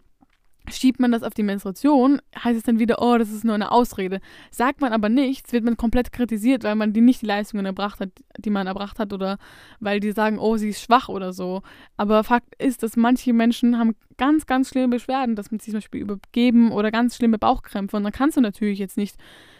Schiebt 0.71 0.99
man 0.99 1.11
das 1.11 1.23
auf 1.23 1.33
die 1.33 1.43
Menstruation, 1.43 2.21
heißt 2.43 2.57
es 2.57 2.63
dann 2.63 2.79
wieder, 2.79 3.01
oh, 3.01 3.17
das 3.17 3.31
ist 3.31 3.43
nur 3.43 3.55
eine 3.55 3.71
Ausrede. 3.71 4.19
Sagt 4.51 4.81
man 4.81 4.93
aber 4.93 5.09
nichts, 5.09 5.51
wird 5.51 5.63
man 5.63 5.77
komplett 5.77 6.11
kritisiert, 6.11 6.63
weil 6.63 6.75
man 6.75 6.93
die 6.93 7.01
nicht 7.01 7.21
die 7.21 7.25
Leistungen 7.25 7.65
erbracht 7.65 7.99
hat, 7.99 8.09
die 8.37 8.49
man 8.49 8.67
erbracht 8.67 8.99
hat, 8.99 9.13
oder 9.13 9.37
weil 9.79 9.99
die 9.99 10.11
sagen, 10.11 10.39
oh, 10.39 10.57
sie 10.57 10.69
ist 10.69 10.81
schwach 10.81 11.09
oder 11.09 11.33
so. 11.33 11.61
Aber 11.97 12.23
Fakt 12.23 12.53
ist, 12.61 12.83
dass 12.83 12.95
manche 12.95 13.33
Menschen 13.33 13.77
haben 13.77 13.95
ganz, 14.17 14.45
ganz 14.45 14.69
schlimme 14.69 14.89
Beschwerden, 14.89 15.35
dass 15.35 15.51
man 15.51 15.59
sich 15.59 15.71
zum 15.71 15.77
Beispiel 15.77 16.01
übergeben 16.01 16.71
oder 16.71 16.91
ganz 16.91 17.15
schlimme 17.15 17.37
Bauchkrämpfe. 17.37 17.97
Und 17.97 18.03
dann 18.03 18.11
kannst 18.11 18.37
du 18.37 18.41
natürlich 18.41 18.79
jetzt 18.79 18.97
nicht 18.97 19.17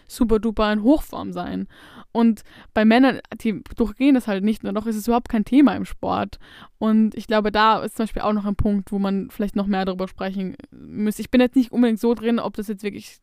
super 0.08 0.40
duper 0.40 0.72
in 0.72 0.84
Hochform 0.84 1.32
sein. 1.32 1.68
Und 2.12 2.42
bei 2.74 2.86
Männern, 2.86 3.20
die 3.42 3.62
durchgehen 3.76 4.16
das 4.16 4.28
halt 4.28 4.44
nicht, 4.44 4.64
und 4.64 4.74
doch 4.74 4.88
ist 4.88 4.96
es 4.96 5.08
überhaupt 5.08 5.30
kein 5.30 5.46
Thema 5.46 5.76
im 5.76 5.86
Sport. 5.86 6.40
Und 6.80 7.16
ich 7.16 7.28
glaube, 7.28 7.52
da 7.52 7.80
ist 7.80 7.98
zum 7.98 8.04
Beispiel 8.04 8.24
auch 8.24 8.34
noch 8.34 8.46
ein 8.46 8.56
Punkt, 8.56 8.92
wo 8.92 9.00
man 9.00 9.30
vielleicht 9.30 9.56
noch 9.56 9.68
mehr 9.68 9.86
darüber 9.86 10.08
sprechen 10.08 10.56
müsste. 10.72 11.22
Ich 11.22 11.30
bin 11.30 11.42
jetzt 11.42 11.56
nicht 11.56 11.72
unbedingt 11.72 12.00
so 12.00 12.14
drin, 12.14 12.40
ob 12.40 12.56
das 12.56 12.68
jetzt 12.68 12.84
wirklich 12.84 13.20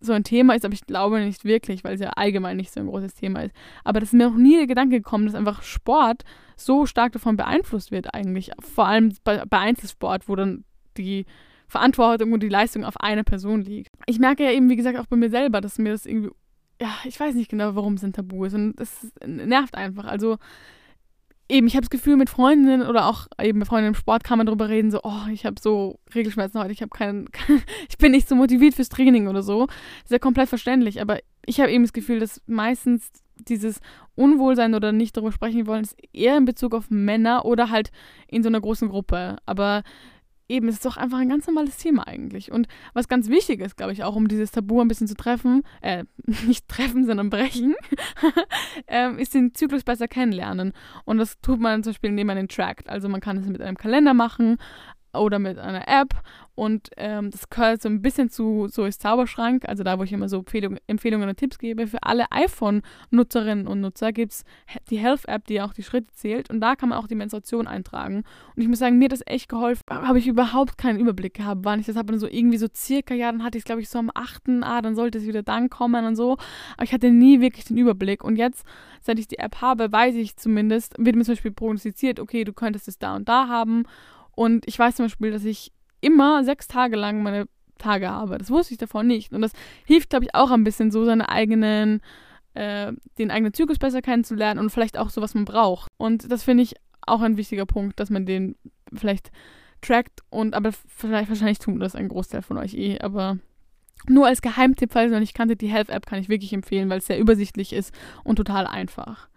so 0.00 0.12
ein 0.12 0.24
Thema 0.24 0.54
ist, 0.54 0.64
aber 0.64 0.74
ich 0.74 0.86
glaube 0.86 1.20
nicht 1.20 1.44
wirklich, 1.44 1.84
weil 1.84 1.94
es 1.94 2.00
ja 2.00 2.10
allgemein 2.10 2.56
nicht 2.56 2.72
so 2.72 2.80
ein 2.80 2.86
großes 2.86 3.14
Thema 3.14 3.42
ist. 3.44 3.54
Aber 3.84 4.00
das 4.00 4.10
ist 4.10 4.12
mir 4.12 4.28
noch 4.28 4.36
nie 4.36 4.56
der 4.56 4.66
Gedanke 4.66 4.96
gekommen, 4.96 5.26
dass 5.26 5.34
einfach 5.34 5.62
Sport 5.62 6.22
so 6.56 6.86
stark 6.86 7.12
davon 7.12 7.36
beeinflusst 7.36 7.90
wird 7.90 8.12
eigentlich. 8.14 8.50
Vor 8.60 8.86
allem 8.86 9.14
bei, 9.24 9.44
bei 9.48 9.58
Einzelsport, 9.58 10.28
wo 10.28 10.36
dann 10.36 10.64
die 10.96 11.26
Verantwortung 11.68 12.32
und 12.32 12.42
die 12.42 12.48
Leistung 12.48 12.84
auf 12.84 13.00
einer 13.00 13.24
Person 13.24 13.62
liegt. 13.62 13.90
Ich 14.06 14.18
merke 14.18 14.44
ja 14.44 14.50
eben, 14.50 14.68
wie 14.68 14.76
gesagt, 14.76 14.98
auch 14.98 15.06
bei 15.06 15.16
mir 15.16 15.30
selber, 15.30 15.60
dass 15.60 15.78
mir 15.78 15.92
das 15.92 16.06
irgendwie, 16.06 16.30
ja, 16.80 16.94
ich 17.04 17.18
weiß 17.18 17.34
nicht 17.34 17.50
genau, 17.50 17.74
warum 17.74 17.94
es 17.94 18.04
ein 18.04 18.12
Tabu 18.12 18.44
ist 18.44 18.54
und 18.54 18.74
das 18.76 19.12
nervt 19.24 19.74
einfach. 19.74 20.04
Also 20.04 20.38
eben, 21.48 21.66
ich 21.66 21.74
habe 21.74 21.82
das 21.82 21.90
Gefühl, 21.90 22.16
mit 22.16 22.30
Freundinnen 22.30 22.86
oder 22.86 23.06
auch 23.06 23.26
eben 23.40 23.58
mit 23.60 23.68
Freunden 23.68 23.88
im 23.88 23.94
Sport 23.94 24.24
kann 24.24 24.38
man 24.38 24.46
darüber 24.46 24.68
reden, 24.68 24.90
so, 24.90 25.00
oh, 25.02 25.26
ich 25.32 25.46
habe 25.46 25.60
so 25.60 25.98
Regelschmerzen 26.14 26.60
heute, 26.60 26.72
ich 26.72 26.82
habe 26.82 26.90
keinen, 26.90 27.28
ich 27.88 27.98
bin 27.98 28.12
nicht 28.12 28.28
so 28.28 28.34
motiviert 28.34 28.74
fürs 28.74 28.88
Training 28.88 29.28
oder 29.28 29.42
so. 29.42 29.66
Das 29.66 29.76
ist 30.04 30.12
ja 30.12 30.18
komplett 30.18 30.48
verständlich, 30.48 31.00
aber 31.00 31.18
ich 31.46 31.60
habe 31.60 31.70
eben 31.70 31.84
das 31.84 31.92
Gefühl, 31.92 32.20
dass 32.20 32.42
meistens 32.46 33.10
dieses 33.48 33.80
Unwohlsein 34.14 34.74
oder 34.74 34.92
nicht 34.92 35.16
darüber 35.16 35.32
sprechen 35.32 35.66
wollen, 35.66 35.82
ist 35.82 35.96
eher 36.12 36.36
in 36.36 36.46
Bezug 36.46 36.74
auf 36.74 36.90
Männer 36.90 37.44
oder 37.44 37.70
halt 37.70 37.90
in 38.28 38.42
so 38.42 38.48
einer 38.48 38.60
großen 38.60 38.88
Gruppe. 38.88 39.36
Aber 39.44 39.82
eben, 40.48 40.68
es 40.68 40.76
ist 40.76 40.84
doch 40.84 40.96
einfach 40.96 41.18
ein 41.18 41.28
ganz 41.28 41.46
normales 41.46 41.76
Thema 41.76 42.06
eigentlich. 42.06 42.52
Und 42.52 42.68
was 42.94 43.08
ganz 43.08 43.28
wichtig 43.28 43.60
ist, 43.60 43.76
glaube 43.76 43.92
ich, 43.92 44.04
auch 44.04 44.16
um 44.16 44.28
dieses 44.28 44.50
Tabu 44.50 44.80
ein 44.80 44.88
bisschen 44.88 45.08
zu 45.08 45.14
treffen, 45.14 45.62
äh, 45.82 46.04
nicht 46.46 46.68
treffen, 46.68 47.06
sondern 47.06 47.30
brechen, 47.30 47.74
ähm, 48.86 49.18
ist 49.18 49.34
den 49.34 49.54
Zyklus 49.54 49.84
besser 49.84 50.08
kennenlernen. 50.08 50.72
Und 51.04 51.18
das 51.18 51.40
tut 51.40 51.60
man 51.60 51.82
zum 51.82 51.92
Beispiel, 51.92 52.10
indem 52.10 52.28
man 52.28 52.36
den 52.36 52.48
trackt. 52.48 52.88
Also 52.88 53.08
man 53.08 53.20
kann 53.20 53.36
es 53.38 53.46
mit 53.46 53.60
einem 53.60 53.76
Kalender 53.76 54.14
machen, 54.14 54.58
oder 55.16 55.38
mit 55.38 55.58
einer 55.58 55.88
App. 55.88 56.14
Und 56.56 56.88
ähm, 56.96 57.30
das 57.30 57.50
gehört 57.50 57.82
so 57.82 57.88
ein 57.90 58.00
bisschen 58.00 58.30
zu 58.30 58.66
So 58.68 58.86
ist 58.86 59.02
Zauberschrank, 59.02 59.68
also 59.68 59.84
da, 59.84 59.98
wo 59.98 60.04
ich 60.04 60.12
immer 60.12 60.30
so 60.30 60.38
Empfehlung, 60.38 60.78
Empfehlungen 60.86 61.28
und 61.28 61.36
Tipps 61.36 61.58
gebe. 61.58 61.86
Für 61.86 62.02
alle 62.02 62.32
iPhone-Nutzerinnen 62.32 63.66
und 63.66 63.82
Nutzer 63.82 64.10
gibt 64.10 64.32
es 64.32 64.44
die 64.88 64.96
Health-App, 64.96 65.46
die 65.46 65.60
auch 65.60 65.74
die 65.74 65.82
Schritte 65.82 66.10
zählt. 66.14 66.48
Und 66.48 66.60
da 66.60 66.74
kann 66.74 66.88
man 66.88 66.98
auch 66.98 67.08
die 67.08 67.14
Menstruation 67.14 67.66
eintragen. 67.66 68.24
Und 68.56 68.62
ich 68.62 68.68
muss 68.68 68.78
sagen, 68.78 68.96
mir 68.96 69.04
hat 69.04 69.12
das 69.12 69.20
echt 69.26 69.50
geholfen. 69.50 69.82
Habe 69.90 70.18
ich 70.18 70.26
überhaupt 70.26 70.78
keinen 70.78 70.98
Überblick 70.98 71.34
gehabt, 71.34 71.60
wann 71.64 71.78
ich 71.78 71.86
das 71.86 71.96
habe. 71.96 72.14
Und 72.14 72.20
so 72.20 72.26
irgendwie 72.26 72.56
so 72.56 72.68
circa, 72.74 73.12
ja, 73.12 73.30
dann 73.30 73.44
hatte 73.44 73.58
ich 73.58 73.62
es, 73.62 73.66
glaube 73.66 73.82
ich, 73.82 73.90
so 73.90 73.98
am 73.98 74.10
8. 74.14 74.44
Ah, 74.62 74.80
dann 74.80 74.94
sollte 74.94 75.18
es 75.18 75.26
wieder 75.26 75.42
dann 75.42 75.68
kommen 75.68 76.06
und 76.06 76.16
so. 76.16 76.38
Aber 76.78 76.84
ich 76.84 76.94
hatte 76.94 77.10
nie 77.10 77.42
wirklich 77.42 77.66
den 77.66 77.76
Überblick. 77.76 78.24
Und 78.24 78.36
jetzt, 78.36 78.64
seit 79.02 79.18
ich 79.18 79.28
die 79.28 79.40
App 79.40 79.60
habe, 79.60 79.92
weiß 79.92 80.14
ich 80.14 80.36
zumindest, 80.36 80.94
wird 80.96 81.16
mir 81.16 81.24
zum 81.24 81.34
Beispiel 81.34 81.52
prognostiziert, 81.52 82.18
okay, 82.18 82.44
du 82.44 82.54
könntest 82.54 82.88
es 82.88 82.98
da 82.98 83.14
und 83.14 83.28
da 83.28 83.48
haben. 83.48 83.84
Und 84.34 84.66
ich 84.66 84.78
weiß 84.78 84.96
zum 84.96 85.06
Beispiel, 85.06 85.30
dass 85.30 85.44
ich 85.44 85.72
immer 86.00 86.44
sechs 86.44 86.68
Tage 86.68 86.96
lang 86.96 87.22
meine 87.22 87.46
Tage 87.78 88.08
habe. 88.08 88.38
Das 88.38 88.50
wusste 88.50 88.74
ich 88.74 88.78
davor 88.78 89.02
nicht. 89.02 89.32
Und 89.32 89.42
das 89.42 89.52
hilft, 89.84 90.10
glaube 90.10 90.24
ich, 90.24 90.34
auch 90.34 90.50
ein 90.50 90.64
bisschen 90.64 90.90
so, 90.90 91.04
seine 91.04 91.28
eigenen, 91.28 92.00
äh, 92.54 92.92
den 93.18 93.30
eigenen 93.30 93.52
Zyklus 93.52 93.78
besser 93.78 94.02
kennenzulernen 94.02 94.60
und 94.60 94.70
vielleicht 94.70 94.98
auch 94.98 95.10
so, 95.10 95.20
was 95.20 95.34
man 95.34 95.44
braucht. 95.44 95.90
Und 95.96 96.30
das 96.30 96.42
finde 96.42 96.62
ich 96.62 96.74
auch 97.06 97.20
ein 97.20 97.36
wichtiger 97.36 97.66
Punkt, 97.66 98.00
dass 98.00 98.10
man 98.10 98.26
den 98.26 98.56
vielleicht 98.92 99.30
trackt 99.80 100.20
und 100.30 100.54
aber 100.54 100.72
vielleicht 100.72 101.28
wahrscheinlich 101.28 101.58
tun 101.58 101.78
das 101.78 101.94
ein 101.94 102.08
Großteil 102.08 102.42
von 102.42 102.56
euch 102.58 102.74
eh, 102.74 102.98
aber 103.00 103.38
nur 104.08 104.26
als 104.26 104.42
Geheimtipp, 104.42 104.92
falls 104.92 105.10
ihr 105.10 105.14
noch 105.14 105.20
nicht 105.20 105.34
kanntet, 105.34 105.60
die 105.60 105.68
Health 105.68 105.90
App 105.90 106.06
kann 106.06 106.18
ich 106.18 106.28
wirklich 106.28 106.52
empfehlen, 106.52 106.88
weil 106.88 106.98
es 106.98 107.06
sehr 107.06 107.18
übersichtlich 107.18 107.72
ist 107.72 107.94
und 108.24 108.36
total 108.36 108.66
einfach 108.66 109.28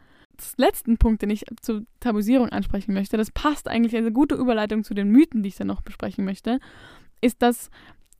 letzten 0.58 0.98
Punkt, 0.98 1.22
den 1.22 1.30
ich 1.30 1.46
zur 1.62 1.84
Tabuisierung 2.00 2.50
ansprechen 2.50 2.94
möchte, 2.94 3.18
das 3.18 3.32
passt 3.32 3.68
eigentlich 3.68 3.96
eine 3.96 4.12
gute 4.12 4.36
Überleitung 4.36 4.84
zu 4.84 4.94
den 4.94 5.10
Mythen, 5.10 5.44
die 5.44 5.50
ich 5.50 5.56
dann 5.56 5.68
noch 5.68 5.82
besprechen 5.82 6.26
möchte, 6.26 6.60
ist, 7.22 7.42
dass 7.42 7.70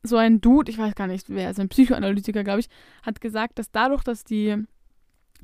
so 0.02 0.16
ein 0.16 0.40
Dude, 0.40 0.70
ich 0.70 0.78
weiß 0.78 0.94
gar 0.94 1.06
nicht, 1.06 1.28
wer 1.28 1.50
ist, 1.50 1.60
ein 1.60 1.68
Psychoanalytiker, 1.68 2.44
glaube 2.44 2.60
ich, 2.60 2.68
hat 3.02 3.20
gesagt, 3.20 3.58
dass 3.58 3.70
dadurch, 3.70 4.02
dass 4.02 4.24
die 4.24 4.56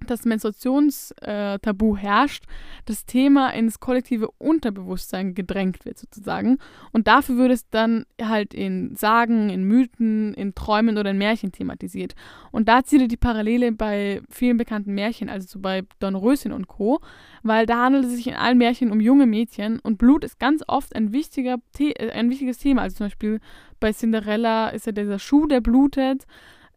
das 0.06 0.24
Menstruationstabu 0.24 1.96
herrscht, 1.96 2.44
das 2.84 3.06
Thema 3.06 3.50
ins 3.50 3.80
kollektive 3.80 4.28
Unterbewusstsein 4.38 5.34
gedrängt 5.34 5.84
wird 5.84 5.98
sozusagen. 5.98 6.58
Und 6.92 7.06
dafür 7.06 7.36
würde 7.36 7.54
es 7.54 7.68
dann 7.70 8.06
halt 8.20 8.54
in 8.54 8.94
Sagen, 8.94 9.50
in 9.50 9.64
Mythen, 9.64 10.34
in 10.34 10.54
Träumen 10.54 10.98
oder 10.98 11.10
in 11.10 11.18
Märchen 11.18 11.52
thematisiert. 11.52 12.14
Und 12.50 12.68
da 12.68 12.84
zieht 12.84 13.00
er 13.00 13.08
die 13.08 13.16
Parallele 13.16 13.72
bei 13.72 14.20
vielen 14.30 14.56
bekannten 14.56 14.94
Märchen, 14.94 15.28
also 15.28 15.46
so 15.48 15.58
bei 15.60 15.82
Dornröschen 15.98 16.52
und 16.52 16.68
Co., 16.68 17.00
weil 17.42 17.66
da 17.66 17.84
handelt 17.84 18.04
es 18.06 18.16
sich 18.16 18.26
in 18.26 18.34
allen 18.34 18.58
Märchen 18.58 18.90
um 18.90 19.00
junge 19.00 19.26
Mädchen 19.26 19.78
und 19.78 19.98
Blut 19.98 20.24
ist 20.24 20.38
ganz 20.38 20.62
oft 20.66 20.94
ein, 20.96 21.12
wichtiger, 21.12 21.58
äh, 21.78 22.10
ein 22.10 22.30
wichtiges 22.30 22.58
Thema. 22.58 22.82
Also 22.82 22.96
zum 22.96 23.06
Beispiel 23.06 23.40
bei 23.80 23.92
Cinderella 23.92 24.68
ist 24.70 24.86
ja 24.86 24.92
dieser 24.92 25.18
Schuh, 25.18 25.46
der 25.46 25.60
blutet. 25.60 26.26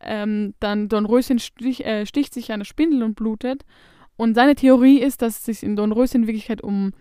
Ähm, 0.02 0.54
dann 0.60 0.90
Dornröschen 0.90 1.40
stich, 1.40 1.86
äh, 1.86 2.06
sticht 2.06 2.34
sich 2.34 2.52
eine 2.52 2.66
Spindel 2.66 3.04
und 3.04 3.16
blutet. 3.16 3.66
Und 4.16 4.36
seine 4.36 4.56
Theorie 4.56 5.00
ist, 5.00 5.22
dass 5.22 5.40
es 5.40 5.46
sich 5.46 5.64
in 5.64 5.76
Dornröschen 5.76 6.24
in 6.24 6.28
Wirklichkeit 6.28 6.62
um 6.62 6.94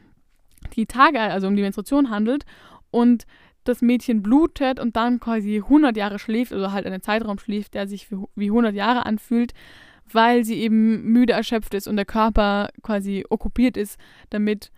die 0.75 0.87
Tage, 0.87 1.21
also 1.21 1.47
um 1.47 1.57
die 1.57 1.63
Menstruation 1.63 2.11
handelt 2.11 2.45
und 2.91 3.27
das 3.65 3.83
Mädchen 3.83 4.23
blutet 4.23 4.81
und 4.81 4.97
dann 4.97 5.21
quasi 5.21 5.57
100 5.57 5.97
Jahre 5.97 6.19
schläft, 6.19 6.53
also 6.53 6.73
halt 6.73 6.87
einen 6.87 7.03
Zeitraum 7.03 7.39
schläft, 7.39 7.75
der 7.75 7.87
sich 7.87 8.09
wie 8.35 8.47
100 8.47 8.75
Jahre 8.75 9.05
anfühlt, 9.07 9.53
weil 10.11 10.45
sie 10.45 10.55
eben 10.55 11.03
müde 11.03 11.35
erschöpft 11.35 11.75
ist 11.75 11.87
und 11.87 11.97
der 11.97 12.07
Körper 12.07 12.71
quasi 12.83 13.25
okkupiert 13.29 13.77
ist, 13.77 13.99
damit 14.31 14.71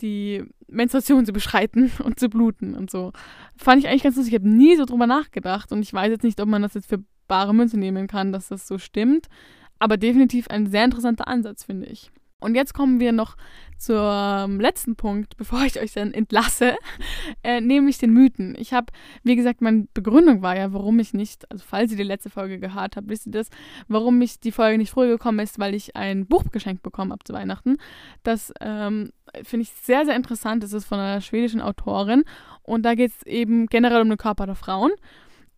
die 0.00 0.44
Menstruation 0.68 1.26
zu 1.26 1.32
beschreiten 1.32 1.90
und 2.04 2.20
zu 2.20 2.28
bluten 2.28 2.74
und 2.74 2.90
so. 2.90 3.12
Fand 3.56 3.80
ich 3.80 3.88
eigentlich 3.88 4.02
ganz 4.02 4.16
lustig. 4.16 4.34
Ich 4.34 4.40
habe 4.40 4.48
nie 4.48 4.76
so 4.76 4.84
drüber 4.84 5.06
nachgedacht 5.06 5.72
und 5.72 5.82
ich 5.82 5.92
weiß 5.92 6.10
jetzt 6.10 6.24
nicht, 6.24 6.40
ob 6.40 6.48
man 6.48 6.62
das 6.62 6.74
jetzt 6.74 6.88
für 6.88 7.02
bare 7.26 7.54
Münze 7.54 7.78
nehmen 7.78 8.06
kann, 8.06 8.32
dass 8.32 8.48
das 8.48 8.66
so 8.66 8.78
stimmt. 8.78 9.26
Aber 9.78 9.96
definitiv 9.96 10.48
ein 10.48 10.66
sehr 10.66 10.84
interessanter 10.84 11.28
Ansatz, 11.28 11.64
finde 11.64 11.86
ich. 11.86 12.10
Und 12.38 12.54
jetzt 12.54 12.74
kommen 12.74 13.00
wir 13.00 13.12
noch 13.12 13.36
zum 13.78 14.60
letzten 14.60 14.96
Punkt, 14.96 15.36
bevor 15.38 15.62
ich 15.64 15.80
euch 15.80 15.92
dann 15.92 16.12
entlasse, 16.12 16.76
äh, 17.42 17.60
nämlich 17.60 17.98
den 17.98 18.12
Mythen. 18.12 18.54
Ich 18.58 18.72
habe, 18.72 18.86
wie 19.22 19.36
gesagt, 19.36 19.62
meine 19.62 19.86
Begründung 19.94 20.42
war 20.42 20.56
ja, 20.56 20.72
warum 20.72 20.98
ich 20.98 21.14
nicht, 21.14 21.50
also 21.50 21.64
falls 21.66 21.90
ihr 21.90 21.96
die 21.96 22.02
letzte 22.02 22.30
Folge 22.30 22.58
gehört 22.58 22.96
habt, 22.96 23.08
wisst 23.08 23.26
ihr 23.26 23.32
das, 23.32 23.48
warum 23.88 24.18
mich 24.18 24.40
die 24.40 24.52
Folge 24.52 24.78
nicht 24.78 24.90
früher 24.90 25.08
gekommen 25.08 25.40
ist, 25.40 25.58
weil 25.58 25.74
ich 25.74 25.96
ein 25.96 26.26
Buch 26.26 26.44
geschenkt 26.52 26.82
bekommen 26.82 27.12
habe 27.12 27.24
zu 27.24 27.32
Weihnachten. 27.32 27.78
Das 28.22 28.52
ähm, 28.60 29.12
finde 29.42 29.62
ich 29.62 29.72
sehr, 29.82 30.04
sehr 30.04 30.16
interessant. 30.16 30.62
Das 30.62 30.72
ist 30.72 30.84
von 30.84 30.98
einer 30.98 31.20
schwedischen 31.20 31.60
Autorin 31.60 32.24
und 32.62 32.82
da 32.82 32.94
geht 32.94 33.12
es 33.12 33.26
eben 33.26 33.66
generell 33.66 34.02
um 34.02 34.08
den 34.08 34.18
Körper 34.18 34.46
der 34.46 34.54
Frauen. 34.54 34.92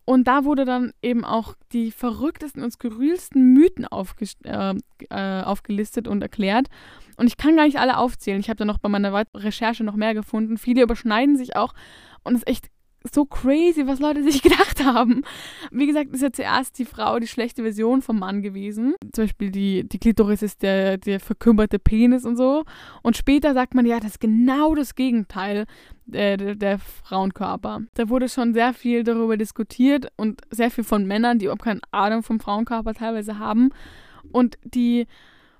Und 0.09 0.23
da 0.23 0.43
wurde 0.43 0.65
dann 0.65 0.91
eben 1.03 1.23
auch 1.23 1.53
die 1.71 1.91
verrücktesten 1.91 2.63
und 2.63 2.71
skurrilsten 2.71 3.53
Mythen 3.53 3.85
äh, 4.43 4.73
äh, 5.11 5.43
aufgelistet 5.43 6.07
und 6.07 6.23
erklärt. 6.23 6.65
Und 7.17 7.27
ich 7.27 7.37
kann 7.37 7.55
gar 7.55 7.65
nicht 7.65 7.77
alle 7.77 7.95
aufzählen. 7.95 8.39
Ich 8.39 8.49
habe 8.49 8.57
da 8.57 8.65
noch 8.65 8.79
bei 8.79 8.89
meiner 8.89 9.23
Recherche 9.35 9.83
noch 9.83 9.93
mehr 9.93 10.15
gefunden. 10.15 10.57
Viele 10.57 10.81
überschneiden 10.81 11.37
sich 11.37 11.55
auch. 11.55 11.75
Und 12.23 12.33
es 12.33 12.39
ist 12.39 12.47
echt 12.47 12.71
so 13.03 13.25
crazy, 13.25 13.87
was 13.87 13.99
Leute 13.99 14.23
sich 14.23 14.41
gedacht 14.43 14.83
haben. 14.83 15.23
Wie 15.71 15.87
gesagt, 15.87 16.13
ist 16.13 16.21
ja 16.21 16.31
zuerst 16.31 16.77
die 16.79 16.85
Frau 16.85 17.19
die 17.19 17.27
schlechte 17.27 17.63
Version 17.63 18.01
vom 18.01 18.19
Mann 18.19 18.41
gewesen. 18.41 18.95
Zum 19.13 19.25
Beispiel 19.25 19.51
die, 19.51 19.87
die 19.87 19.99
Klitoris 19.99 20.41
ist 20.41 20.61
der, 20.61 20.97
der 20.97 21.19
verkümmerte 21.19 21.79
Penis 21.79 22.25
und 22.25 22.37
so. 22.37 22.63
Und 23.01 23.17
später 23.17 23.53
sagt 23.53 23.73
man, 23.73 23.85
ja, 23.85 23.99
das 23.99 24.11
ist 24.11 24.19
genau 24.19 24.75
das 24.75 24.95
Gegenteil 24.95 25.65
äh, 26.11 26.37
der, 26.37 26.55
der 26.55 26.79
Frauenkörper. 26.79 27.81
Da 27.93 28.09
wurde 28.09 28.29
schon 28.29 28.53
sehr 28.53 28.73
viel 28.73 29.03
darüber 29.03 29.37
diskutiert 29.37 30.11
und 30.15 30.41
sehr 30.49 30.71
viel 30.71 30.83
von 30.83 31.05
Männern, 31.05 31.39
die 31.39 31.45
überhaupt 31.45 31.63
keine 31.63 31.81
Ahnung 31.91 32.23
vom 32.23 32.39
Frauenkörper 32.39 32.93
teilweise 32.93 33.39
haben. 33.39 33.69
Und 34.31 34.57
die 34.63 35.07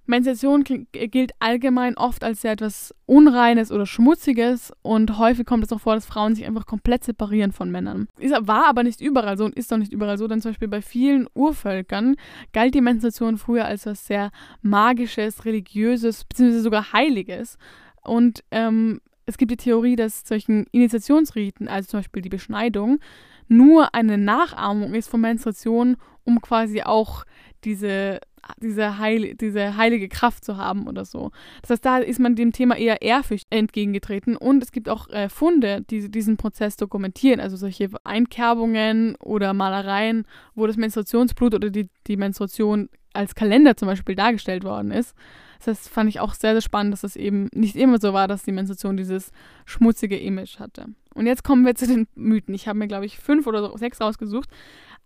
Menstruation 0.10 0.64
gilt 0.64 1.32
allgemein 1.38 1.96
oft 1.96 2.24
als 2.24 2.42
sehr 2.42 2.54
etwas 2.54 2.96
Unreines 3.06 3.72
oder 3.72 3.86
Schmutziges 3.86 4.74
und 4.82 5.20
häufig 5.20 5.46
kommt 5.46 5.64
es 5.64 5.72
auch 5.72 5.82
vor, 5.82 5.94
dass 5.94 6.08
Frauen 6.08 6.34
sich 6.34 6.48
einfach 6.48 6.66
komplett 6.66 7.04
separieren 7.04 7.52
von 7.52 7.70
Männern. 7.70 8.08
Ist, 8.18 8.36
war 8.42 8.68
aber 8.68 8.82
nicht 8.82 9.02
überall 9.02 9.38
so 9.38 9.46
und 9.46 9.56
ist 9.56 9.72
doch 9.72 9.78
nicht 9.78 9.94
überall 9.94 10.18
so, 10.18 10.28
denn 10.28 10.42
zum 10.42 10.50
Beispiel 10.50 10.68
bei 10.68 10.82
vielen 10.82 11.28
Urvölkern 11.36 12.16
galt 12.54 12.74
die 12.74 12.82
Menstruation 12.82 13.38
früher 13.38 13.66
als 13.66 13.86
was 13.86 14.08
sehr 14.08 14.32
Magisches, 14.64 15.46
Religiöses, 15.46 16.26
beziehungsweise 16.26 16.64
sogar 16.64 16.92
Heiliges. 16.92 17.60
Und 18.02 18.44
ähm, 18.50 19.02
es 19.28 19.38
gibt 19.38 19.52
die 19.52 19.58
Theorie, 19.58 19.96
dass 19.96 20.28
solchen 20.28 20.66
Initiationsriten, 20.72 21.68
also 21.68 21.88
zum 21.88 22.00
Beispiel 22.00 22.24
die 22.24 22.30
Beschneidung, 22.30 23.00
nur 23.48 23.94
eine 23.94 24.18
Nachahmung 24.18 24.96
ist 24.96 25.08
von 25.08 25.22
Menstruation, 25.22 25.98
um 26.24 26.42
quasi 26.42 26.82
auch 26.82 27.26
diese 27.64 28.20
diese, 28.62 28.98
heil, 28.98 29.36
diese 29.36 29.78
heilige 29.78 30.10
Kraft 30.10 30.46
zu 30.46 30.58
haben 30.58 30.88
oder 30.88 31.06
so. 31.06 31.32
Das 31.62 31.72
heißt, 31.72 31.86
da 31.86 31.98
ist 31.98 32.20
man 32.20 32.36
dem 32.36 32.52
Thema 32.52 32.78
eher 32.78 33.02
ehrfürchtig 33.02 33.48
entgegengetreten 33.50 34.36
und 34.36 34.64
es 34.64 34.72
gibt 34.72 34.90
auch 34.90 35.10
äh, 35.10 35.30
Funde, 35.30 35.84
die 35.90 36.10
diesen 36.10 36.38
Prozess 36.38 36.78
dokumentieren, 36.78 37.40
also 37.40 37.58
solche 37.58 37.90
Einkerbungen 38.04 39.16
oder 39.18 39.54
Malereien, 39.54 40.26
wo 40.56 40.68
das 40.68 40.78
Menstruationsblut 40.78 41.56
oder 41.56 41.70
die, 41.70 41.90
die 42.08 42.18
Menstruation 42.18 42.90
als 43.14 43.36
Kalender 43.36 43.76
zum 43.76 43.88
Beispiel 43.88 44.16
dargestellt 44.16 44.64
worden 44.64 44.92
ist. 44.92 45.16
Das 45.60 45.68
heißt, 45.68 45.90
fand 45.90 46.10
ich 46.10 46.20
auch 46.20 46.34
sehr, 46.34 46.54
sehr 46.54 46.62
spannend, 46.62 46.94
dass 46.94 47.04
es 47.04 47.16
eben 47.16 47.50
nicht 47.54 47.76
immer 47.76 48.00
so 48.00 48.14
war, 48.14 48.28
dass 48.28 48.44
die 48.44 48.52
Menstruation 48.52 48.96
dieses 48.96 49.32
schmutzige 49.66 50.18
Image 50.18 50.60
hatte. 50.60 50.86
Und 51.14 51.28
jetzt 51.28 51.44
kommen 51.44 51.66
wir 51.66 51.76
zu 51.76 51.86
den 51.86 52.08
Mythen. 52.16 52.54
Ich 52.54 52.68
habe 52.68 52.80
mir, 52.80 52.88
glaube 52.88 53.06
ich, 53.06 53.20
fünf 53.20 53.46
oder 53.46 53.78
sechs 53.78 54.00
rausgesucht. 54.00 54.50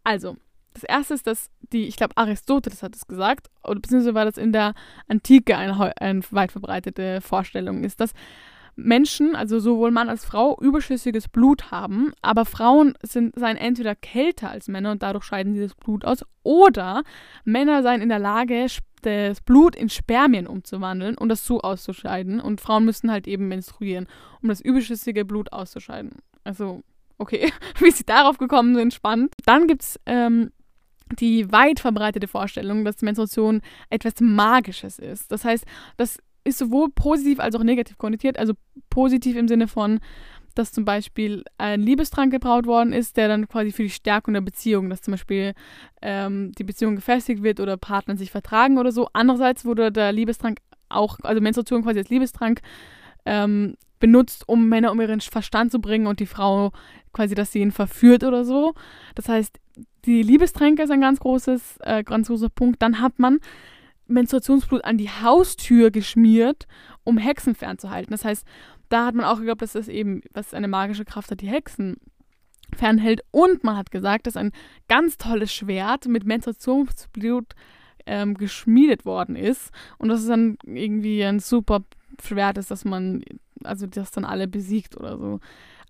Also, 0.03 0.37
das 0.73 0.83
erste 0.83 1.13
ist, 1.13 1.27
dass 1.27 1.49
die, 1.71 1.87
ich 1.87 1.95
glaube, 1.95 2.17
Aristoteles 2.17 2.83
hat 2.83 2.95
es 2.95 3.07
gesagt, 3.07 3.49
oder 3.63 3.79
beziehungsweise 3.79 4.15
war 4.15 4.25
das 4.25 4.37
in 4.37 4.51
der 4.51 4.73
Antike 5.07 5.57
eine, 5.57 5.95
eine 5.97 6.21
weit 6.31 6.51
verbreitete 6.51 7.21
Vorstellung, 7.21 7.83
ist, 7.83 7.99
dass 7.99 8.13
Menschen, 8.75 9.35
also 9.35 9.59
sowohl 9.59 9.91
Mann 9.91 10.09
als 10.09 10.25
Frau, 10.25 10.57
überschüssiges 10.59 11.27
Blut 11.27 11.71
haben, 11.71 12.11
aber 12.21 12.45
Frauen 12.45 12.95
sind, 13.03 13.37
seien 13.37 13.57
entweder 13.57 13.95
kälter 13.95 14.49
als 14.49 14.67
Männer 14.67 14.91
und 14.91 15.03
dadurch 15.03 15.25
scheiden 15.25 15.53
sie 15.53 15.61
das 15.61 15.75
Blut 15.75 16.05
aus, 16.05 16.25
oder 16.41 17.03
Männer 17.45 17.83
seien 17.83 18.01
in 18.01 18.09
der 18.09 18.19
Lage, 18.19 18.65
das 19.03 19.41
Blut 19.41 19.75
in 19.75 19.89
Spermien 19.89 20.47
umzuwandeln 20.47 21.17
und 21.17 21.29
das 21.29 21.45
so 21.45 21.61
auszuscheiden 21.61 22.39
und 22.39 22.61
Frauen 22.61 22.85
müssten 22.85 23.11
halt 23.11 23.27
eben 23.27 23.47
menstruieren, 23.47 24.07
um 24.41 24.49
das 24.49 24.61
überschüssige 24.61 25.25
Blut 25.25 25.53
auszuscheiden. 25.53 26.11
Also, 26.43 26.81
okay, 27.17 27.51
wie 27.79 27.91
sie 27.91 28.05
darauf 28.05 28.37
gekommen 28.37 28.75
sind, 28.75 28.93
spannend. 28.93 29.33
Dann 29.45 29.67
gibt 29.67 29.83
es 29.83 29.99
ähm, 30.05 30.51
die 31.19 31.51
weit 31.51 31.79
verbreitete 31.79 32.27
Vorstellung, 32.27 32.85
dass 32.85 33.01
Menstruation 33.01 33.61
etwas 33.89 34.15
Magisches 34.19 34.99
ist. 34.99 35.31
Das 35.31 35.45
heißt, 35.45 35.65
das 35.97 36.17
ist 36.43 36.57
sowohl 36.57 36.89
positiv 36.89 37.39
als 37.39 37.55
auch 37.55 37.63
negativ 37.63 37.97
konnotiert. 37.97 38.37
Also 38.37 38.53
positiv 38.89 39.35
im 39.35 39.47
Sinne 39.47 39.67
von, 39.67 39.99
dass 40.55 40.71
zum 40.71 40.85
Beispiel 40.85 41.43
ein 41.57 41.81
Liebestrank 41.81 42.31
gebraut 42.31 42.65
worden 42.67 42.93
ist, 42.93 43.17
der 43.17 43.27
dann 43.27 43.47
quasi 43.47 43.71
für 43.71 43.83
die 43.83 43.89
Stärkung 43.89 44.33
der 44.33 44.41
Beziehung, 44.41 44.89
dass 44.89 45.01
zum 45.01 45.13
Beispiel 45.13 45.53
ähm, 46.01 46.51
die 46.57 46.63
Beziehung 46.63 46.95
gefestigt 46.95 47.43
wird 47.43 47.59
oder 47.59 47.77
Partner 47.77 48.17
sich 48.17 48.31
vertragen 48.31 48.77
oder 48.77 48.91
so. 48.91 49.07
Andererseits 49.13 49.65
wurde 49.65 49.91
der 49.91 50.11
Liebestrank 50.11 50.59
auch, 50.89 51.17
also 51.23 51.41
Menstruation 51.41 51.83
quasi 51.83 51.99
als 51.99 52.09
Liebestrank 52.09 52.61
ähm, 53.25 53.75
benutzt, 53.99 54.47
um 54.47 54.67
Männer 54.69 54.91
um 54.91 55.01
ihren 55.01 55.21
Verstand 55.21 55.71
zu 55.71 55.79
bringen 55.79 56.07
und 56.07 56.19
die 56.19 56.25
Frau 56.25 56.71
quasi, 57.13 57.35
dass 57.35 57.51
sie 57.51 57.59
ihn 57.59 57.71
verführt 57.71 58.23
oder 58.23 58.43
so. 58.43 58.73
Das 59.15 59.29
heißt, 59.29 59.59
die 60.05 60.23
Liebestränke 60.23 60.83
ist 60.83 60.91
ein 60.91 61.01
ganz 61.01 61.19
großes, 61.19 61.77
äh, 61.81 62.03
ganz 62.03 62.27
großer 62.27 62.49
Punkt. 62.49 62.81
Dann 62.81 62.99
hat 62.99 63.19
man 63.19 63.39
Menstruationsblut 64.07 64.83
an 64.83 64.97
die 64.97 65.09
Haustür 65.09 65.91
geschmiert, 65.91 66.67
um 67.03 67.17
Hexen 67.17 67.55
fernzuhalten. 67.55 68.11
Das 68.11 68.25
heißt, 68.25 68.45
da 68.89 69.05
hat 69.05 69.15
man 69.15 69.25
auch 69.25 69.37
geglaubt, 69.37 69.61
dass 69.61 69.73
das 69.73 69.87
eben, 69.87 70.21
was 70.33 70.53
eine 70.53 70.67
magische 70.67 71.05
Kraft 71.05 71.31
hat, 71.31 71.41
die 71.41 71.47
Hexen 71.47 71.97
fernhält. 72.75 73.21
Und 73.31 73.63
man 73.63 73.77
hat 73.77 73.91
gesagt, 73.91 74.27
dass 74.27 74.37
ein 74.37 74.51
ganz 74.87 75.17
tolles 75.17 75.53
Schwert 75.53 76.07
mit 76.07 76.25
Menstruationsblut 76.25 77.53
ähm, 78.05 78.35
geschmiedet 78.35 79.05
worden 79.05 79.35
ist. 79.35 79.71
Und 79.97 80.09
das 80.09 80.21
ist 80.21 80.29
dann 80.29 80.57
irgendwie 80.63 81.23
ein 81.23 81.39
super 81.39 81.81
Schwert 82.21 82.57
ist, 82.57 82.69
dass 82.71 82.85
man, 82.85 83.23
also 83.63 83.87
das 83.87 84.11
dann 84.11 84.25
alle 84.25 84.47
besiegt 84.47 84.97
oder 84.97 85.17
so. 85.17 85.39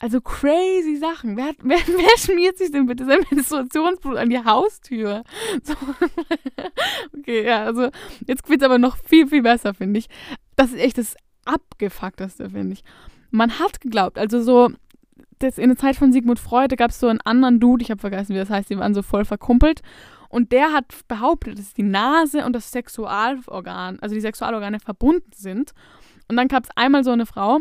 Also 0.03 0.19
crazy 0.19 0.97
Sachen. 0.97 1.37
Wer, 1.37 1.53
wer, 1.63 1.77
wer 1.77 2.17
schmiert 2.17 2.57
sich 2.57 2.71
denn 2.71 2.87
bitte 2.87 3.05
sein 3.05 3.19
Menstruationsblut 3.31 4.17
an 4.17 4.29
die 4.29 4.43
Haustür? 4.43 5.23
So. 5.63 5.75
Okay, 7.17 7.45
ja, 7.45 7.63
also 7.63 7.89
jetzt 8.27 8.49
wird 8.49 8.61
es 8.61 8.65
aber 8.65 8.79
noch 8.79 8.97
viel, 8.97 9.27
viel 9.27 9.41
besser, 9.41 9.73
finde 9.73 9.99
ich. 9.99 10.07
Das 10.57 10.73
ist 10.73 10.79
echt 10.79 10.97
das 10.97 11.15
Abgefuckteste, 11.45 12.49
finde 12.49 12.73
ich. 12.73 12.83
Man 13.31 13.59
hat 13.59 13.79
geglaubt, 13.79 14.17
also 14.17 14.41
so, 14.41 14.71
das 15.39 15.57
in 15.57 15.69
der 15.69 15.77
Zeit 15.77 15.95
von 15.95 16.11
Sigmund 16.11 16.37
Freud, 16.37 16.75
gab 16.75 16.89
es 16.89 16.99
so 16.99 17.07
einen 17.07 17.21
anderen 17.21 17.61
Dude, 17.61 17.81
ich 17.81 17.89
habe 17.89 18.01
vergessen, 18.01 18.33
wie 18.33 18.39
das 18.39 18.49
heißt, 18.49 18.69
die 18.69 18.77
waren 18.77 18.93
so 18.93 19.03
voll 19.03 19.23
verkumpelt. 19.23 19.83
Und 20.27 20.51
der 20.51 20.73
hat 20.73 20.85
behauptet, 21.07 21.57
dass 21.57 21.73
die 21.73 21.83
Nase 21.83 22.45
und 22.45 22.53
das 22.53 22.71
Sexualorgan, 22.71 23.99
also 24.01 24.15
die 24.15 24.21
Sexualorgane 24.21 24.81
verbunden 24.81 25.31
sind. 25.33 25.71
Und 26.27 26.35
dann 26.35 26.49
gab 26.49 26.65
es 26.65 26.69
einmal 26.75 27.05
so 27.05 27.11
eine 27.11 27.25
Frau, 27.25 27.59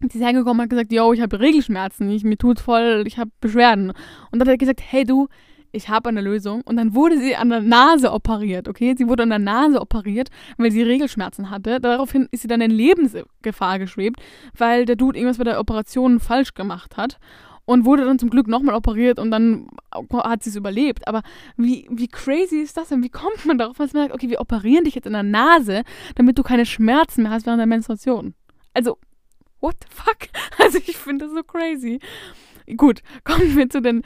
die 0.00 0.06
ist 0.18 0.24
hergekommen 0.24 0.60
und 0.60 0.62
hat 0.62 0.70
gesagt, 0.70 0.92
yo, 0.92 1.12
ich 1.12 1.20
habe 1.20 1.40
Regelschmerzen, 1.40 2.10
ich, 2.10 2.24
mir 2.24 2.38
tut 2.38 2.58
voll, 2.58 3.04
ich 3.06 3.18
habe 3.18 3.30
Beschwerden. 3.40 3.90
Und 4.30 4.38
dann 4.38 4.48
hat 4.48 4.54
er 4.54 4.58
gesagt, 4.58 4.80
hey 4.82 5.04
du, 5.04 5.28
ich 5.72 5.88
habe 5.88 6.08
eine 6.08 6.20
Lösung. 6.20 6.62
Und 6.62 6.76
dann 6.76 6.94
wurde 6.94 7.18
sie 7.18 7.36
an 7.36 7.50
der 7.50 7.60
Nase 7.60 8.12
operiert, 8.12 8.68
okay? 8.68 8.94
Sie 8.96 9.08
wurde 9.08 9.22
an 9.22 9.30
der 9.30 9.38
Nase 9.38 9.80
operiert, 9.80 10.28
weil 10.56 10.70
sie 10.70 10.82
Regelschmerzen 10.82 11.50
hatte. 11.50 11.80
Daraufhin 11.80 12.28
ist 12.30 12.42
sie 12.42 12.48
dann 12.48 12.60
in 12.60 12.70
Lebensgefahr 12.70 13.78
geschwebt, 13.78 14.20
weil 14.56 14.84
der 14.84 14.96
Dude 14.96 15.18
irgendwas 15.18 15.38
bei 15.38 15.44
der 15.44 15.60
Operation 15.60 16.20
falsch 16.20 16.54
gemacht 16.54 16.96
hat. 16.96 17.18
Und 17.66 17.84
wurde 17.84 18.04
dann 18.04 18.18
zum 18.18 18.30
Glück 18.30 18.48
nochmal 18.48 18.74
operiert 18.74 19.20
und 19.20 19.30
dann 19.30 19.68
hat 20.12 20.42
sie 20.42 20.50
es 20.50 20.56
überlebt. 20.56 21.06
Aber 21.06 21.22
wie, 21.56 21.86
wie 21.88 22.08
crazy 22.08 22.56
ist 22.56 22.76
das 22.76 22.88
denn? 22.88 23.04
Wie 23.04 23.10
kommt 23.10 23.46
man 23.46 23.58
darauf, 23.58 23.76
dass 23.76 23.92
man 23.92 24.04
sagt, 24.04 24.14
okay, 24.14 24.28
wir 24.28 24.40
operieren 24.40 24.82
dich 24.82 24.96
jetzt 24.96 25.06
in 25.06 25.12
der 25.12 25.22
Nase, 25.22 25.84
damit 26.16 26.36
du 26.36 26.42
keine 26.42 26.66
Schmerzen 26.66 27.22
mehr 27.22 27.30
hast 27.30 27.46
während 27.46 27.60
der 27.60 27.68
Menstruation? 27.68 28.34
Also, 28.74 28.98
what 29.60 29.76
the 29.80 29.88
fuck? 29.94 30.28
Also 30.58 30.78
ich 30.78 30.96
finde 30.96 31.26
das 31.26 31.34
so 31.34 31.42
crazy. 31.42 32.00
Gut, 32.76 33.02
kommen 33.24 33.56
wir 33.56 33.68
zu 33.68 33.80
den 33.80 34.02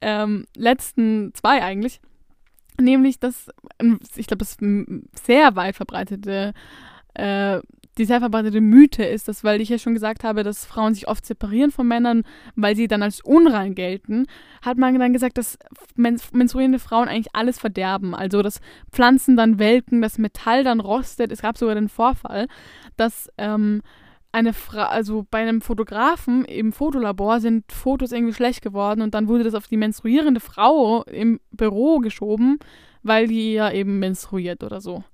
ähm, 0.00 0.46
letzten 0.56 1.32
zwei 1.34 1.62
eigentlich. 1.62 2.00
Nämlich 2.80 3.20
das, 3.20 3.48
ich 4.16 4.26
glaube, 4.26 4.44
das 4.44 4.56
sehr 5.22 5.54
weit 5.54 5.76
verbreitete, 5.76 6.52
äh, 7.14 7.60
die 7.96 8.04
sehr 8.04 8.18
verbreitete 8.18 8.60
Mythe 8.60 9.04
ist, 9.04 9.28
dass, 9.28 9.44
weil 9.44 9.60
ich 9.60 9.68
ja 9.68 9.78
schon 9.78 9.94
gesagt 9.94 10.24
habe, 10.24 10.42
dass 10.42 10.66
Frauen 10.66 10.94
sich 10.94 11.06
oft 11.06 11.24
separieren 11.24 11.70
von 11.70 11.86
Männern, 11.86 12.24
weil 12.56 12.74
sie 12.74 12.88
dann 12.88 13.04
als 13.04 13.20
unrein 13.20 13.76
gelten, 13.76 14.26
hat 14.62 14.78
man 14.78 14.98
dann 14.98 15.12
gesagt, 15.12 15.38
dass 15.38 15.58
menstruierende 15.94 16.80
Frauen 16.80 17.06
eigentlich 17.06 17.34
alles 17.34 17.60
verderben. 17.60 18.16
Also, 18.16 18.42
dass 18.42 18.60
Pflanzen 18.90 19.36
dann 19.36 19.60
welken, 19.60 20.02
das 20.02 20.18
Metall 20.18 20.64
dann 20.64 20.80
rostet. 20.80 21.30
Es 21.30 21.42
gab 21.42 21.56
sogar 21.56 21.76
den 21.76 21.88
Vorfall, 21.88 22.48
dass 22.96 23.30
ähm, 23.38 23.82
eine 24.34 24.52
Fra 24.52 24.86
also 24.86 25.24
bei 25.30 25.38
einem 25.38 25.60
Fotografen 25.60 26.44
im 26.44 26.72
Fotolabor 26.72 27.38
sind 27.38 27.70
Fotos 27.70 28.10
irgendwie 28.10 28.34
schlecht 28.34 28.62
geworden 28.62 29.00
und 29.00 29.14
dann 29.14 29.28
wurde 29.28 29.44
das 29.44 29.54
auf 29.54 29.68
die 29.68 29.76
menstruierende 29.76 30.40
Frau 30.40 31.04
im 31.04 31.38
Büro 31.52 32.00
geschoben, 32.00 32.58
weil 33.04 33.28
die 33.28 33.52
ja 33.52 33.70
eben 33.70 34.00
menstruiert 34.00 34.64
oder 34.64 34.80
so. 34.80 35.04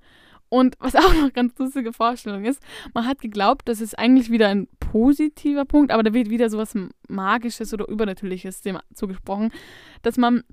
Und 0.48 0.74
was 0.80 0.94
auch 0.96 1.14
noch 1.14 1.34
ganz 1.34 1.56
lustige 1.58 1.92
Vorstellung 1.92 2.46
ist, 2.46 2.62
man 2.94 3.06
hat 3.06 3.20
geglaubt, 3.20 3.68
das 3.68 3.82
ist 3.82 3.98
eigentlich 3.98 4.30
wieder 4.30 4.48
ein 4.48 4.68
positiver 4.80 5.66
Punkt, 5.66 5.92
aber 5.92 6.02
da 6.02 6.14
wird 6.14 6.30
wieder 6.30 6.48
sowas 6.48 6.74
Magisches 7.06 7.74
oder 7.74 7.88
Übernatürliches 7.88 8.62
dem 8.62 8.78
zugesprochen, 8.94 9.52
dass 10.00 10.16
man 10.16 10.44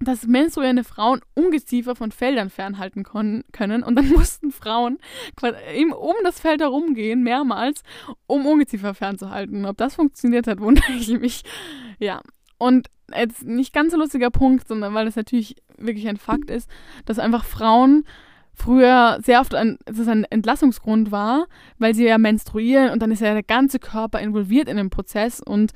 dass 0.00 0.26
menstruierende 0.26 0.84
Frauen 0.84 1.20
Ungeziefer 1.34 1.94
von 1.94 2.10
Feldern 2.10 2.50
fernhalten 2.50 3.04
können 3.04 3.82
und 3.82 3.96
dann 3.96 4.08
mussten 4.12 4.50
Frauen 4.50 4.98
um 5.40 6.14
das 6.24 6.40
Feld 6.40 6.60
herumgehen, 6.60 7.22
mehrmals, 7.22 7.82
um 8.26 8.46
Ungeziefer 8.46 8.94
fernzuhalten. 8.94 9.66
Ob 9.66 9.76
das 9.76 9.94
funktioniert 9.94 10.46
hat, 10.46 10.60
wundere 10.60 10.92
ich 10.92 11.08
mich. 11.18 11.42
Ja, 11.98 12.20
und 12.58 12.88
jetzt 13.14 13.44
nicht 13.44 13.72
ganz 13.72 13.92
so 13.92 13.98
lustiger 13.98 14.30
Punkt, 14.30 14.66
sondern 14.66 14.94
weil 14.94 15.06
das 15.06 15.16
natürlich 15.16 15.56
wirklich 15.76 16.08
ein 16.08 16.16
Fakt 16.16 16.50
ist, 16.50 16.68
dass 17.04 17.18
einfach 17.18 17.44
Frauen 17.44 18.04
früher 18.54 19.18
sehr 19.22 19.40
oft 19.40 19.54
ein, 19.54 19.78
dass 19.84 20.06
ein 20.06 20.24
Entlassungsgrund 20.24 21.10
war, 21.10 21.46
weil 21.78 21.94
sie 21.94 22.06
ja 22.06 22.18
menstruieren 22.18 22.90
und 22.90 23.02
dann 23.02 23.10
ist 23.10 23.20
ja 23.20 23.32
der 23.32 23.42
ganze 23.42 23.78
Körper 23.78 24.20
involviert 24.20 24.68
in 24.68 24.76
den 24.76 24.90
Prozess 24.90 25.40
und 25.40 25.72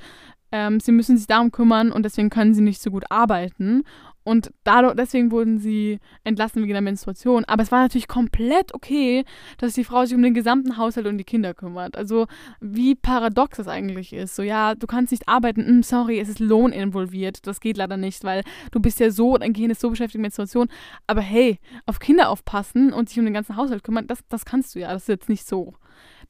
ähm, 0.51 0.79
sie 0.79 0.91
müssen 0.91 1.17
sich 1.17 1.27
darum 1.27 1.51
kümmern 1.51 1.91
und 1.91 2.03
deswegen 2.03 2.29
können 2.29 2.53
sie 2.53 2.61
nicht 2.61 2.81
so 2.81 2.91
gut 2.91 3.05
arbeiten. 3.09 3.83
Und 4.29 4.51
dadurch, 4.63 4.95
deswegen 4.95 5.31
wurden 5.31 5.57
sie 5.57 5.99
entlassen 6.23 6.61
wegen 6.61 6.73
der 6.73 6.81
Menstruation. 6.81 7.45
Aber 7.45 7.63
es 7.63 7.71
war 7.71 7.81
natürlich 7.81 8.07
komplett 8.07 8.75
okay, 8.75 9.25
dass 9.57 9.73
die 9.73 9.83
Frau 9.83 10.05
sich 10.05 10.15
um 10.15 10.21
den 10.21 10.35
gesamten 10.35 10.77
Haushalt 10.77 11.07
und 11.07 11.17
die 11.17 11.23
Kinder 11.23 11.55
kümmert. 11.55 11.97
Also 11.97 12.27
wie 12.59 12.93
paradox 12.93 13.57
das 13.57 13.67
eigentlich 13.67 14.13
ist. 14.13 14.35
So, 14.35 14.43
ja, 14.43 14.75
du 14.75 14.85
kannst 14.85 15.11
nicht 15.11 15.27
arbeiten, 15.27 15.79
mm, 15.79 15.81
sorry, 15.81 16.19
es 16.19 16.29
ist 16.29 16.39
Lohn 16.39 16.71
involviert. 16.71 17.47
Das 17.47 17.59
geht 17.59 17.77
leider 17.77 17.97
nicht, 17.97 18.23
weil 18.23 18.43
du 18.71 18.79
bist 18.79 18.99
ja 18.99 19.09
so, 19.09 19.35
dein 19.37 19.53
Gehirn 19.53 19.71
ist 19.71 19.81
so 19.81 19.89
beschäftigt 19.89 20.19
mit 20.19 20.23
Menstruation. 20.23 20.67
Aber 21.07 21.21
hey, 21.21 21.57
auf 21.87 21.97
Kinder 21.99 22.29
aufpassen 22.29 22.93
und 22.93 23.09
sich 23.09 23.17
um 23.17 23.25
den 23.25 23.33
ganzen 23.33 23.55
Haushalt 23.55 23.83
kümmern, 23.83 24.05
das, 24.05 24.19
das 24.29 24.45
kannst 24.45 24.75
du 24.75 24.79
ja. 24.79 24.93
Das 24.93 25.03
ist 25.03 25.07
jetzt 25.09 25.29
nicht 25.29 25.47
so. 25.47 25.73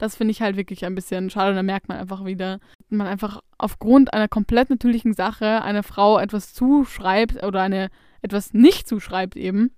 Das 0.00 0.16
finde 0.16 0.32
ich 0.32 0.40
halt 0.40 0.56
wirklich 0.56 0.86
ein 0.86 0.94
bisschen 0.94 1.28
schade. 1.28 1.54
Da 1.54 1.62
merkt 1.62 1.88
man 1.88 1.98
einfach 1.98 2.24
wieder, 2.24 2.58
man 2.88 3.06
einfach 3.06 3.42
aufgrund 3.58 4.14
einer 4.14 4.28
komplett 4.28 4.70
natürlichen 4.70 5.12
Sache 5.12 5.60
einer 5.60 5.82
Frau 5.82 6.18
etwas 6.18 6.54
zuschreibt 6.54 7.44
oder 7.44 7.60
eine 7.60 7.90
etwas 8.22 8.54
nicht 8.54 8.88
zuschreibt 8.88 9.36
eben, 9.36 9.72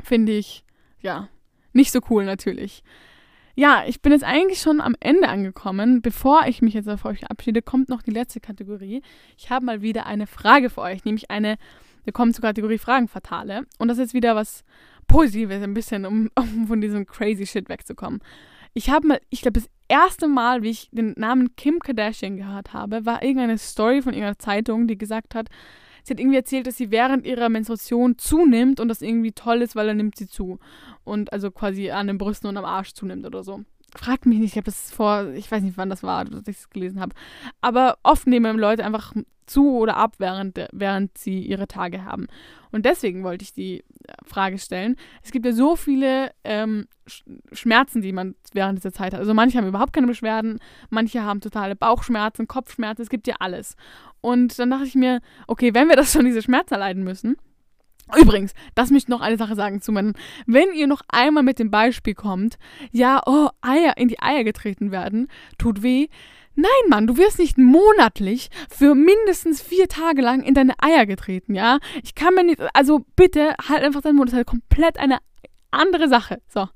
finde 0.00 0.30
ich, 0.30 0.64
ja, 1.00 1.28
nicht 1.72 1.90
so 1.90 1.98
cool 2.08 2.24
natürlich. 2.24 2.84
Ja, 3.56 3.82
ich 3.84 4.00
bin 4.00 4.12
jetzt 4.12 4.22
eigentlich 4.22 4.60
schon 4.60 4.80
am 4.80 4.94
Ende 5.00 5.28
angekommen. 5.28 6.02
Bevor 6.02 6.46
ich 6.46 6.62
mich 6.62 6.74
jetzt 6.74 6.88
auf 6.88 7.04
euch 7.04 7.18
verabschiede, 7.18 7.60
kommt 7.60 7.88
noch 7.88 8.02
die 8.02 8.12
letzte 8.12 8.38
Kategorie. 8.38 9.02
Ich 9.36 9.50
habe 9.50 9.66
mal 9.66 9.82
wieder 9.82 10.06
eine 10.06 10.28
Frage 10.28 10.70
für 10.70 10.82
euch, 10.82 11.04
nämlich 11.04 11.32
eine, 11.32 11.56
wir 12.04 12.12
kommen 12.12 12.32
zur 12.32 12.42
Kategorie 12.42 12.78
Fragen 12.78 13.08
Fatale. 13.08 13.64
Und 13.78 13.88
das 13.88 13.98
ist 13.98 14.14
wieder 14.14 14.36
was 14.36 14.62
Positives, 15.08 15.64
ein 15.64 15.74
bisschen, 15.74 16.06
um, 16.06 16.30
um 16.36 16.68
von 16.68 16.80
diesem 16.80 17.06
crazy 17.06 17.46
Shit 17.46 17.68
wegzukommen. 17.68 18.20
Ich 18.78 18.90
habe 18.90 19.08
mal, 19.08 19.20
ich 19.28 19.42
glaube, 19.42 19.58
das 19.58 19.68
erste 19.88 20.28
Mal, 20.28 20.62
wie 20.62 20.70
ich 20.70 20.88
den 20.92 21.12
Namen 21.16 21.56
Kim 21.56 21.80
Kardashian 21.80 22.36
gehört 22.36 22.74
habe, 22.74 23.04
war 23.04 23.24
irgendeine 23.24 23.58
Story 23.58 24.02
von 24.02 24.12
irgendeiner 24.12 24.38
Zeitung, 24.38 24.86
die 24.86 24.96
gesagt 24.96 25.34
hat, 25.34 25.48
sie 26.04 26.14
hat 26.14 26.20
irgendwie 26.20 26.36
erzählt, 26.36 26.68
dass 26.68 26.76
sie 26.76 26.92
während 26.92 27.26
ihrer 27.26 27.48
Menstruation 27.48 28.18
zunimmt 28.18 28.78
und 28.78 28.86
das 28.86 29.02
irgendwie 29.02 29.32
toll 29.32 29.62
ist, 29.62 29.74
weil 29.74 29.88
dann 29.88 29.96
nimmt 29.96 30.16
sie 30.16 30.28
zu. 30.28 30.60
Und 31.02 31.32
also 31.32 31.50
quasi 31.50 31.90
an 31.90 32.06
den 32.06 32.18
Brüsten 32.18 32.48
und 32.48 32.56
am 32.56 32.64
Arsch 32.64 32.92
zunimmt 32.92 33.26
oder 33.26 33.42
so. 33.42 33.64
Fragt 33.98 34.26
mich 34.26 34.38
nicht, 34.38 34.52
ich 34.52 34.56
habe 34.56 34.66
das 34.66 34.92
vor, 34.92 35.26
ich 35.34 35.50
weiß 35.50 35.62
nicht, 35.62 35.76
wann 35.76 35.90
das 35.90 36.04
war, 36.04 36.24
dass 36.24 36.46
ich 36.46 36.58
es 36.58 36.70
gelesen 36.70 37.00
habe. 37.00 37.14
Aber 37.60 37.98
oft 38.04 38.28
nehmen 38.28 38.56
Leute 38.56 38.84
einfach 38.84 39.12
zu 39.46 39.76
oder 39.76 39.96
ab, 39.96 40.14
während, 40.18 40.60
während 40.72 41.18
sie 41.18 41.40
ihre 41.40 41.66
Tage 41.66 42.04
haben. 42.04 42.28
Und 42.70 42.84
deswegen 42.84 43.24
wollte 43.24 43.42
ich 43.42 43.52
die 43.52 43.80
äh, 43.80 44.12
Frage 44.24 44.58
stellen. 44.58 44.94
Es 45.22 45.32
gibt 45.32 45.46
ja 45.46 45.52
so 45.52 45.74
viele 45.74 46.30
ähm, 46.44 46.86
Schmerzen, 47.52 48.02
die 48.02 48.12
man 48.12 48.36
während 48.52 48.78
dieser 48.78 48.92
Zeit 48.92 49.14
hat. 49.14 49.20
Also 49.20 49.34
manche 49.34 49.58
haben 49.58 49.66
überhaupt 49.66 49.94
keine 49.94 50.06
Beschwerden, 50.06 50.60
manche 50.90 51.24
haben 51.24 51.40
totale 51.40 51.74
Bauchschmerzen, 51.74 52.46
Kopfschmerzen, 52.46 53.02
es 53.02 53.08
gibt 53.08 53.26
ja 53.26 53.36
alles. 53.40 53.74
Und 54.20 54.58
dann 54.58 54.70
dachte 54.70 54.84
ich 54.84 54.94
mir, 54.94 55.20
okay, 55.48 55.74
wenn 55.74 55.88
wir 55.88 55.96
das 55.96 56.12
schon 56.12 56.24
diese 56.24 56.42
Schmerzen 56.42 56.74
erleiden 56.74 57.02
müssen, 57.02 57.36
Übrigens, 58.16 58.54
das 58.74 58.90
möchte 58.90 59.06
ich 59.06 59.08
noch 59.08 59.20
eine 59.20 59.36
Sache 59.36 59.54
sagen 59.54 59.80
zu 59.80 59.92
meinen. 59.92 60.14
Wenn 60.46 60.72
ihr 60.72 60.86
noch 60.86 61.02
einmal 61.08 61.42
mit 61.42 61.58
dem 61.58 61.70
Beispiel 61.70 62.14
kommt, 62.14 62.58
ja, 62.90 63.20
oh, 63.26 63.48
Eier 63.60 63.96
in 63.96 64.08
die 64.08 64.20
Eier 64.20 64.44
getreten 64.44 64.90
werden, 64.90 65.28
tut 65.58 65.82
weh, 65.82 66.08
Nein, 66.60 66.88
Mann, 66.88 67.06
du 67.06 67.16
wirst 67.16 67.38
nicht 67.38 67.56
monatlich 67.56 68.50
für 68.68 68.96
mindestens 68.96 69.62
vier 69.62 69.86
Tage 69.86 70.22
lang 70.22 70.42
in 70.42 70.54
deine 70.54 70.74
Eier 70.82 71.06
getreten, 71.06 71.54
ja? 71.54 71.78
Ich 72.02 72.16
kann 72.16 72.34
mir 72.34 72.42
nicht, 72.42 72.60
also 72.74 73.06
bitte 73.14 73.54
halt 73.68 73.84
einfach 73.84 74.00
deinen 74.00 74.16
Mund, 74.16 74.26
das 74.26 74.32
ist 74.32 74.38
halt 74.38 74.48
komplett 74.48 74.98
eine 74.98 75.18
andere 75.70 76.08
Sache. 76.08 76.40
So. 76.48 76.68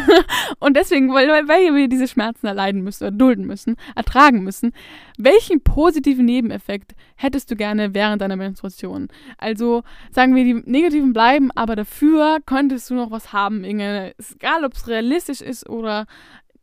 und 0.58 0.76
deswegen, 0.76 1.12
weil, 1.12 1.28
weil 1.28 1.74
wir 1.74 1.88
diese 1.88 2.08
Schmerzen 2.08 2.46
erleiden 2.46 2.82
müssen, 2.82 3.04
erdulden 3.04 3.46
müssen, 3.46 3.76
ertragen 3.96 4.42
müssen, 4.44 4.72
welchen 5.18 5.62
positiven 5.62 6.26
Nebeneffekt 6.26 6.94
hättest 7.16 7.50
du 7.50 7.56
gerne 7.56 7.94
während 7.94 8.22
deiner 8.22 8.36
Menstruation? 8.36 9.08
Also 9.38 9.82
sagen 10.10 10.34
wir, 10.34 10.44
die 10.44 10.62
negativen 10.70 11.12
bleiben, 11.12 11.50
aber 11.54 11.76
dafür 11.76 12.38
könntest 12.44 12.90
du 12.90 12.94
noch 12.94 13.10
was 13.10 13.32
haben. 13.32 13.64
Irgendeine, 13.64 14.14
egal 14.32 14.64
ob 14.64 14.74
es 14.74 14.88
realistisch 14.88 15.40
ist 15.40 15.68
oder 15.68 16.06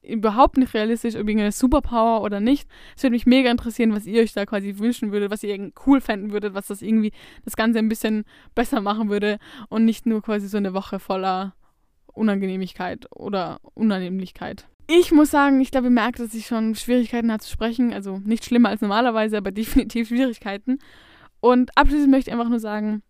überhaupt 0.03 0.57
nicht 0.57 0.73
realistisch, 0.73 1.15
ob 1.15 1.21
irgendeine 1.21 1.51
Superpower 1.51 2.23
oder 2.23 2.39
nicht. 2.39 2.67
Es 2.95 3.03
würde 3.03 3.13
mich 3.13 3.25
mega 3.25 3.51
interessieren, 3.51 3.93
was 3.93 4.05
ihr 4.05 4.21
euch 4.21 4.34
da 4.34 4.45
quasi 4.45 4.77
wünschen 4.77 5.11
würdet, 5.11 5.32
was 5.32 5.43
ihr 5.43 5.71
cool 5.86 6.01
fänden 6.01 6.32
würdet, 6.32 6.53
was 6.53 6.67
das 6.67 6.82
irgendwie 6.82 7.11
das 7.45 7.55
Ganze 7.55 7.79
ein 7.79 7.89
bisschen 7.89 8.25
besser 8.55 8.82
machen 8.82 9.09
würde 9.09 9.38
und 9.69 9.86
nicht 9.86 10.05
nur 10.05 10.21
quasi 10.21 10.47
so 10.47 10.57
eine 10.57 10.73
Woche 10.73 10.99
voller 10.99 11.53
Unangenehmigkeit 12.22 13.07
oder 13.11 13.59
Unannehmlichkeit. 13.74 14.67
Ich 14.88 15.11
muss 15.11 15.32
sagen, 15.32 15.59
ich 15.61 15.72
glaube, 15.72 15.88
ihr 15.88 15.91
merkt, 15.91 16.19
dass 16.19 16.34
ich 16.34 16.47
schon 16.47 16.76
Schwierigkeiten 16.76 17.32
habe 17.32 17.41
zu 17.41 17.49
sprechen. 17.49 17.93
Also 17.93 18.19
nicht 18.19 18.45
schlimmer 18.45 18.69
als 18.69 18.82
normalerweise, 18.82 19.38
aber 19.38 19.51
definitiv 19.51 20.09
Schwierigkeiten. 20.09 20.80
Und 21.39 21.76
abschließend 21.78 22.11
möchte 22.11 22.30
ich 22.30 22.34
einfach 22.34 22.49
nur 22.49 22.59
sagen, 22.59 23.01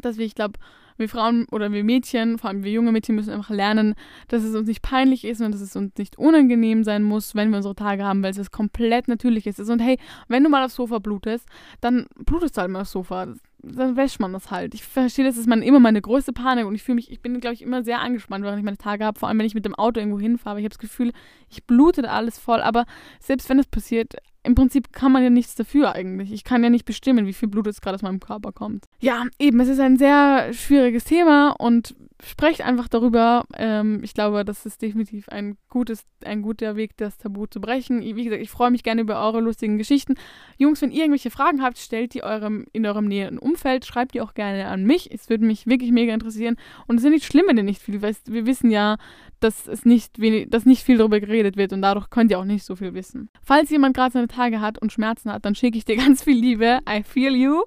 dass 0.00 0.18
wir, 0.18 0.26
ich 0.26 0.34
glaube, 0.34 0.58
wir 0.96 1.08
Frauen 1.08 1.46
oder 1.50 1.72
wir 1.72 1.82
Mädchen, 1.82 2.38
vor 2.38 2.50
allem 2.50 2.62
wir 2.62 2.70
junge 2.70 2.92
Mädchen, 2.92 3.14
müssen 3.14 3.32
einfach 3.32 3.50
lernen, 3.50 3.94
dass 4.28 4.44
es 4.44 4.54
uns 4.54 4.68
nicht 4.68 4.82
peinlich 4.82 5.24
ist 5.24 5.40
und 5.40 5.52
dass 5.52 5.60
es 5.60 5.74
uns 5.74 5.92
nicht 5.96 6.18
unangenehm 6.18 6.84
sein 6.84 7.02
muss, 7.02 7.34
wenn 7.34 7.50
wir 7.50 7.56
unsere 7.56 7.74
Tage 7.74 8.04
haben, 8.04 8.22
weil 8.22 8.30
es 8.30 8.50
komplett 8.50 9.08
natürlich 9.08 9.46
ist. 9.46 9.58
Und 9.58 9.80
hey, 9.80 9.98
wenn 10.28 10.44
du 10.44 10.50
mal 10.50 10.64
aufs 10.64 10.76
Sofa 10.76 10.98
blutest, 10.98 11.46
dann 11.80 12.06
blutest 12.16 12.56
du 12.56 12.60
halt 12.60 12.70
mal 12.70 12.82
aufs 12.82 12.92
Sofa. 12.92 13.34
Dann 13.72 13.96
wäscht 13.96 14.20
man 14.20 14.32
das 14.32 14.50
halt. 14.50 14.74
Ich 14.74 14.84
verstehe, 14.84 15.24
das 15.24 15.36
ist 15.36 15.46
man 15.46 15.62
immer 15.62 15.80
meine 15.80 16.00
größte 16.00 16.32
Panik 16.32 16.66
und 16.66 16.74
ich 16.74 16.82
fühle 16.82 16.96
mich, 16.96 17.10
ich 17.10 17.20
bin, 17.20 17.40
glaube 17.40 17.54
ich, 17.54 17.62
immer 17.62 17.82
sehr 17.82 18.00
angespannt, 18.00 18.44
während 18.44 18.58
ich 18.58 18.64
meine 18.64 18.76
Tage 18.76 19.04
habe, 19.04 19.18
vor 19.18 19.28
allem 19.28 19.38
wenn 19.38 19.46
ich 19.46 19.54
mit 19.54 19.64
dem 19.64 19.74
Auto 19.74 20.00
irgendwo 20.00 20.20
hinfahre. 20.20 20.58
Ich 20.58 20.64
habe 20.64 20.74
das 20.74 20.78
Gefühl, 20.78 21.12
ich 21.48 21.64
blute 21.64 22.02
da 22.02 22.10
alles 22.10 22.38
voll, 22.38 22.60
aber 22.60 22.84
selbst 23.20 23.48
wenn 23.48 23.58
es 23.58 23.66
passiert, 23.66 24.14
im 24.42 24.54
Prinzip 24.54 24.92
kann 24.92 25.10
man 25.10 25.22
ja 25.22 25.30
nichts 25.30 25.54
dafür 25.54 25.94
eigentlich. 25.94 26.32
Ich 26.32 26.44
kann 26.44 26.62
ja 26.62 26.70
nicht 26.70 26.84
bestimmen, 26.84 27.26
wie 27.26 27.32
viel 27.32 27.48
Blut 27.48 27.66
jetzt 27.66 27.80
gerade 27.80 27.94
aus 27.94 28.02
meinem 28.02 28.20
Körper 28.20 28.52
kommt. 28.52 28.84
Ja, 29.00 29.24
eben, 29.38 29.58
es 29.60 29.68
ist 29.68 29.80
ein 29.80 29.96
sehr 29.96 30.52
schwieriges 30.52 31.04
Thema 31.04 31.52
und 31.58 31.94
sprecht 32.24 32.62
einfach 32.62 32.88
darüber. 32.88 33.44
Ähm, 33.56 34.00
ich 34.02 34.14
glaube, 34.14 34.44
das 34.44 34.66
ist 34.66 34.82
definitiv 34.82 35.28
ein, 35.28 35.56
gutes, 35.68 36.04
ein 36.24 36.42
guter 36.42 36.76
Weg, 36.76 36.96
das 36.96 37.18
Tabu 37.18 37.46
zu 37.46 37.60
brechen. 37.60 38.00
Wie 38.00 38.24
gesagt, 38.24 38.42
ich 38.42 38.50
freue 38.50 38.70
mich 38.70 38.82
gerne 38.82 39.02
über 39.02 39.20
eure 39.24 39.40
lustigen 39.40 39.78
Geschichten. 39.78 40.14
Jungs, 40.58 40.82
wenn 40.82 40.90
ihr 40.90 41.02
irgendwelche 41.02 41.30
Fragen 41.30 41.62
habt, 41.62 41.78
stellt 41.78 42.14
die 42.14 42.22
eurem, 42.22 42.66
in 42.72 42.86
eurem 42.86 43.06
näheren 43.06 43.38
Umfeld, 43.38 43.84
schreibt 43.84 44.14
die 44.14 44.20
auch 44.20 44.34
gerne 44.34 44.66
an 44.66 44.84
mich. 44.84 45.10
Es 45.12 45.28
würde 45.28 45.44
mich 45.44 45.66
wirklich 45.66 45.92
mega 45.92 46.12
interessieren. 46.12 46.56
Und 46.86 46.98
es 46.98 47.04
ist 47.04 47.10
nicht 47.10 47.26
schlimm, 47.26 47.44
wenn 47.48 47.56
ihr 47.56 47.62
nicht 47.62 47.82
viel 47.82 48.02
wisst. 48.02 48.32
Wir 48.32 48.46
wissen 48.46 48.70
ja, 48.70 48.96
dass 49.40 49.66
es 49.66 49.84
nicht, 49.84 50.18
wenig, 50.18 50.48
dass 50.50 50.64
nicht 50.64 50.82
viel 50.82 50.98
darüber 50.98 51.20
geredet 51.20 51.56
wird 51.56 51.72
und 51.72 51.82
dadurch 51.82 52.10
könnt 52.10 52.30
ihr 52.30 52.38
auch 52.38 52.44
nicht 52.44 52.64
so 52.64 52.76
viel 52.76 52.94
wissen. 52.94 53.28
Falls 53.42 53.70
jemand 53.70 53.94
gerade 53.94 54.12
seine 54.12 54.28
Tage 54.28 54.60
hat 54.60 54.78
und 54.78 54.92
Schmerzen 54.92 55.30
hat, 55.30 55.44
dann 55.44 55.54
schicke 55.54 55.76
ich 55.76 55.84
dir 55.84 55.96
ganz 56.04 56.24
viel 56.24 56.38
Liebe. 56.38 56.80
I 56.88 57.02
feel 57.02 57.34
you. 57.34 57.62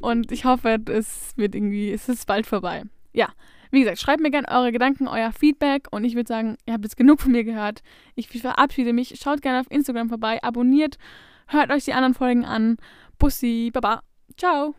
Und 0.00 0.32
ich 0.32 0.44
hoffe, 0.44 0.78
es 0.86 1.32
wird 1.36 1.54
irgendwie, 1.54 1.90
es 1.92 2.08
ist 2.08 2.26
bald 2.26 2.46
vorbei. 2.46 2.82
Ja. 3.12 3.28
Wie 3.72 3.80
gesagt, 3.80 3.98
schreibt 3.98 4.22
mir 4.22 4.30
gerne 4.30 4.48
eure 4.50 4.70
Gedanken, 4.70 5.08
euer 5.08 5.32
Feedback 5.32 5.88
und 5.90 6.04
ich 6.04 6.14
würde 6.14 6.28
sagen, 6.28 6.58
ihr 6.66 6.74
habt 6.74 6.84
jetzt 6.84 6.98
genug 6.98 7.20
von 7.20 7.32
mir 7.32 7.42
gehört. 7.42 7.82
Ich 8.14 8.28
verabschiede 8.28 8.92
mich. 8.92 9.18
Schaut 9.18 9.40
gerne 9.40 9.60
auf 9.60 9.70
Instagram 9.70 10.10
vorbei, 10.10 10.42
abonniert, 10.42 10.98
hört 11.48 11.72
euch 11.72 11.86
die 11.86 11.94
anderen 11.94 12.14
Folgen 12.14 12.44
an. 12.44 12.76
Bussi, 13.18 13.70
Baba. 13.72 14.02
Ciao. 14.36 14.74